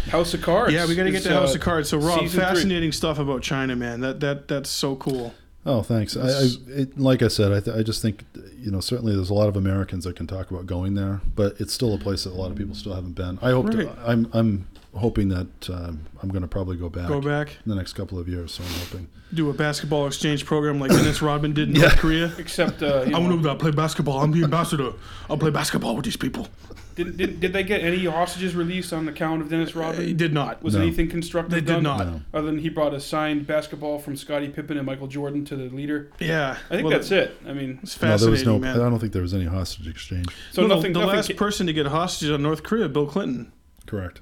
[0.10, 0.74] House of Cards?
[0.74, 1.90] Yeah, we got to get It's, to House uh, of Cards.
[1.90, 2.50] So, Rob, season three.
[2.56, 4.02] fascinating stuff about China, man.
[4.02, 5.34] That that that's so cool.
[5.66, 6.18] Oh, thanks.
[6.18, 8.26] I, I it, like I said, I, th- I just think
[8.58, 11.56] you know, certainly there's a lot of Americans that can talk about going there, but
[11.62, 13.40] it's still a place that a lot of people still haven't been.
[13.42, 13.78] I hope Right.
[13.88, 17.08] to, I'm I'm hoping that um, I'm going to probably go back.
[17.08, 18.54] Go back, in the next couple of years.
[18.54, 19.08] So I'm hoping.
[19.34, 22.32] do a basketball exchange program like Dennis Rodman did in North Korea.
[22.38, 24.20] Except, uh, you I know, want to play basketball.
[24.22, 24.94] I'm the ambassador.
[25.30, 26.48] I'll play basketball with these people.
[26.96, 30.06] did, did, did they get any hostages released on account of Dennis Rodman?
[30.06, 30.62] He did not.
[30.62, 30.82] Was No.
[30.82, 31.84] anything constructive They did done?
[31.84, 32.06] not.
[32.06, 32.22] No.
[32.36, 35.76] Other than he brought a signed basketball from Scottie Pippen and Michael Jordan to the
[35.76, 36.12] leader.
[36.20, 37.36] Yeah, I think well, that's it.
[37.48, 38.86] I mean, It's No, there was fascinating, no.
[38.86, 40.28] I don't think there was any hostage exchange.
[40.52, 40.94] so No, the- nothing.
[40.94, 43.52] The, nothing last ca- person to get hostage on North Korea, Bill Clinton,
[43.88, 44.22] Correct.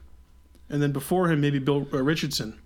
[0.71, 2.59] And then before him, maybe Bill uh, Richardson.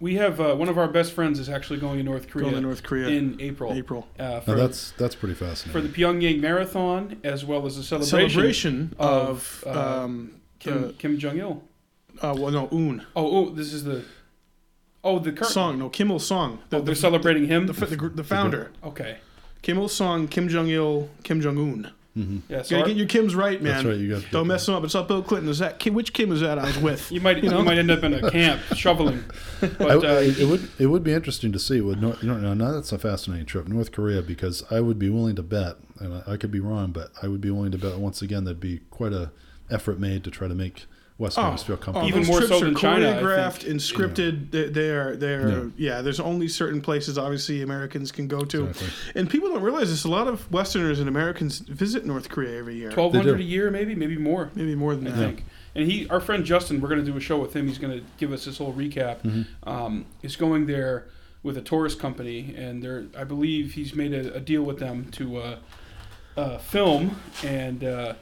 [0.00, 2.54] we have uh, one of our best friends is actually going to North Korea Going
[2.54, 3.72] to North Korea in April.
[3.72, 4.06] April.
[4.18, 5.72] Uh, for, Now that's that's pretty fascinating.
[5.72, 10.82] for the Pyongyang Marathon as well as a celebration, Celebration of, of, uh, um, Kim,
[10.82, 11.62] the- Kim Jong Il.
[12.22, 14.04] uh, well, no, Un Oh, oh, this is the.
[15.04, 15.78] Oh, the current song.
[15.78, 16.58] No, Kim Il Sung.
[16.70, 17.66] The, Oh, they're the, celebrating him.
[17.66, 18.72] the, the, gr- the founder.
[18.82, 19.18] okay.
[19.62, 21.92] Kim Il Sung, Kim Jong Il, Kim Jong Un.
[22.48, 22.58] Yeah.
[22.58, 23.72] You So gotta our- get your Kims right, man.
[23.74, 23.96] That's right.
[23.96, 24.30] You got.
[24.30, 24.84] Don't mess them up.
[24.84, 25.48] It's not Bill Clinton.
[25.48, 25.94] Is that Kim?
[25.94, 27.12] Which Kim is that I was with?
[27.12, 27.62] you might you, know?
[27.62, 29.22] might end up in a camp shoveling.
[29.62, 31.80] I, But uh, it would it would be interesting to see.
[31.80, 35.10] Would North, you know, now that's a fascinating trip, North Korea, because I would be
[35.10, 37.78] willing to bet, and I, I could be wrong, but I would be willing to
[37.78, 39.30] bet once again there'd be quite a
[39.70, 40.86] effort made to try to make
[41.18, 42.08] Westerners feel comfortable.
[42.08, 43.70] Even more trips so are than China, I choreographed think.
[43.70, 44.50] and scripted.
[44.52, 45.16] They, they are.
[45.16, 45.64] They are.
[45.64, 45.70] Yeah.
[45.76, 46.02] Yeah.
[46.02, 48.88] There's only certain places, obviously, Americans can go to, Exactly.
[49.20, 50.04] and people don't realize this.
[50.04, 52.90] A lot of Westerners and Americans visit North Korea every year.
[52.92, 54.50] twelve hundred a year, maybe, maybe more.
[54.54, 55.16] maybe more than I that.
[55.16, 55.44] think.
[55.74, 57.66] And he, our friend Justin, we're going to do a show with him.
[57.66, 59.22] He's going to give us this whole recap.
[59.22, 59.68] Mm-hmm.
[59.68, 61.06] Um, is going there
[61.42, 65.10] with a tourist company, and they're, I believe he's made a, a deal with them
[65.12, 65.58] to uh,
[66.36, 68.14] uh, film and uh,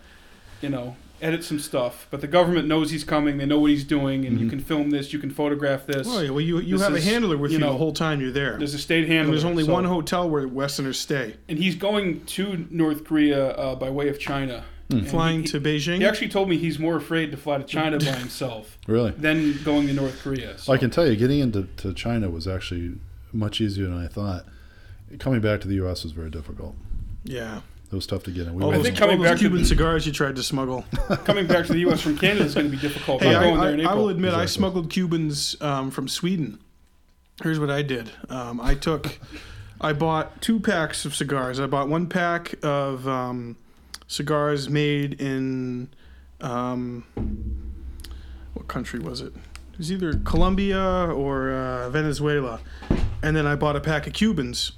[0.60, 2.06] you know edit some stuff.
[2.10, 3.38] But the government knows he's coming.
[3.38, 4.44] They know what he's doing, and Mm-hmm.
[4.44, 5.12] you can film this.
[5.12, 6.06] You can photograph this.
[6.10, 6.30] Oh yeah.
[6.30, 8.56] Well, you you This have a handler with you you, the whole time you're there.
[8.58, 9.32] There's a state And handler.
[9.32, 11.36] there's only so- one hotel where Westerners stay.
[11.48, 14.64] and he's going to North Korea uh, by way of China.
[14.88, 15.96] And Flying he, to Beijing.
[15.96, 19.60] He actually told me he's more afraid to fly to China by himself Really, than
[19.64, 20.56] going to North Korea.
[20.58, 20.72] So.
[20.72, 22.92] I can tell you, getting into to China was actually
[23.32, 24.44] much easier than I thought.
[25.18, 26.04] Coming back to the U.S.
[26.04, 26.76] was very difficult.
[27.24, 27.62] yeah.
[27.90, 28.54] It was tough to get in.
[28.54, 30.36] We All went- those, think coming all those back to Cuban the- cigars you tried
[30.36, 30.84] to smuggle.
[31.24, 32.00] coming back to the U.S.
[32.00, 33.22] from Canada is going to be difficult.
[33.22, 36.58] Hey, I'm I, there in I, I will admit I smuggled Cubans um, from Sweden.
[37.42, 38.10] Here's what I did.
[38.28, 39.18] Um, I took,
[39.80, 41.60] I bought two packs of cigars.
[41.60, 43.56] I bought one pack of um,
[44.08, 45.88] cigars made in,
[46.40, 47.04] um,
[48.54, 49.32] what country was it?
[49.72, 52.60] It was either Colombia or uh, Venezuela.
[53.22, 54.72] And then I bought a pack of Cubans,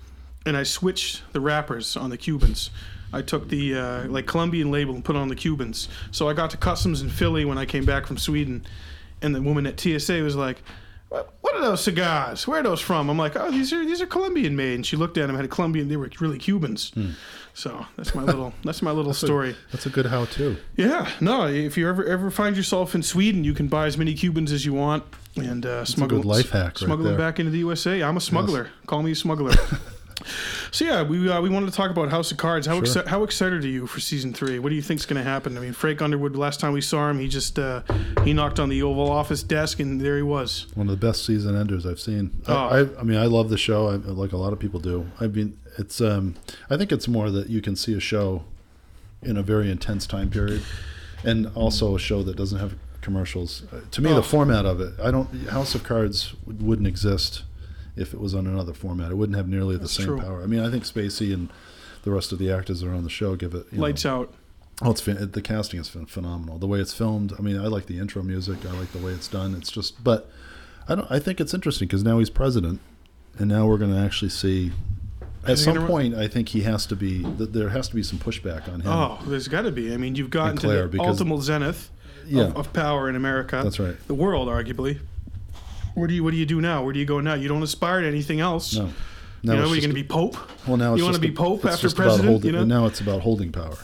[0.45, 2.71] and I switched the wrappers on the Cubans.
[3.13, 5.89] I took the uh, like Colombian label and put it on the Cubans.
[6.11, 8.65] So I got to customs in Philly when I came back from Sweden,
[9.23, 10.63] and the woman at TSA was like,
[11.09, 12.47] "What are those cigars?
[12.47, 14.97] Where are those from?" I'm like, "Oh, these are these are Colombian made." And she
[14.97, 15.89] looked at them, had a Colombian.
[15.89, 16.93] They were really Cubans.
[17.55, 19.57] So that's my little that's my little story.
[19.73, 20.57] That's a good how-to.
[20.77, 21.47] Yeah, no.
[21.47, 24.65] If you ever ever find yourself in Sweden, you can buy as many Cubans as
[24.65, 25.05] you want
[25.37, 28.03] and uh, smuggle life hack right smuggle them back into the USA.
[28.03, 28.69] I'm a smuggler.
[28.87, 29.55] Call me a smuggler.
[30.71, 32.67] so yeah, we uh, we wanted to talk about House of Cards.
[32.67, 33.03] How Sure.
[33.03, 34.59] exci- how excited are you for season three?
[34.59, 35.57] What do you think's going to happen?
[35.57, 36.37] I mean, Frank Underwood.
[36.37, 37.83] Last time we saw him, he just uh,
[38.25, 40.67] he knocked on the Oval Office desk and there he was.
[40.75, 42.31] One of the best season enders I've seen.
[42.47, 42.57] I, Oh.
[42.97, 45.07] I, I mean, I love the show, I, like a lot of people do.
[45.21, 46.01] I mean, it's.
[46.01, 46.35] Um,
[46.71, 48.45] I think it's more that you can see a show
[49.23, 50.63] in a very intense time period,
[51.25, 53.63] and also a show that doesn't have commercials.
[53.73, 54.15] Uh, To me, Oh.
[54.17, 55.29] the format of it, I don't.
[55.49, 57.43] House of Cards would- wouldn't exist
[58.01, 59.11] if it was on another format.
[59.11, 60.21] It wouldn't have nearly the That's same true.
[60.21, 60.43] power.
[60.43, 61.49] I mean, I think Spacey and
[62.03, 64.07] the rest of the actors that are on the show give it you know, Lights
[64.07, 64.33] out.
[64.81, 66.59] Oh, it's the casting is phen- phenomenal.
[66.59, 67.33] The way it's filmed.
[67.37, 68.65] I mean, I like the intro music.
[68.65, 69.55] I like the way it's done.
[69.57, 70.31] It's just, but
[70.89, 71.11] I don't.
[71.11, 72.81] I think it's interesting because now he's president,
[73.39, 74.71] and now we're going to actually see.
[75.47, 77.23] At some point, I think he has to be.
[77.25, 78.87] There has to be some pushback on him.
[78.89, 79.93] Oh, there's got to be.
[79.93, 81.91] I mean, you've gotten And to Claire, the because- ultimate zenith
[82.27, 83.61] yeah, of, of power in America.
[83.65, 83.97] that's right.
[84.07, 85.01] the world, arguably.
[85.99, 86.85] What do you What do you do now?
[86.85, 87.35] Where do you go now?
[87.35, 88.77] You don't aspire to anything else.
[88.77, 90.37] No, you know, are you going to be pope?
[90.67, 92.65] Well, now it's you wanna be pope after president, holding- you know?
[92.65, 93.79] now it's about holding power.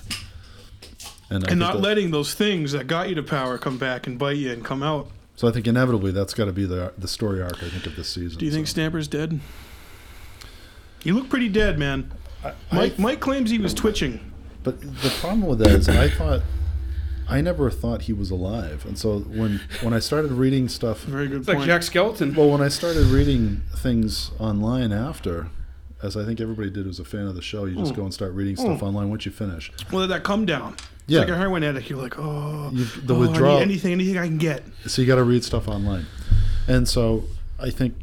[1.31, 4.19] And, and not that- letting those things that got you to power come back and
[4.19, 5.11] bite you and come out.
[5.37, 7.63] So I think inevitably that's got to be the the story arc.
[7.63, 8.39] I think of this season.
[8.39, 8.73] Do you think so.
[8.73, 9.41] Stamper's dead?
[11.03, 12.11] You look pretty dead, man.
[12.73, 14.33] Mike Mike claims he was twitching.
[14.63, 16.41] But the problem with that is, I thought,
[17.29, 21.29] I never thought he was alive, and so when when I started reading stuff, Very
[21.29, 21.63] good It's like.
[21.65, 22.35] Jack Skeleton.
[22.35, 25.49] well, when I started reading things online after,
[26.03, 27.97] as I think everybody did who's a fan of the show, you just Mm.
[27.97, 29.73] go and start reading stuff online once you finish.
[29.91, 30.75] well, that come down.
[30.75, 31.21] It's Yeah.
[31.21, 31.89] like a heroin addict.
[31.91, 33.59] You're like, oh, You've, the oh, I need withdrawal.
[33.59, 34.63] anything, anything I can get.
[34.87, 36.07] so you got to read stuff online,
[36.69, 37.25] and so
[37.59, 37.95] I think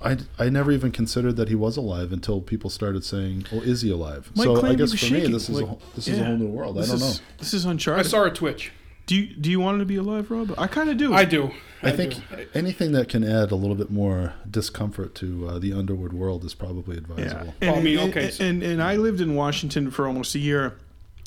[0.00, 3.82] I, I never even considered that he was alive until people started saying, "Oh, is
[3.82, 5.28] he alive?" Mike so I guess for shaking.
[5.28, 6.78] me, this is Like, a whole- this is a whole new world.
[6.78, 7.24] I don't is, know.
[7.38, 8.06] This is uncharted.
[8.06, 8.70] I saw a Twitch.
[9.06, 10.54] Do you do you want him to be alive, Rob?
[10.58, 11.14] I kind of do.
[11.14, 11.50] I do.
[11.82, 12.46] I think do.
[12.54, 16.54] anything that can add a little bit more discomfort to uh, the underwood world is
[16.54, 17.00] probably Yeah.
[17.00, 17.54] advisable.
[17.60, 20.34] And, Well, I mean, okay, And, so- and and I lived in Washington for almost
[20.34, 20.74] a year,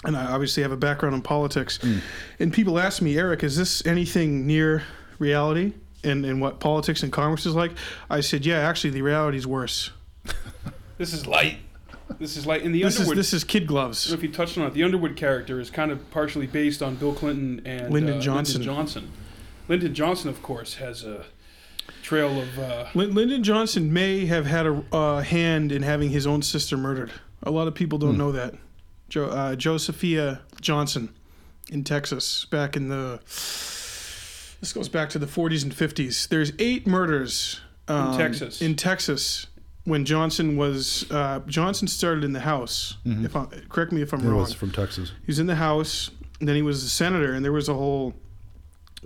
[0.05, 1.77] and I obviously have a background in politics.
[2.39, 4.83] And people ask me, Eric, is this anything near
[5.19, 5.73] reality?
[6.03, 7.71] And and what politics and commerce is like?
[8.09, 9.91] I said, yeah, actually, the reality is worse.
[10.97, 11.57] This is light.
[12.19, 12.61] This is light.
[12.63, 14.05] In the This is this is kid I gloves.
[14.05, 16.81] don't know if you touched on it, the Underwood character is kind of partially based
[16.81, 18.61] on Bill Clinton and Lyndon uh, Johnson.
[18.61, 19.11] Lyndon Johnson.
[19.67, 21.25] Lyndon Johnson, of course, has a
[22.03, 22.59] trail of.
[22.59, 26.77] Uh, Lyn- Lyndon Johnson may have had a uh, hand in having his own sister
[26.77, 27.11] murdered.
[27.43, 28.55] A lot of people don't know that.
[29.09, 31.13] Jo- uh, Josefa Johnson
[31.71, 33.19] in Texas back in the.
[34.61, 36.27] This goes back to the 40s and 50s.
[36.29, 38.61] There's eight murders um, Texas.
[38.61, 39.47] In Texas,
[39.85, 42.97] when Johnson was uh, Johnson started in the House.
[43.03, 44.41] If I, correct me if I'm It wrong.
[44.41, 45.09] was from Texas.
[45.21, 47.73] He was in the House, and then he was a senator, and there was a
[47.73, 48.13] whole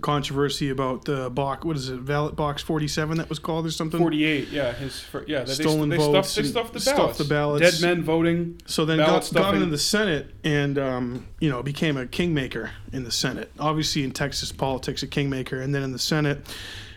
[0.00, 1.64] controversy about the box.
[1.64, 3.18] What is it, ballot box 47?
[3.18, 3.98] That was called or something.
[3.98, 7.18] 48, yeah, his fir- yeah, they, Stolen they, votes stuffed, they stuffed the stuffed ballots.
[7.18, 7.80] the ballots.
[7.80, 8.60] Dead men voting.
[8.66, 13.04] So then got, got into the Senate and, um, you know, became a kingmaker in
[13.04, 13.50] the Senate.
[13.58, 15.60] Obviously, in Texas politics, a kingmaker.
[15.60, 16.46] And then in the Senate.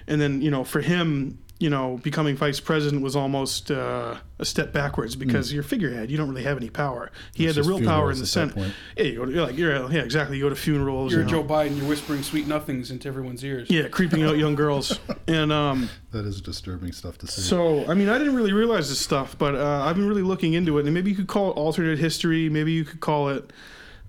[0.07, 4.45] And then, you know, for him, you know, becoming vice president was almost uh, a
[4.45, 6.09] step backwards because you're figurehead.
[6.09, 7.11] You don't really have any power.
[7.33, 8.55] He It's had the real power in the Senate.
[8.95, 10.37] Yeah, you go to, you're like, you're, yeah, exactly.
[10.37, 11.11] You go to funerals.
[11.11, 11.41] You're you know.
[11.41, 11.77] Joe Biden.
[11.77, 13.69] You're whispering sweet nothings into everyone's ears.
[13.69, 14.99] Yeah, creeping out young girls.
[15.27, 17.41] And, um, That is disturbing stuff to see.
[17.41, 20.53] So, I mean, I didn't really realize this stuff, but uh, I've been really looking
[20.53, 20.85] into it.
[20.85, 22.49] And maybe you could call it alternate history.
[22.49, 23.51] Maybe you could call it,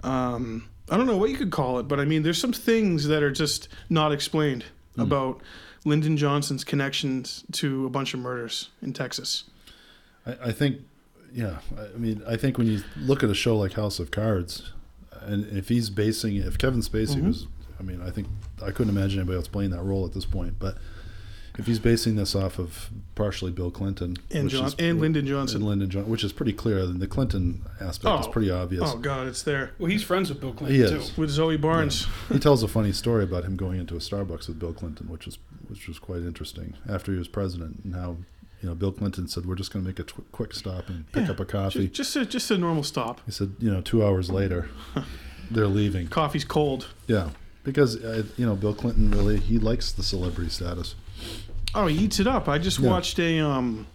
[0.02, 3.08] um, I don't know what you could call it, but I mean, there's some things
[3.08, 4.64] that are just not explained
[4.96, 5.42] about
[5.84, 9.44] Lyndon Johnson's connections to a bunch of murders in Texas.
[10.26, 10.78] I, I think,
[11.32, 11.58] yeah.
[11.78, 14.72] I I mean, I think when you look at a show like House of Cards,
[15.22, 17.28] and if he's basing it, if Kevin Spacey Mm-hmm.
[17.28, 17.46] was,
[17.78, 18.28] I mean, I think
[18.62, 20.56] I couldn't imagine anybody else playing that role at this point.
[20.58, 20.76] But
[21.58, 25.58] if he's basing this off of partially Bill Clinton And John- is- and Lyndon Johnson.
[25.58, 28.30] and Lyndon Johnson, which is pretty clear, then the Clinton aspect is Oh.
[28.30, 28.82] pretty obvious.
[28.84, 29.72] Oh, God, it's there.
[29.78, 31.20] Well, he's friends with Bill Clinton He too.
[31.20, 32.06] With Zoe Barnes.
[32.30, 35.24] He tells a funny story about him going into a Starbucks with Bill Clinton, which
[35.26, 35.38] was
[35.70, 38.16] which was quite interesting after he was president, and how
[38.62, 41.10] you know Bill Clinton said we're just going to make a tw- quick stop and
[41.12, 41.88] pick Yeah, up a coffee.
[41.88, 43.20] Just, just, a, just a normal stop.
[43.24, 44.68] He said, you know, two hours later,
[45.50, 46.08] they're leaving.
[46.08, 46.88] Coffee's cold.
[47.06, 47.30] Yeah,
[47.64, 50.94] because uh, you know Bill Clinton really he likes the celebrity status.
[51.74, 52.48] Oh, he eats it up.
[52.48, 52.90] I just Yeah.
[52.90, 53.86] watched a um,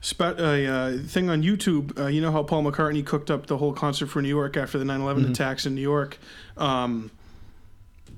[0.00, 1.98] spe- a uh, thing on YouTube.
[1.98, 4.78] Uh, you know how Paul McCartney cooked up the whole concert for New York after
[4.78, 6.18] the 9/11 attacks in New York.
[6.56, 7.10] Um,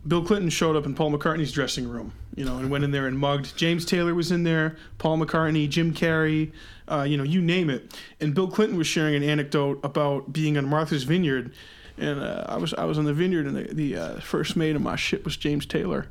[0.07, 3.07] Bill Clinton showed up in Paul McCartney's dressing room, you know, and went in there
[3.07, 3.57] and mugged.
[3.57, 6.53] James Taylor was in there, Paul McCartney, Jim Carrey,
[6.89, 7.99] uh, you know, you name it.
[8.21, 11.53] And Bill Clinton was sharing an anecdote about being on Martha's Vineyard,
[11.99, 14.77] and uh, I was I was on the vineyard, and the, the uh, first mate
[14.77, 16.09] of my ship was James Taylor.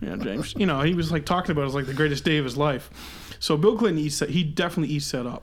[0.00, 0.54] Yeah, James.
[0.56, 2.56] You know, he was like talking about it as like the greatest day of his
[2.56, 2.90] life.
[3.40, 4.30] So Bill Clinton eats that.
[4.30, 5.42] He definitely eats that up.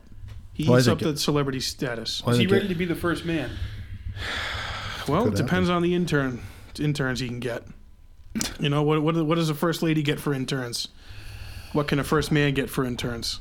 [0.53, 2.21] He Well, eats up think the celebrity status.
[2.25, 3.49] I Is he ready it- to be the first man?
[5.07, 6.41] Well, Could it depends on the intern
[6.79, 7.63] interns he can get.
[8.59, 9.01] You know what?
[9.01, 10.87] What, what does a first lady get for interns?
[11.71, 13.39] What can a first man get for interns?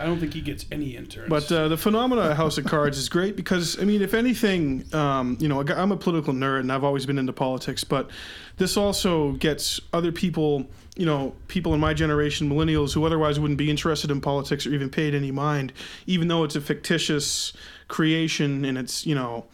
[0.00, 1.28] I don't think he gets any interns.
[1.28, 4.86] But uh, the phenomena of House of Cards is great because I mean, if anything,
[4.94, 8.10] um, you know, I'm a political nerd and I've always been into politics, but
[8.56, 13.58] this also gets other people, you know, people in my generation, millennials, who otherwise wouldn't
[13.58, 15.74] be interested in politics or even paid any mind,
[16.06, 17.52] even though it's a fictitious
[17.88, 19.44] creation and it's you know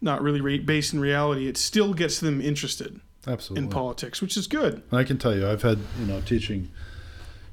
[0.00, 3.64] not really re- based in reality, it still gets them interested Absolutely.
[3.64, 4.82] in politics, which is good.
[4.90, 6.70] I can tell you, I've had you know teaching.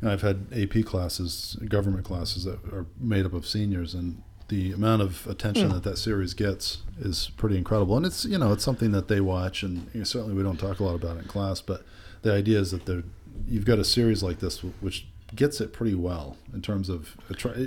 [0.02, 4.22] You know, I've had AP classes, government classes that are made up of seniors, and
[4.48, 5.74] the amount of attention hmm.
[5.74, 7.98] that that series gets is pretty incredible.
[7.98, 10.58] And it's you know it's something that they watch, and you know, certainly we don't
[10.60, 11.62] talk a lot about it in class.
[11.62, 11.84] But
[12.22, 13.04] the idea is that they're
[13.48, 17.16] you've got a series like this which gets it pretty well in terms of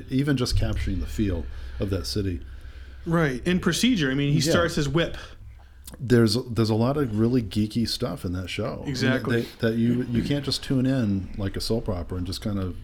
[0.09, 1.45] even just capturing the feel
[1.81, 2.41] of that city.
[3.05, 3.47] Right.
[3.47, 4.53] In procedure, I mean, he Yeah.
[4.53, 5.17] starts his whip.
[5.99, 8.85] There's there's a lot of really geeky stuff in that show.
[8.87, 9.43] Exactly.
[9.43, 12.59] that, that you you can't just tune in like a soap opera and just kind
[12.59, 12.77] of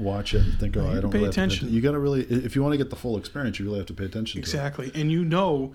[0.00, 1.72] watch it and think, oh, I don't pay really have to attention.
[1.72, 3.86] You got to really, if you want to get the full experience, you really have
[3.86, 4.38] to pay attention.
[4.38, 4.90] Exactly.
[4.94, 5.72] And you know,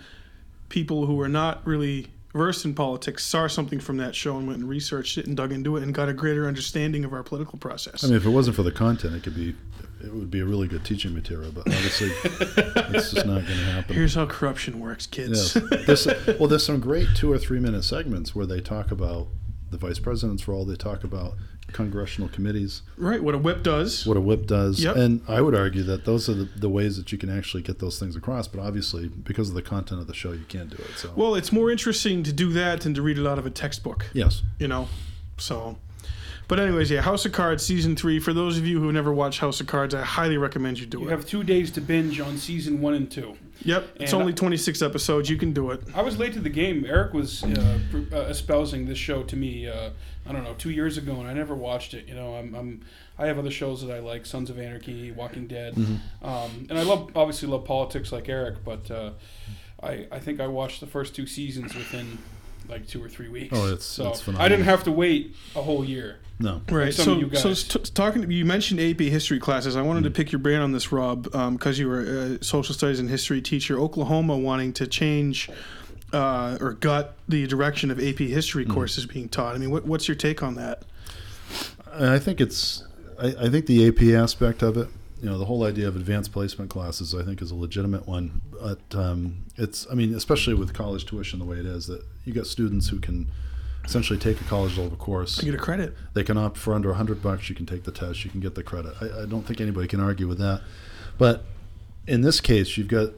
[0.70, 4.60] people who are not really versed in politics saw something from that show and went
[4.60, 7.58] and researched it and dug into it and got a greater understanding of our political
[7.58, 8.04] process.
[8.04, 9.56] I mean, if it wasn't for the content, it could be,
[10.06, 11.52] it would be a really good teaching material.
[11.52, 13.96] But obviously, it's just not going to happen.
[13.96, 15.56] Here's how corruption works, kids.
[15.56, 15.86] Yes.
[15.86, 16.08] There's,
[16.40, 19.28] well, there's some great two or three minute segments where they talk about
[19.72, 20.64] the vice president's role.
[20.66, 21.34] They talk about
[21.72, 23.22] congressional committees, Right.
[23.22, 24.06] What a whip does.
[24.06, 24.96] what a whip does, Yep.
[24.96, 27.80] and I would argue that those are the, the ways that you can actually get
[27.80, 28.48] those things across.
[28.48, 30.92] But obviously, because of the content of the show, you can't do it.
[30.96, 33.50] So Well, it's more interesting to do that than to read it out of a
[33.50, 34.06] textbook.
[34.14, 34.88] yes, you know.
[35.38, 35.78] So,
[36.48, 38.20] but anyways, yeah, House of Cards season three.
[38.20, 40.86] For those of you who have never watched House of Cards, I highly recommend you
[40.86, 41.06] do You it.
[41.06, 43.36] You have two days to binge on season one and two.
[43.64, 45.30] yep, it's only 26 episodes.
[45.30, 45.82] You can do it.
[45.96, 46.86] I was late to the game.
[46.88, 47.80] Eric was uh,
[48.12, 49.68] uh, espousing this show to me.
[49.68, 49.90] Uh,
[50.28, 52.08] I don't know, two years ago, and I never watched it.
[52.08, 52.82] You know, I'm, I'm
[53.18, 55.76] I have other shows that I like: Sons of Anarchy, Walking Dead,
[56.22, 58.64] um, and I love obviously love politics like Eric.
[58.64, 59.12] But uh,
[59.84, 62.18] I I think I watched the first two seasons within
[62.70, 63.56] like two or three weeks.
[63.56, 66.18] Oh, it's- so it's I didn't have to wait a whole year.
[66.40, 66.94] no, Right.
[66.94, 69.76] some so, you so t- talking, you mentioned AP history classes.
[69.76, 70.08] I wanted Mm.
[70.08, 71.24] to pick your brain on this, Rob,
[71.54, 73.80] because you were a social studies and history teacher.
[73.80, 75.50] Oklahoma wanting to change
[76.14, 78.70] uh, or gut the direction of AP history Mm.
[78.70, 79.56] courses being taught.
[79.56, 80.84] I mean, what, what's your take on that?
[81.94, 82.84] I think it's,
[83.20, 84.88] I, I think the AP aspect of it,
[85.22, 88.42] you know, the whole idea of advanced placement classes, I think, is a legitimate one.
[88.52, 92.34] But um, it's, I mean, especially with college tuition the way it is, that you
[92.34, 93.30] got students who can
[93.86, 95.42] essentially take a college level course.
[95.42, 95.96] You get a credit.
[96.14, 97.50] They can opt for under 100 bucks.
[97.50, 98.26] You can take the test.
[98.26, 98.94] You can get the credit.
[99.00, 100.62] I, I don't think anybody can argue with that.
[101.18, 101.46] But
[102.08, 103.12] in this case, you've got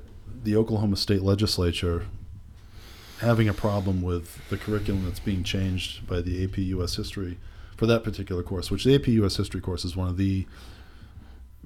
[0.43, 2.05] the Oklahoma State Legislature
[3.19, 6.95] having a problem with the curriculum that's being changed by the AP U.S.
[6.95, 7.37] History
[7.75, 9.37] for that particular course, which the AP U.S.
[9.37, 10.45] History course is one of the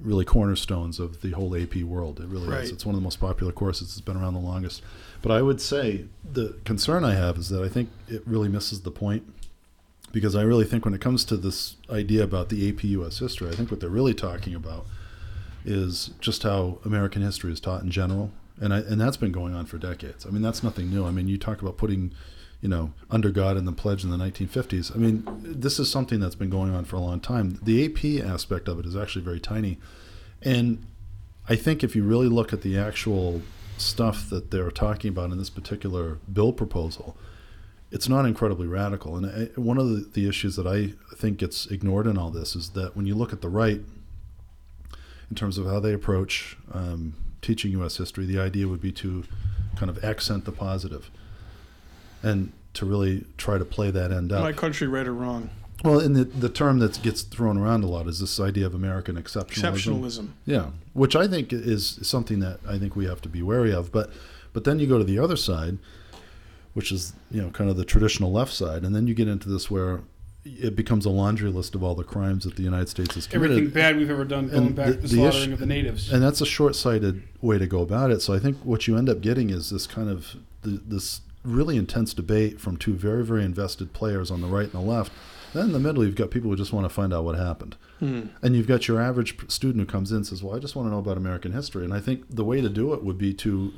[0.02, 2.20] really cornerstones of the whole AP world.
[2.20, 2.64] It really Right.
[2.64, 2.70] is.
[2.70, 3.88] It's one of the most popular courses.
[3.92, 4.82] It's been around the longest.
[5.22, 8.80] But I would say the concern I have is that I think it really misses
[8.80, 9.22] the point
[10.12, 13.18] because I really think when it comes to this idea about the AP U.S.
[13.18, 14.86] history, I think what they're really talking about
[15.64, 19.54] is just how American history is taught in general, and I, and that's been going
[19.54, 20.26] on for decades.
[20.26, 21.06] I mean, that's nothing new.
[21.06, 22.12] I mean, you talk about putting,
[22.62, 24.94] you know, under God and the pledge in the 1950s.
[24.94, 27.58] I mean, this is something that's been going on for a long time.
[27.60, 29.78] The AP aspect of it is actually very tiny,
[30.40, 30.86] and
[31.48, 33.42] I think if you really look at the actual
[33.76, 37.16] stuff that they're talking about in this particular bill proposal,
[37.90, 39.16] it's not incredibly radical.
[39.16, 42.54] And I, one of the, the issues that I think gets ignored in all this
[42.54, 43.80] is that when you look at the right,
[45.30, 47.96] in terms of how they approach um, teaching U.S.
[47.96, 49.24] history, the idea would be to
[49.76, 51.10] kind of accent the positive
[52.22, 54.42] and to really try to play that end up.
[54.42, 55.50] My country, right or wrong?
[55.84, 58.74] well, and the, the term that gets thrown around a lot is this idea of
[58.74, 59.72] American exceptionalism.
[60.00, 60.28] Exceptionalism.
[60.46, 63.90] Yeah, which I think is something that I think we have to be wary of.
[63.92, 64.10] But
[64.52, 65.78] but then you go to the other side,
[66.74, 69.48] which is you know kind of the traditional left side, and then you get into
[69.48, 70.00] this where
[70.44, 73.56] it becomes a laundry list of all the crimes that the United States has committed.
[73.58, 75.58] Everything bad we've ever done, going And back the- to the, the slaughtering issue- of
[75.60, 76.12] the natives.
[76.12, 78.22] and that's a short-sighted way to go about it.
[78.22, 80.34] So I think what you end up getting is this kind of
[80.64, 84.72] th- this really intense debate from two very very invested players on the right and
[84.72, 85.12] the left.
[85.52, 87.76] Then in the middle, you've got people who just want to find out what happened,
[87.98, 88.22] Hmm.
[88.42, 90.86] and you've got your average student who comes in and says, "Well, I just want
[90.86, 93.34] to know about American history." And I think the way to do it would be
[93.34, 93.72] to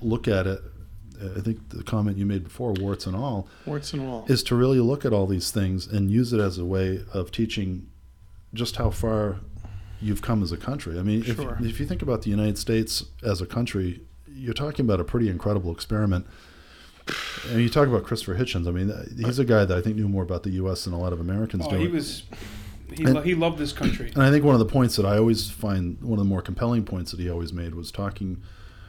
[0.00, 0.60] look at it.
[1.36, 4.26] I think the comment you made before, warts and all, Warts and all.
[4.28, 7.32] is to really look at all these things and use it as a way of
[7.32, 7.86] teaching
[8.52, 9.36] just how far
[10.00, 10.98] you've come as a country.
[10.98, 11.56] I mean, Sure.
[11.58, 15.04] if, if you think about the United States as a country, you're talking about a
[15.04, 16.26] pretty incredible experiment.
[17.50, 18.66] And you talk about Christopher Hitchens.
[18.66, 20.84] I mean, uh, he's a guy that I think knew more about the U.S.
[20.84, 21.76] than a lot of Americans oh, do.
[21.76, 22.24] he was.
[22.92, 24.10] He, And- lo- he loved this country.
[24.14, 26.42] And I think one of the points that I always find one of the more
[26.42, 28.42] compelling points that he always made was talking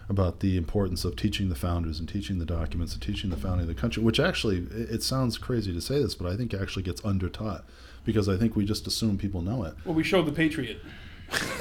[0.10, 3.62] about the importance of teaching the founders and teaching the documents and teaching the founding
[3.62, 6.54] of the country, which actually, it it sounds crazy to say this, but I think
[6.54, 7.64] actually gets undertaught
[8.06, 10.78] because I think we just assume people know it Well, we showed the Patriot.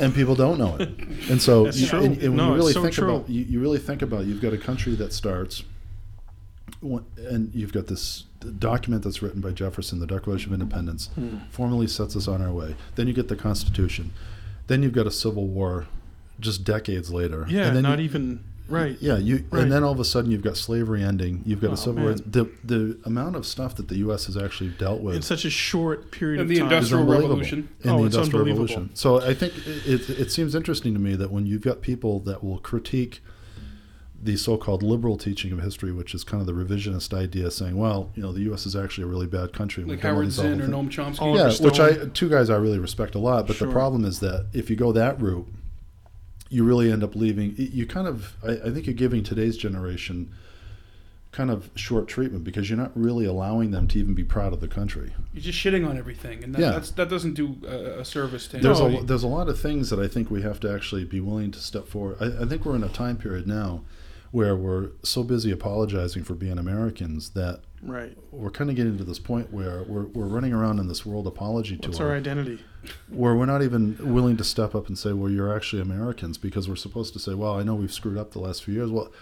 [0.01, 0.89] and people don't know it.
[1.29, 2.01] And so, That's you, true.
[2.05, 3.17] and, and when No, you really so think true.
[3.17, 5.71] about, you, you really think about, you've got a country that starts, one-
[7.17, 8.25] and you've got this
[8.59, 11.39] document that's written by Jefferson, the Declaration of Independence, Hmm.
[11.51, 12.77] formally sets us on our way.
[12.95, 14.13] Then you get the Constitution.
[14.69, 15.87] Then you've got a civil war,
[16.41, 17.47] just decades later.
[17.49, 18.97] Yeah, and then not you, even right.
[19.01, 19.63] Yeah, you Right.
[19.63, 21.43] and then all of a sudden you've got slavery ending.
[21.47, 22.07] You've got Oh, a civil man.
[22.09, 22.23] rights.
[22.31, 24.27] The the amount of stuff that the U.S.
[24.27, 26.67] has actually dealt with In such a short period of the time.
[26.67, 27.69] is Industrial unbelievable Revolution.
[27.83, 28.67] in Oh, the it's Industrial unbelievable.
[28.67, 28.91] Revolution.
[28.95, 32.21] So I think it, it, it seems interesting to me that when you've got people
[32.21, 33.23] that will critique
[34.27, 38.11] the so-called liberal teaching of history, which is kind of the revisionist idea, saying, "Well,
[38.15, 38.67] you know, the U.S.
[38.67, 40.91] is actually a really bad country." Like we've done all Howard Zinn or things." Noam
[40.91, 41.19] Chomsky.
[41.23, 43.47] Oh, yeah, Oliver which I two guys I really respect a lot.
[43.47, 43.69] But Sure.
[43.69, 45.47] the problem is that if you go that route,
[46.51, 47.55] you really end up leaving.
[47.57, 50.31] You kind of, I, I think, you're giving today's generation
[51.33, 54.61] kind of short treatment because you're not really allowing them to even be proud of
[54.61, 55.13] the country.
[55.35, 56.71] You're just shitting on everything, and that, Yeah.
[56.71, 59.91] that's, that doesn't do a, a service to There's a there's a lot of things
[59.91, 62.17] that I think we have to actually be willing to step forward.
[62.21, 63.83] I, I think we're in a time period now
[64.31, 68.17] where we're so busy apologizing for being Americans that Right.
[68.33, 71.27] we're kind of getting to this point where we're, we're running around in this world
[71.27, 72.59] apology What's tour our identity?
[73.09, 76.69] where we're not even willing to step up and say, well, you're actually Americans because
[76.69, 78.91] we're supposed to say, well, I know we've screwed up the last few years.
[78.91, 79.13] Well,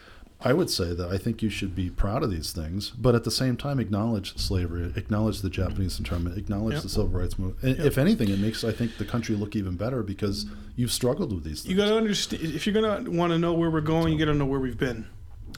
[0.45, 3.25] I would say that I think you should be proud of these things, but at
[3.25, 6.83] the same time, acknowledge slavery, acknowledge the Japanese internment, acknowledge Yep.
[6.83, 7.79] the civil rights movement.
[7.79, 10.45] And If anything, it makes, I think, the country look even better because
[10.77, 11.71] you've struggled with these things.
[11.71, 12.43] You got to understand.
[12.43, 14.79] If you're gonna want to know where we're going, you got to know where we've
[14.79, 15.07] been.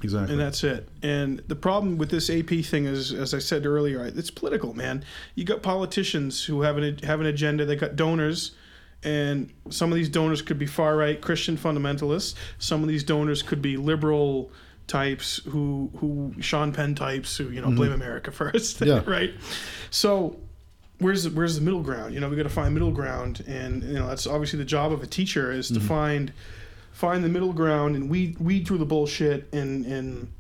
[0.03, 0.33] exactly.
[0.33, 0.89] and that's it.
[1.03, 5.05] And the problem with this AP thing is, as I said earlier, it's political, man.
[5.35, 7.65] You got politicians who have an have an agenda.
[7.65, 8.53] They got donors,
[9.03, 12.35] and some of these donors could be far right Christian fundamentalists.
[12.59, 14.53] Some of these donors could be liberal
[14.87, 17.77] types who who Sean Penn types who you know mm-hmm.
[17.77, 19.03] blame America first, Yeah.
[19.07, 19.33] right?
[19.91, 20.37] So.
[20.99, 22.15] Where's the, where's the middle ground?
[22.15, 24.93] You know, we got to find middle ground, and you know that's obviously the job
[24.93, 25.87] of a teacher is to mm-hmm.
[25.87, 26.33] find
[26.97, 30.33] find the middle ground and weed weed through the bullshit and and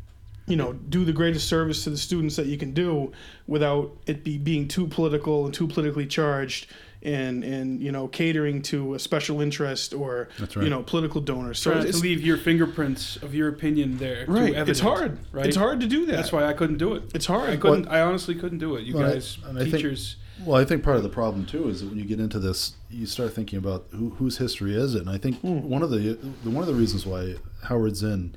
[0.46, 3.12] you know do the greatest service to the students that you can do
[3.46, 6.66] without it be being too political and too politically charged
[7.06, 10.56] and and you know catering to a special interest or right.
[10.56, 11.60] you know political donors.
[11.60, 14.24] So to leave your fingerprints of your opinion there.
[14.24, 14.68] through right.
[14.68, 15.18] It's hard.
[15.32, 15.46] Right.
[15.46, 16.16] It's hard to do that.
[16.16, 17.04] That's why I couldn't do it.
[17.14, 17.48] it's hard.
[17.50, 17.88] I couldn't.
[17.88, 18.82] I honestly couldn't do it.
[18.84, 20.16] You Well, guys, and I think- teachers.
[20.44, 22.74] Well, I think part of the problem too is that when you get into this,
[22.90, 25.00] you start thinking about who, whose history is it.
[25.00, 25.60] And I think hmm.
[25.60, 28.34] one of the the- one of the reasons why Howard Zinn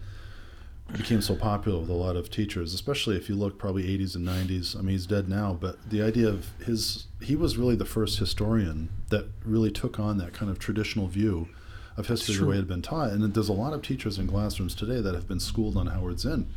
[0.93, 4.27] became so popular with a lot of teachers, especially if you look probably 80s and
[4.27, 4.75] 90s.
[4.75, 8.19] I mean, he's dead now, but the idea of his he was really the first
[8.19, 11.49] historian that really took on that kind of traditional view
[11.97, 13.11] of history the way it had been taught.
[13.11, 16.19] And there's a lot of teachers in classrooms today that have been schooled on Howard
[16.19, 16.47] Zinn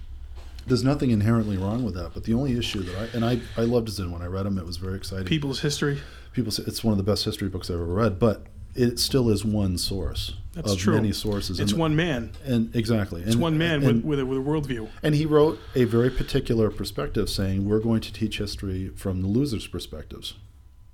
[0.67, 2.15] there's nothing inherently wrong with that.
[2.15, 4.59] But the only issue that I and I I loved Zinn when I read him.
[4.59, 5.27] It was very exciting.
[5.27, 6.01] people's history.
[6.33, 9.29] People say it's one of the best history books I've ever read, but it still
[9.29, 10.95] is one source That's of true.
[10.95, 11.61] many sources.
[11.61, 12.33] It's and, one man.
[12.45, 13.23] and exactly.
[13.23, 14.89] It's and, one man and, with, with, a, with a worldview.
[15.03, 19.29] and he wrote a very particular perspective, saying we're going to teach history from the
[19.29, 20.35] losers' perspectives.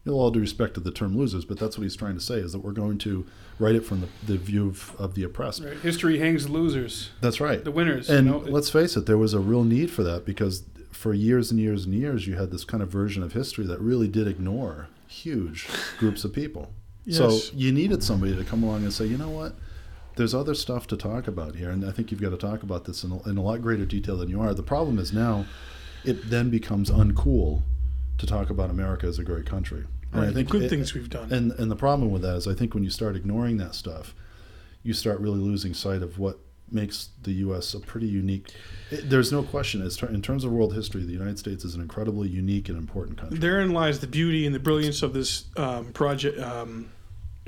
[0.04, 2.20] You know, all due respect to the term losers, but that's what he's trying to
[2.20, 3.26] say is that we're going to
[3.58, 5.64] write it from the, the view of, of the oppressed.
[5.64, 5.76] Right.
[5.78, 7.62] History hangs the losers, That's right.
[7.62, 8.08] the winners.
[8.08, 8.38] And you know?
[8.38, 10.62] let's face it, there was a real need for that because
[10.92, 13.80] for years and years and years, you had this kind of version of history that
[13.80, 15.68] really did ignore huge
[15.98, 16.72] groups of people.
[17.08, 17.44] Yes.
[17.44, 19.54] So you needed somebody to come along and say, you know what?
[20.16, 22.84] There's other stuff to talk about here, and I think you've got to talk about
[22.84, 24.52] this in a, in a lot greater detail than you are.
[24.52, 25.46] The problem is now,
[26.04, 27.62] it then becomes uncool
[28.18, 29.84] to talk about America as a great country.
[30.12, 30.30] And Right.
[30.30, 31.32] I think Good it- things we've done.
[31.32, 34.14] and and the problem with that is, I think when you start ignoring that stuff,
[34.82, 36.38] you start really losing sight of what
[36.70, 37.72] makes the U.S.
[37.74, 38.52] a pretty unique.
[38.90, 39.80] It, there's no question.
[39.82, 42.76] As ter- in terms of world history, the United States is an incredibly unique and
[42.76, 43.38] important country.
[43.38, 46.38] Therein lies the beauty and the brilliance of this um, project.
[46.40, 46.90] Um,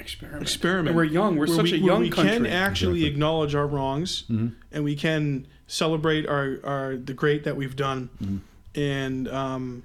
[0.00, 0.42] experiment.
[0.42, 0.88] experiment.
[0.88, 1.36] And we're young.
[1.36, 2.32] We're where such we, a where young we country.
[2.36, 3.12] can actually Exactly.
[3.14, 4.52] acknowledge our wrongs, Mhm.
[4.72, 8.36] and we can celebrate our, our the great that we've done, Mm-hmm.
[8.80, 9.82] and um,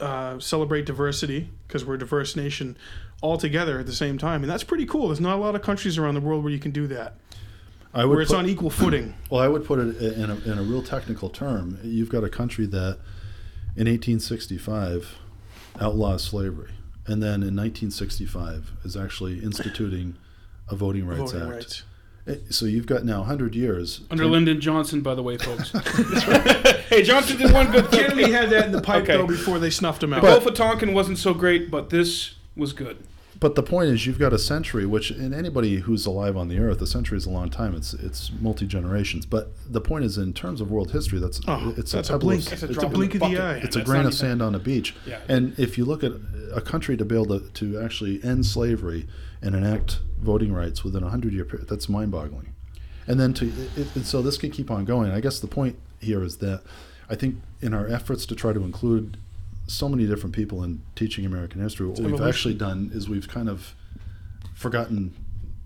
[0.00, 2.76] uh, celebrate diversity because we're a diverse nation
[3.20, 5.08] all together at the same time, and that's pretty cool.
[5.08, 7.16] There's not a lot of countries around the world where you can do that,
[7.92, 9.14] I would where it's put- on equal footing.
[9.30, 11.78] Well, I would put it in a, in a real technical term.
[11.82, 12.98] You've got a country that
[13.76, 15.18] in 1865
[15.80, 16.70] outlaws slavery,
[17.08, 20.16] and then in 1965 is actually instituting
[20.68, 21.50] a Voting Rights Voting Act.
[21.50, 21.82] rights.
[22.26, 24.02] Eh, So you've got now 100 years.
[24.10, 25.70] Under Ten- Lyndon Johnson, by the way, folks.
[26.90, 28.00] hey, Johnson did one good thing.
[28.06, 29.16] Kennedy had that in the pipe Okay.
[29.16, 30.22] though before they snuffed him out.
[30.22, 32.98] The Gulf of Tonkin wasn't so great, but this was good.
[33.40, 36.58] But the point is, you've got a century, which in anybody who's alive on the
[36.58, 37.74] earth, a century is a long time.
[37.74, 39.26] It's it's multi generations.
[39.26, 42.28] But the point is, in terms of world history, that's Oh, it's that's a pebble
[42.28, 42.46] blink.
[42.46, 43.56] Of, It's a it's a in blink the of the eye.
[43.58, 44.94] it's a grain of sand on a beach.
[45.06, 45.20] Yeah.
[45.28, 46.12] And if you look at
[46.52, 49.06] a country to be able to, to actually end slavery
[49.40, 52.54] and enact voting rights within a hundred year period, that's mind boggling.
[53.06, 53.46] And then to
[53.76, 55.10] it, it, so this can keep on going.
[55.12, 56.62] I guess the point here is that
[57.08, 59.16] I think in our efforts to try to include
[59.68, 63.48] so many different people in teaching American history, what we've actually done is we've kind
[63.48, 63.74] of
[64.54, 65.14] forgotten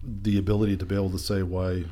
[0.03, 1.85] the ability to be able to say why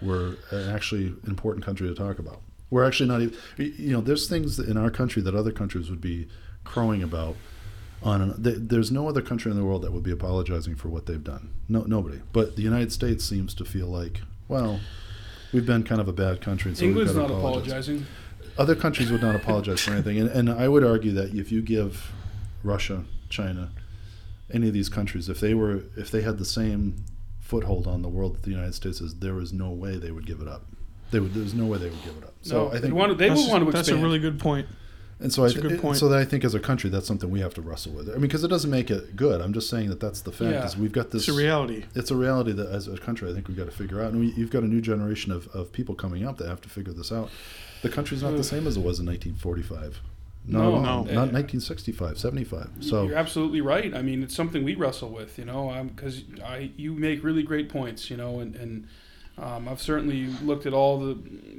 [0.00, 2.40] we're an actually an important country to talk about.
[2.70, 6.00] We're actually not even, you know, there's things in our country that other countries would
[6.00, 6.28] be
[6.64, 7.36] crowing about.
[8.02, 11.06] On th- there's no other country in the world that would be apologizing for what
[11.06, 11.52] they've done.
[11.68, 12.20] No, nobody.
[12.32, 14.80] But the United States seems to feel like, well,
[15.52, 16.74] we've been kind of a bad country.
[16.74, 18.06] So to not apologize apologizing.
[18.58, 20.18] Other countries would not apologize for anything.
[20.18, 22.12] And, and I would argue that if you give
[22.62, 23.70] Russia, China,
[24.52, 27.04] any of these countries, if they were, if they had the same
[27.40, 30.26] foothold on the world that the United States is, there is no way they would
[30.26, 30.66] give it up.
[31.10, 31.34] They would.
[31.34, 32.34] There's no way they would give it up.
[32.42, 34.02] So no, I they, think, want, they that's, would want to that's expand.
[34.02, 34.66] a really good point.
[35.20, 35.98] and so I, that's a good th- point.
[35.98, 38.08] so that I think as a country, that's something we have to wrestle with.
[38.08, 39.42] I mean, because it doesn't make it good.
[39.42, 40.52] I'm just saying that that's the fact.
[40.52, 40.64] Yeah.
[40.64, 41.28] Is we've got this.
[41.28, 41.84] It's a reality.
[41.94, 44.12] It's a reality that as a country, I think we've got to figure out.
[44.12, 46.70] And we, you've got a new generation of, of people coming up that have to
[46.70, 47.30] figure this out.
[47.82, 50.00] The country's not the same as it was in 1945.
[50.44, 51.02] No, No, no, no.
[51.02, 52.70] not 1965, 75.
[52.80, 53.94] So You're absolutely right.
[53.94, 57.68] I mean, it's something we wrestle with, you know, because I you make really great
[57.68, 58.88] points, you know, and and
[59.38, 61.16] um, I've certainly looked at all the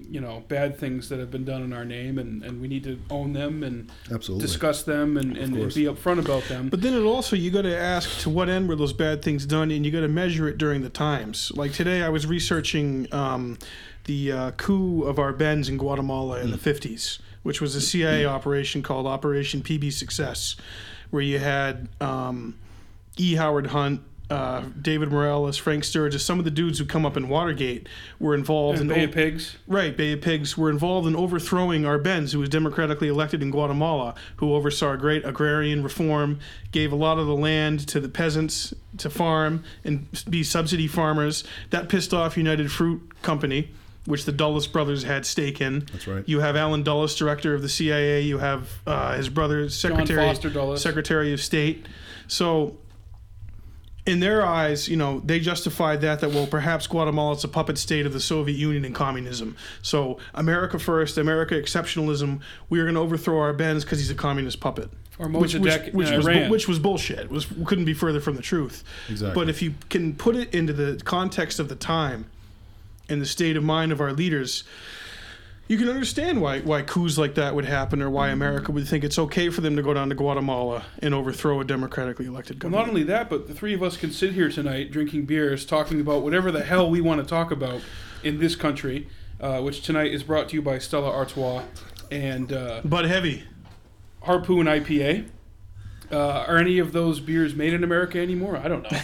[0.09, 2.83] you know bad things that have been done in our name, and, and we need
[2.83, 4.45] to own them and absolutely.
[4.45, 6.69] discuss them and, and, and be upfront about them.
[6.69, 9.45] But then it also you got to ask to what end were those bad things
[9.45, 11.51] done, and you got to measure it during the times.
[11.55, 13.57] Like today, I was researching um,
[14.05, 18.83] the uh, coup of Arbenz in Guatemala in the '50s, which was a CIA operation
[18.83, 20.55] called Operation PB Success,
[21.09, 22.57] where you had um,
[23.17, 23.35] E.
[23.35, 24.01] Howard Hunt.
[24.29, 27.87] Uh, David Morales, Frank Sturgis, some of the dudes who come up in Watergate
[28.19, 29.57] were involved and in Bay of Pigs.
[29.67, 34.15] Right, Bay of Pigs were involved in overthrowing Arbenz, who was democratically elected in Guatemala,
[34.37, 36.39] who oversaw a great agrarian reform,
[36.71, 41.43] gave a lot of the land to the peasants to farm and be subsidy farmers.
[41.69, 43.71] That pissed off United Fruit Company,
[44.05, 45.85] which the Dulles brothers had stake in.
[45.91, 46.27] That's right.
[46.27, 48.21] You have Allen Dulles, director of the CIA.
[48.21, 50.81] You have uh, his brother, secretary, Foster Dulles.
[50.81, 51.85] secretary of state.
[52.27, 52.77] So
[54.05, 57.77] in their eyes, you know, they justified that that well, perhaps Guatemala is a puppet
[57.77, 59.55] state of the Soviet Union and communism.
[59.81, 62.41] So America first, America exceptionalism.
[62.69, 64.89] We are going to overthrow Arbenz because he's a communist puppet.
[65.19, 66.49] Or Which, which, Mossadegh which in was Iran.
[66.49, 67.29] which was bullshit.
[67.29, 68.83] Was couldn't be further from the truth.
[69.09, 69.39] Exactly.
[69.39, 72.25] But if you can put it into the context of the time
[73.09, 74.63] and the state of mind of our leaders,
[75.67, 79.03] you can understand why why coups like that would happen, or why America would think
[79.03, 82.71] it's okay for them to go down to Guatemala and overthrow a democratically elected Well,
[82.71, 82.87] government.
[82.87, 86.01] not only that, but the three of us can sit here tonight drinking beers, talking
[86.01, 87.81] about whatever the hell we want to talk about
[88.23, 89.07] in this country,
[89.39, 91.63] uh, which tonight is brought to you by Stella Artois
[92.11, 93.43] and uh, but heavy.
[94.23, 95.27] Harpoon IPA.
[96.11, 98.57] Uh, are any of those beers made in America anymore?
[98.57, 98.99] I don't know,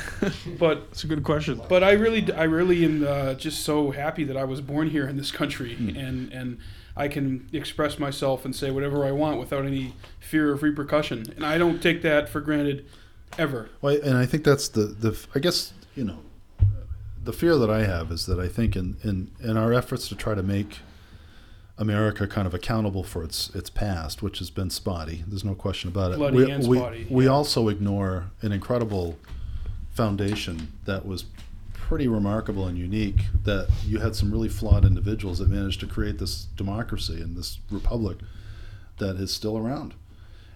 [0.60, 1.62] but it's a good question.
[1.70, 5.08] but I really I really am uh, just so happy that I was born here
[5.08, 5.90] in this country Hmm.
[5.98, 6.58] and and
[6.98, 11.46] I can express myself and say whatever I want without any fear of repercussion, and
[11.46, 12.86] I don't take that for granted
[13.38, 13.70] ever.
[13.82, 16.20] Well, and I think that's the the I guess you know
[17.24, 20.16] the fear that I have is that I think in in in our efforts to
[20.16, 20.80] try to make
[21.80, 25.24] America kind of accountable for its its past, which has been spotty.
[25.28, 26.18] There's no question about it.
[26.18, 27.32] Bloody we, and we, spotty, we yeah.
[27.32, 29.18] also ignore an incredible
[29.92, 31.26] foundation that was
[31.74, 33.22] pretty remarkable and unique.
[33.46, 37.60] That you had some really flawed individuals that managed to create this democracy and this
[37.72, 38.18] republic
[38.98, 39.96] that is still around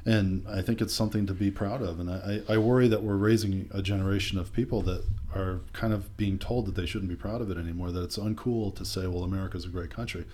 [0.05, 1.99] and I think it's something to be proud of.
[1.99, 6.15] And I, I worry that we're raising a generation of people that are kind of
[6.17, 7.91] being told that they shouldn't be proud of it anymore.
[7.91, 10.25] That it's uncool to say, "Well, America's a great country."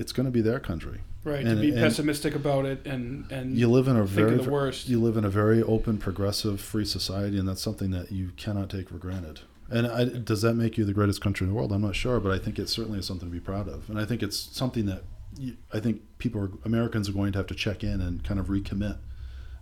[0.00, 1.00] It's going to be their country.
[1.24, 4.50] Right, And- to be pessimistic about it and and You live in a very the
[4.50, 4.88] worst.
[4.88, 8.70] you live in a very open, progressive, free society, and that's something that you cannot
[8.70, 9.40] take for granted.
[9.70, 11.72] And I, does that make you the greatest country in the world?
[11.72, 13.90] I'm not sure, but I think it certainly is something to be proud of.
[13.90, 15.02] And I think it's something that
[15.38, 18.40] you, I think people, are, Americans, are going to have to check in and kind
[18.40, 18.96] of recommit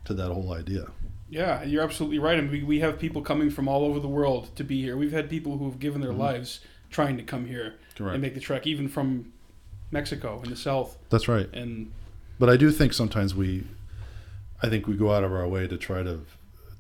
[0.05, 0.87] to that whole idea.
[1.29, 2.39] Yeah, you're absolutely right.
[2.39, 4.97] And we, we have people coming from all over the world to be here.
[4.97, 6.61] We've had people who have given their lives
[6.91, 8.05] trying to come here Mm-hmm.
[8.05, 8.15] Correct.
[8.15, 9.33] and make the trek, even from
[9.97, 10.97] Mexico in the south.
[11.11, 11.49] That's right.
[11.61, 11.91] And
[12.39, 13.65] But I do think sometimes we,
[14.63, 16.15] I think we go out of our way to try to,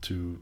[0.02, 0.38] to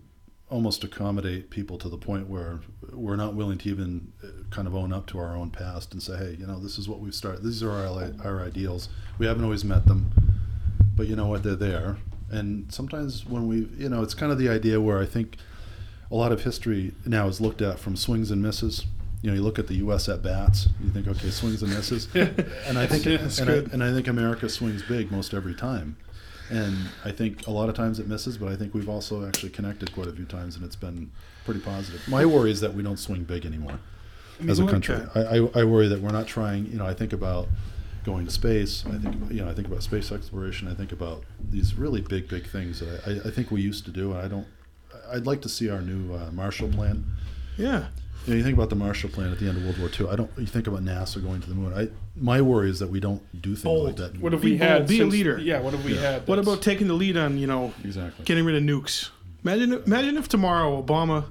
[0.51, 2.61] almost accommodate people to the point where
[2.93, 6.03] we're not willing to even uh, kind of own up to our own past and
[6.03, 7.43] say, hey, you know, this is what we've started.
[7.43, 8.89] These are our, our ideals.
[9.19, 10.11] We haven't always met them,
[10.97, 11.43] but you know what?
[11.43, 11.97] They're there.
[12.31, 15.37] And sometimes when we, you know, it's kind of the idea where I think
[16.11, 18.87] a lot of history now is looked at from swings and misses.
[19.25, 20.11] You know, you look at the U.S.
[20.11, 23.83] at bats, you think, okay, swings and misses, and I think, That's and I, and
[23.83, 25.97] I think America swings big most every time,
[26.51, 26.77] and
[27.07, 29.95] I think a lot of times it misses, but I think we've also actually connected
[29.95, 31.11] quite a few times, and it's been
[31.47, 32.07] pretty positive.
[32.07, 33.79] My worry is that we don't swing big anymore
[34.47, 34.99] as a country.
[35.15, 36.67] I, I, I worry that we're not trying.
[36.67, 37.49] You know, I think about
[38.05, 38.85] going to space.
[38.87, 40.69] I think you know, I think about space exploration.
[40.69, 43.87] I think about these really big, big things that I, I, I think we used
[43.87, 44.47] to do, and I don't.
[45.11, 47.05] I'd like to see our new uh, Marshall Plan.
[47.57, 47.87] Yeah.
[48.27, 50.09] You, know, you think about the Marshall Plan at the end of World War II.
[50.09, 50.31] I don't.
[50.39, 51.75] You think about NASA going to the moon.
[51.75, 53.87] I my worry is that we don't do things Bold.
[53.87, 54.19] like that.
[54.21, 54.87] what have Be we bold, had?
[54.89, 55.39] be a leader.
[55.39, 56.01] Yeah, what have we Yeah.
[56.13, 56.27] had?
[56.29, 58.25] What about taking the lead on, you know, exactly?
[58.25, 59.11] getting rid of nukes?
[59.45, 61.25] Imagine, imagine if tomorrow Obama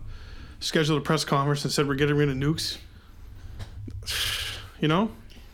[0.59, 2.77] scheduled a press conference and said we're getting rid of nukes.
[4.81, 5.11] You know,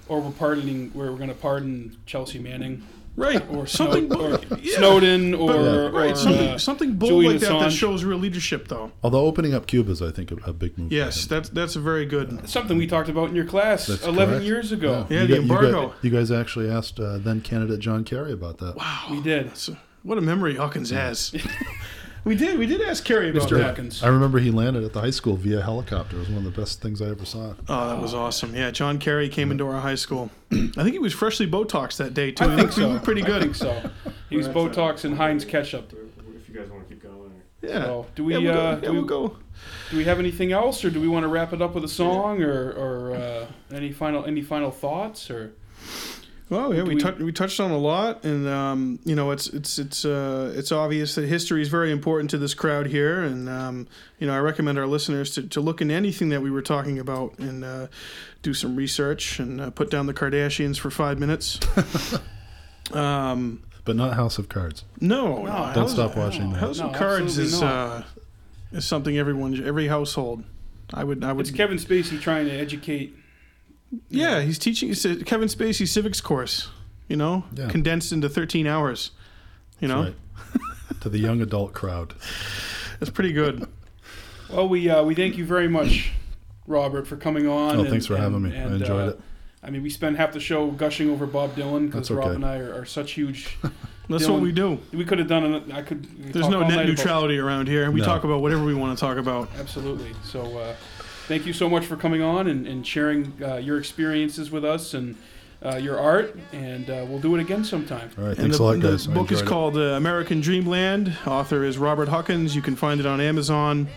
[0.08, 2.82] Or we're pardoning, we're going to pardon Chelsea Manning
[3.20, 3.44] right?
[3.52, 4.78] or, something, Snow, or yeah.
[4.78, 6.12] Snowden or, But- right?
[6.12, 8.92] or, something, uh, something bold Julian like that that shows real leadership, though.
[9.04, 10.92] Although opening up Cuba is, I think, a, a big move.
[10.92, 12.50] Yes, that's that's a very good.
[12.50, 14.46] something we talked about in your class That's 11 correct.
[14.46, 15.06] years ago.
[15.10, 15.94] Yeah, You the got- you got- embargo.
[16.02, 18.76] You guys, actually asked uh, then candidate John Kerry about that.
[18.78, 19.46] Wow, We did.
[19.48, 19.70] that's-
[20.04, 21.34] what a memory Hawkins has.
[22.24, 23.58] we did, we did ask Kerry about Mr.
[23.58, 23.64] that.
[23.70, 24.04] Hawkins.
[24.04, 26.18] I remember he landed at the high school via helicopter.
[26.18, 27.54] It was one of the best things I ever saw.
[27.68, 28.56] Oh, that was awesome.
[28.56, 30.30] Yeah, John Kerry came into our high school.
[30.52, 32.46] I think he was freshly Botox that day too.
[32.46, 32.90] I He think looked- he so.
[32.90, 33.42] looked pretty I good.
[33.44, 33.92] think so.
[34.30, 35.92] He was Botox and Heinz ketchup.
[35.94, 37.32] If you guys want to keep going.
[37.62, 37.84] Yeah.
[37.84, 38.80] So, do we, yeah, we'll, uh, go.
[38.82, 39.38] do Yeah, we- we'll go.
[39.92, 41.88] Do we have anything else, or do we want to wrap it up with a
[41.90, 45.52] song, or, or uh, any final any final thoughts, or
[46.50, 49.48] Well, yeah, we, we- tou- we touched on a lot, and um, you know, it's
[49.50, 53.48] it's it's uh, it's obvious that history is very important to this crowd here, and
[53.48, 56.64] um, you know, I recommend our listeners to, to look into anything that we were
[56.64, 57.88] talking about and uh,
[58.42, 61.60] do some research and uh, put down the Kardashians for five minutes.
[62.94, 64.84] um, But not House of Cards.
[65.00, 66.60] no, no, Don't stop watching that.
[66.60, 68.04] House No, of Cards is uh,
[68.72, 70.44] is something everyone, every household.
[70.94, 71.48] I would, I would.
[71.48, 73.16] it's Kevin Spacey trying to educate?
[74.10, 76.70] Yeah, he's teaching it's a Kevin Spacey civics course.
[77.08, 77.70] You know, Yeah.
[77.70, 79.12] condensed into 13 hours.
[79.80, 80.16] You know, Right.
[81.02, 82.14] to the young adult crowd.
[83.02, 83.68] it's pretty good.
[84.50, 86.12] Well, we uh, we thank you very much,
[86.68, 87.78] Robert, for coming on.
[87.78, 88.56] Oh, and- thanks for and- having me.
[88.58, 89.20] I enjoyed uh, it.
[89.62, 92.46] I mean, we spent half the show gushing over Bob Dylan because That's Rob and
[92.46, 93.58] I are, are such huge.
[94.08, 94.80] That's Dylan, what we do.
[94.94, 95.44] We could have done.
[95.54, 96.06] An, I could.
[96.34, 97.90] There's no net night about- neutrality around here.
[97.92, 98.06] We No.
[98.06, 99.50] talk about whatever we want to talk about.
[99.60, 100.12] Absolutely.
[100.24, 100.76] So, uh,
[101.30, 104.94] thank you so much for coming on and, and sharing uh, your experiences with us
[104.94, 105.16] and
[105.64, 106.36] uh, your art.
[106.52, 108.10] And uh, we'll do it again sometime.
[108.18, 108.36] All right.
[108.36, 109.08] Thanks the, a lot, the guys.
[109.08, 109.48] I book is it.
[109.48, 111.16] called uh, American Dreamland.
[111.26, 112.56] Author is Robert Huckins.
[112.56, 113.88] You can find it on Amazon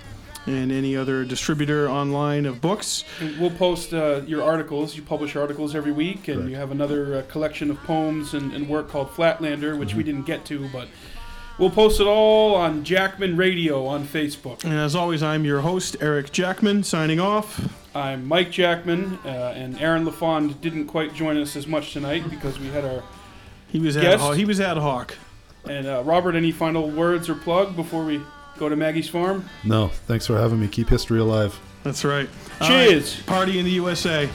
[0.47, 3.05] and any other distributor online of books.
[3.21, 4.97] And we'll post uh, your articles.
[4.97, 6.51] You publish articles every week, and Correct.
[6.51, 9.99] you have another uh, collection of poems and, and work called Flatlander, which Mm-hmm.
[9.99, 10.89] we didn't get to, but
[11.59, 14.65] we'll post it all on Jackman Radio on Facebook.
[14.65, 17.69] And as always, I'm your host, Eric Jackman, signing off.
[17.95, 22.59] I'm Mike Jackman, uh, and Aaron LaFond didn't quite join us as much tonight because
[22.59, 23.03] we had our.
[23.69, 24.23] He was ad Guest?
[24.23, 24.37] hoc.
[24.37, 25.17] He was ad hoc.
[25.69, 28.21] And uh, Robert, any final words or plug before we
[28.59, 29.49] go to Maggie's farm?
[29.65, 30.69] No, thanks for having me.
[30.69, 31.59] Keep history alive.
[31.85, 32.29] That's right.
[32.61, 33.23] All right, Cheers.
[33.23, 34.29] Party in the USA.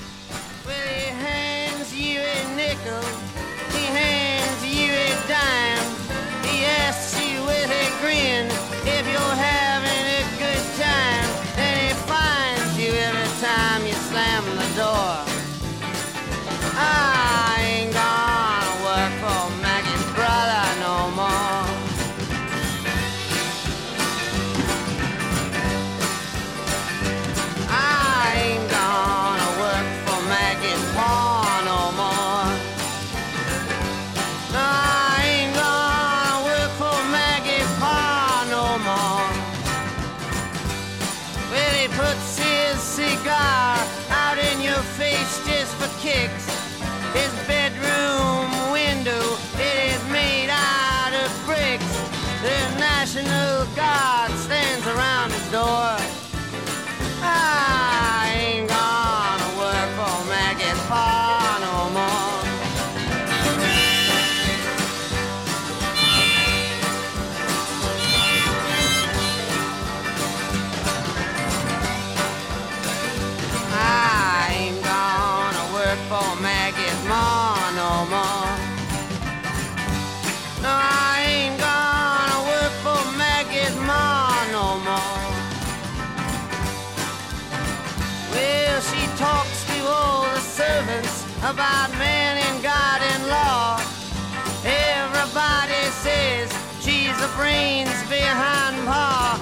[97.37, 99.37] Brains behind Pa.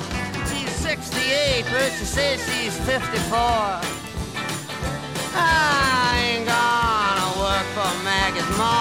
[0.50, 3.40] She's 68, but she says she's 54.
[5.38, 8.76] I ain't gonna work for Maggie's Ma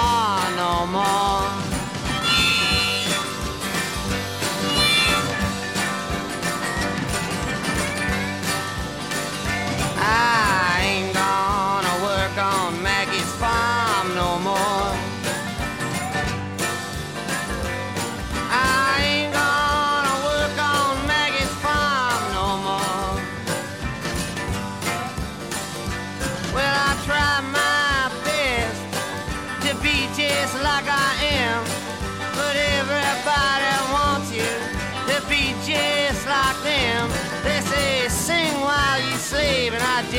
[0.58, 1.33] no more.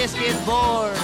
[0.05, 0.94] Just like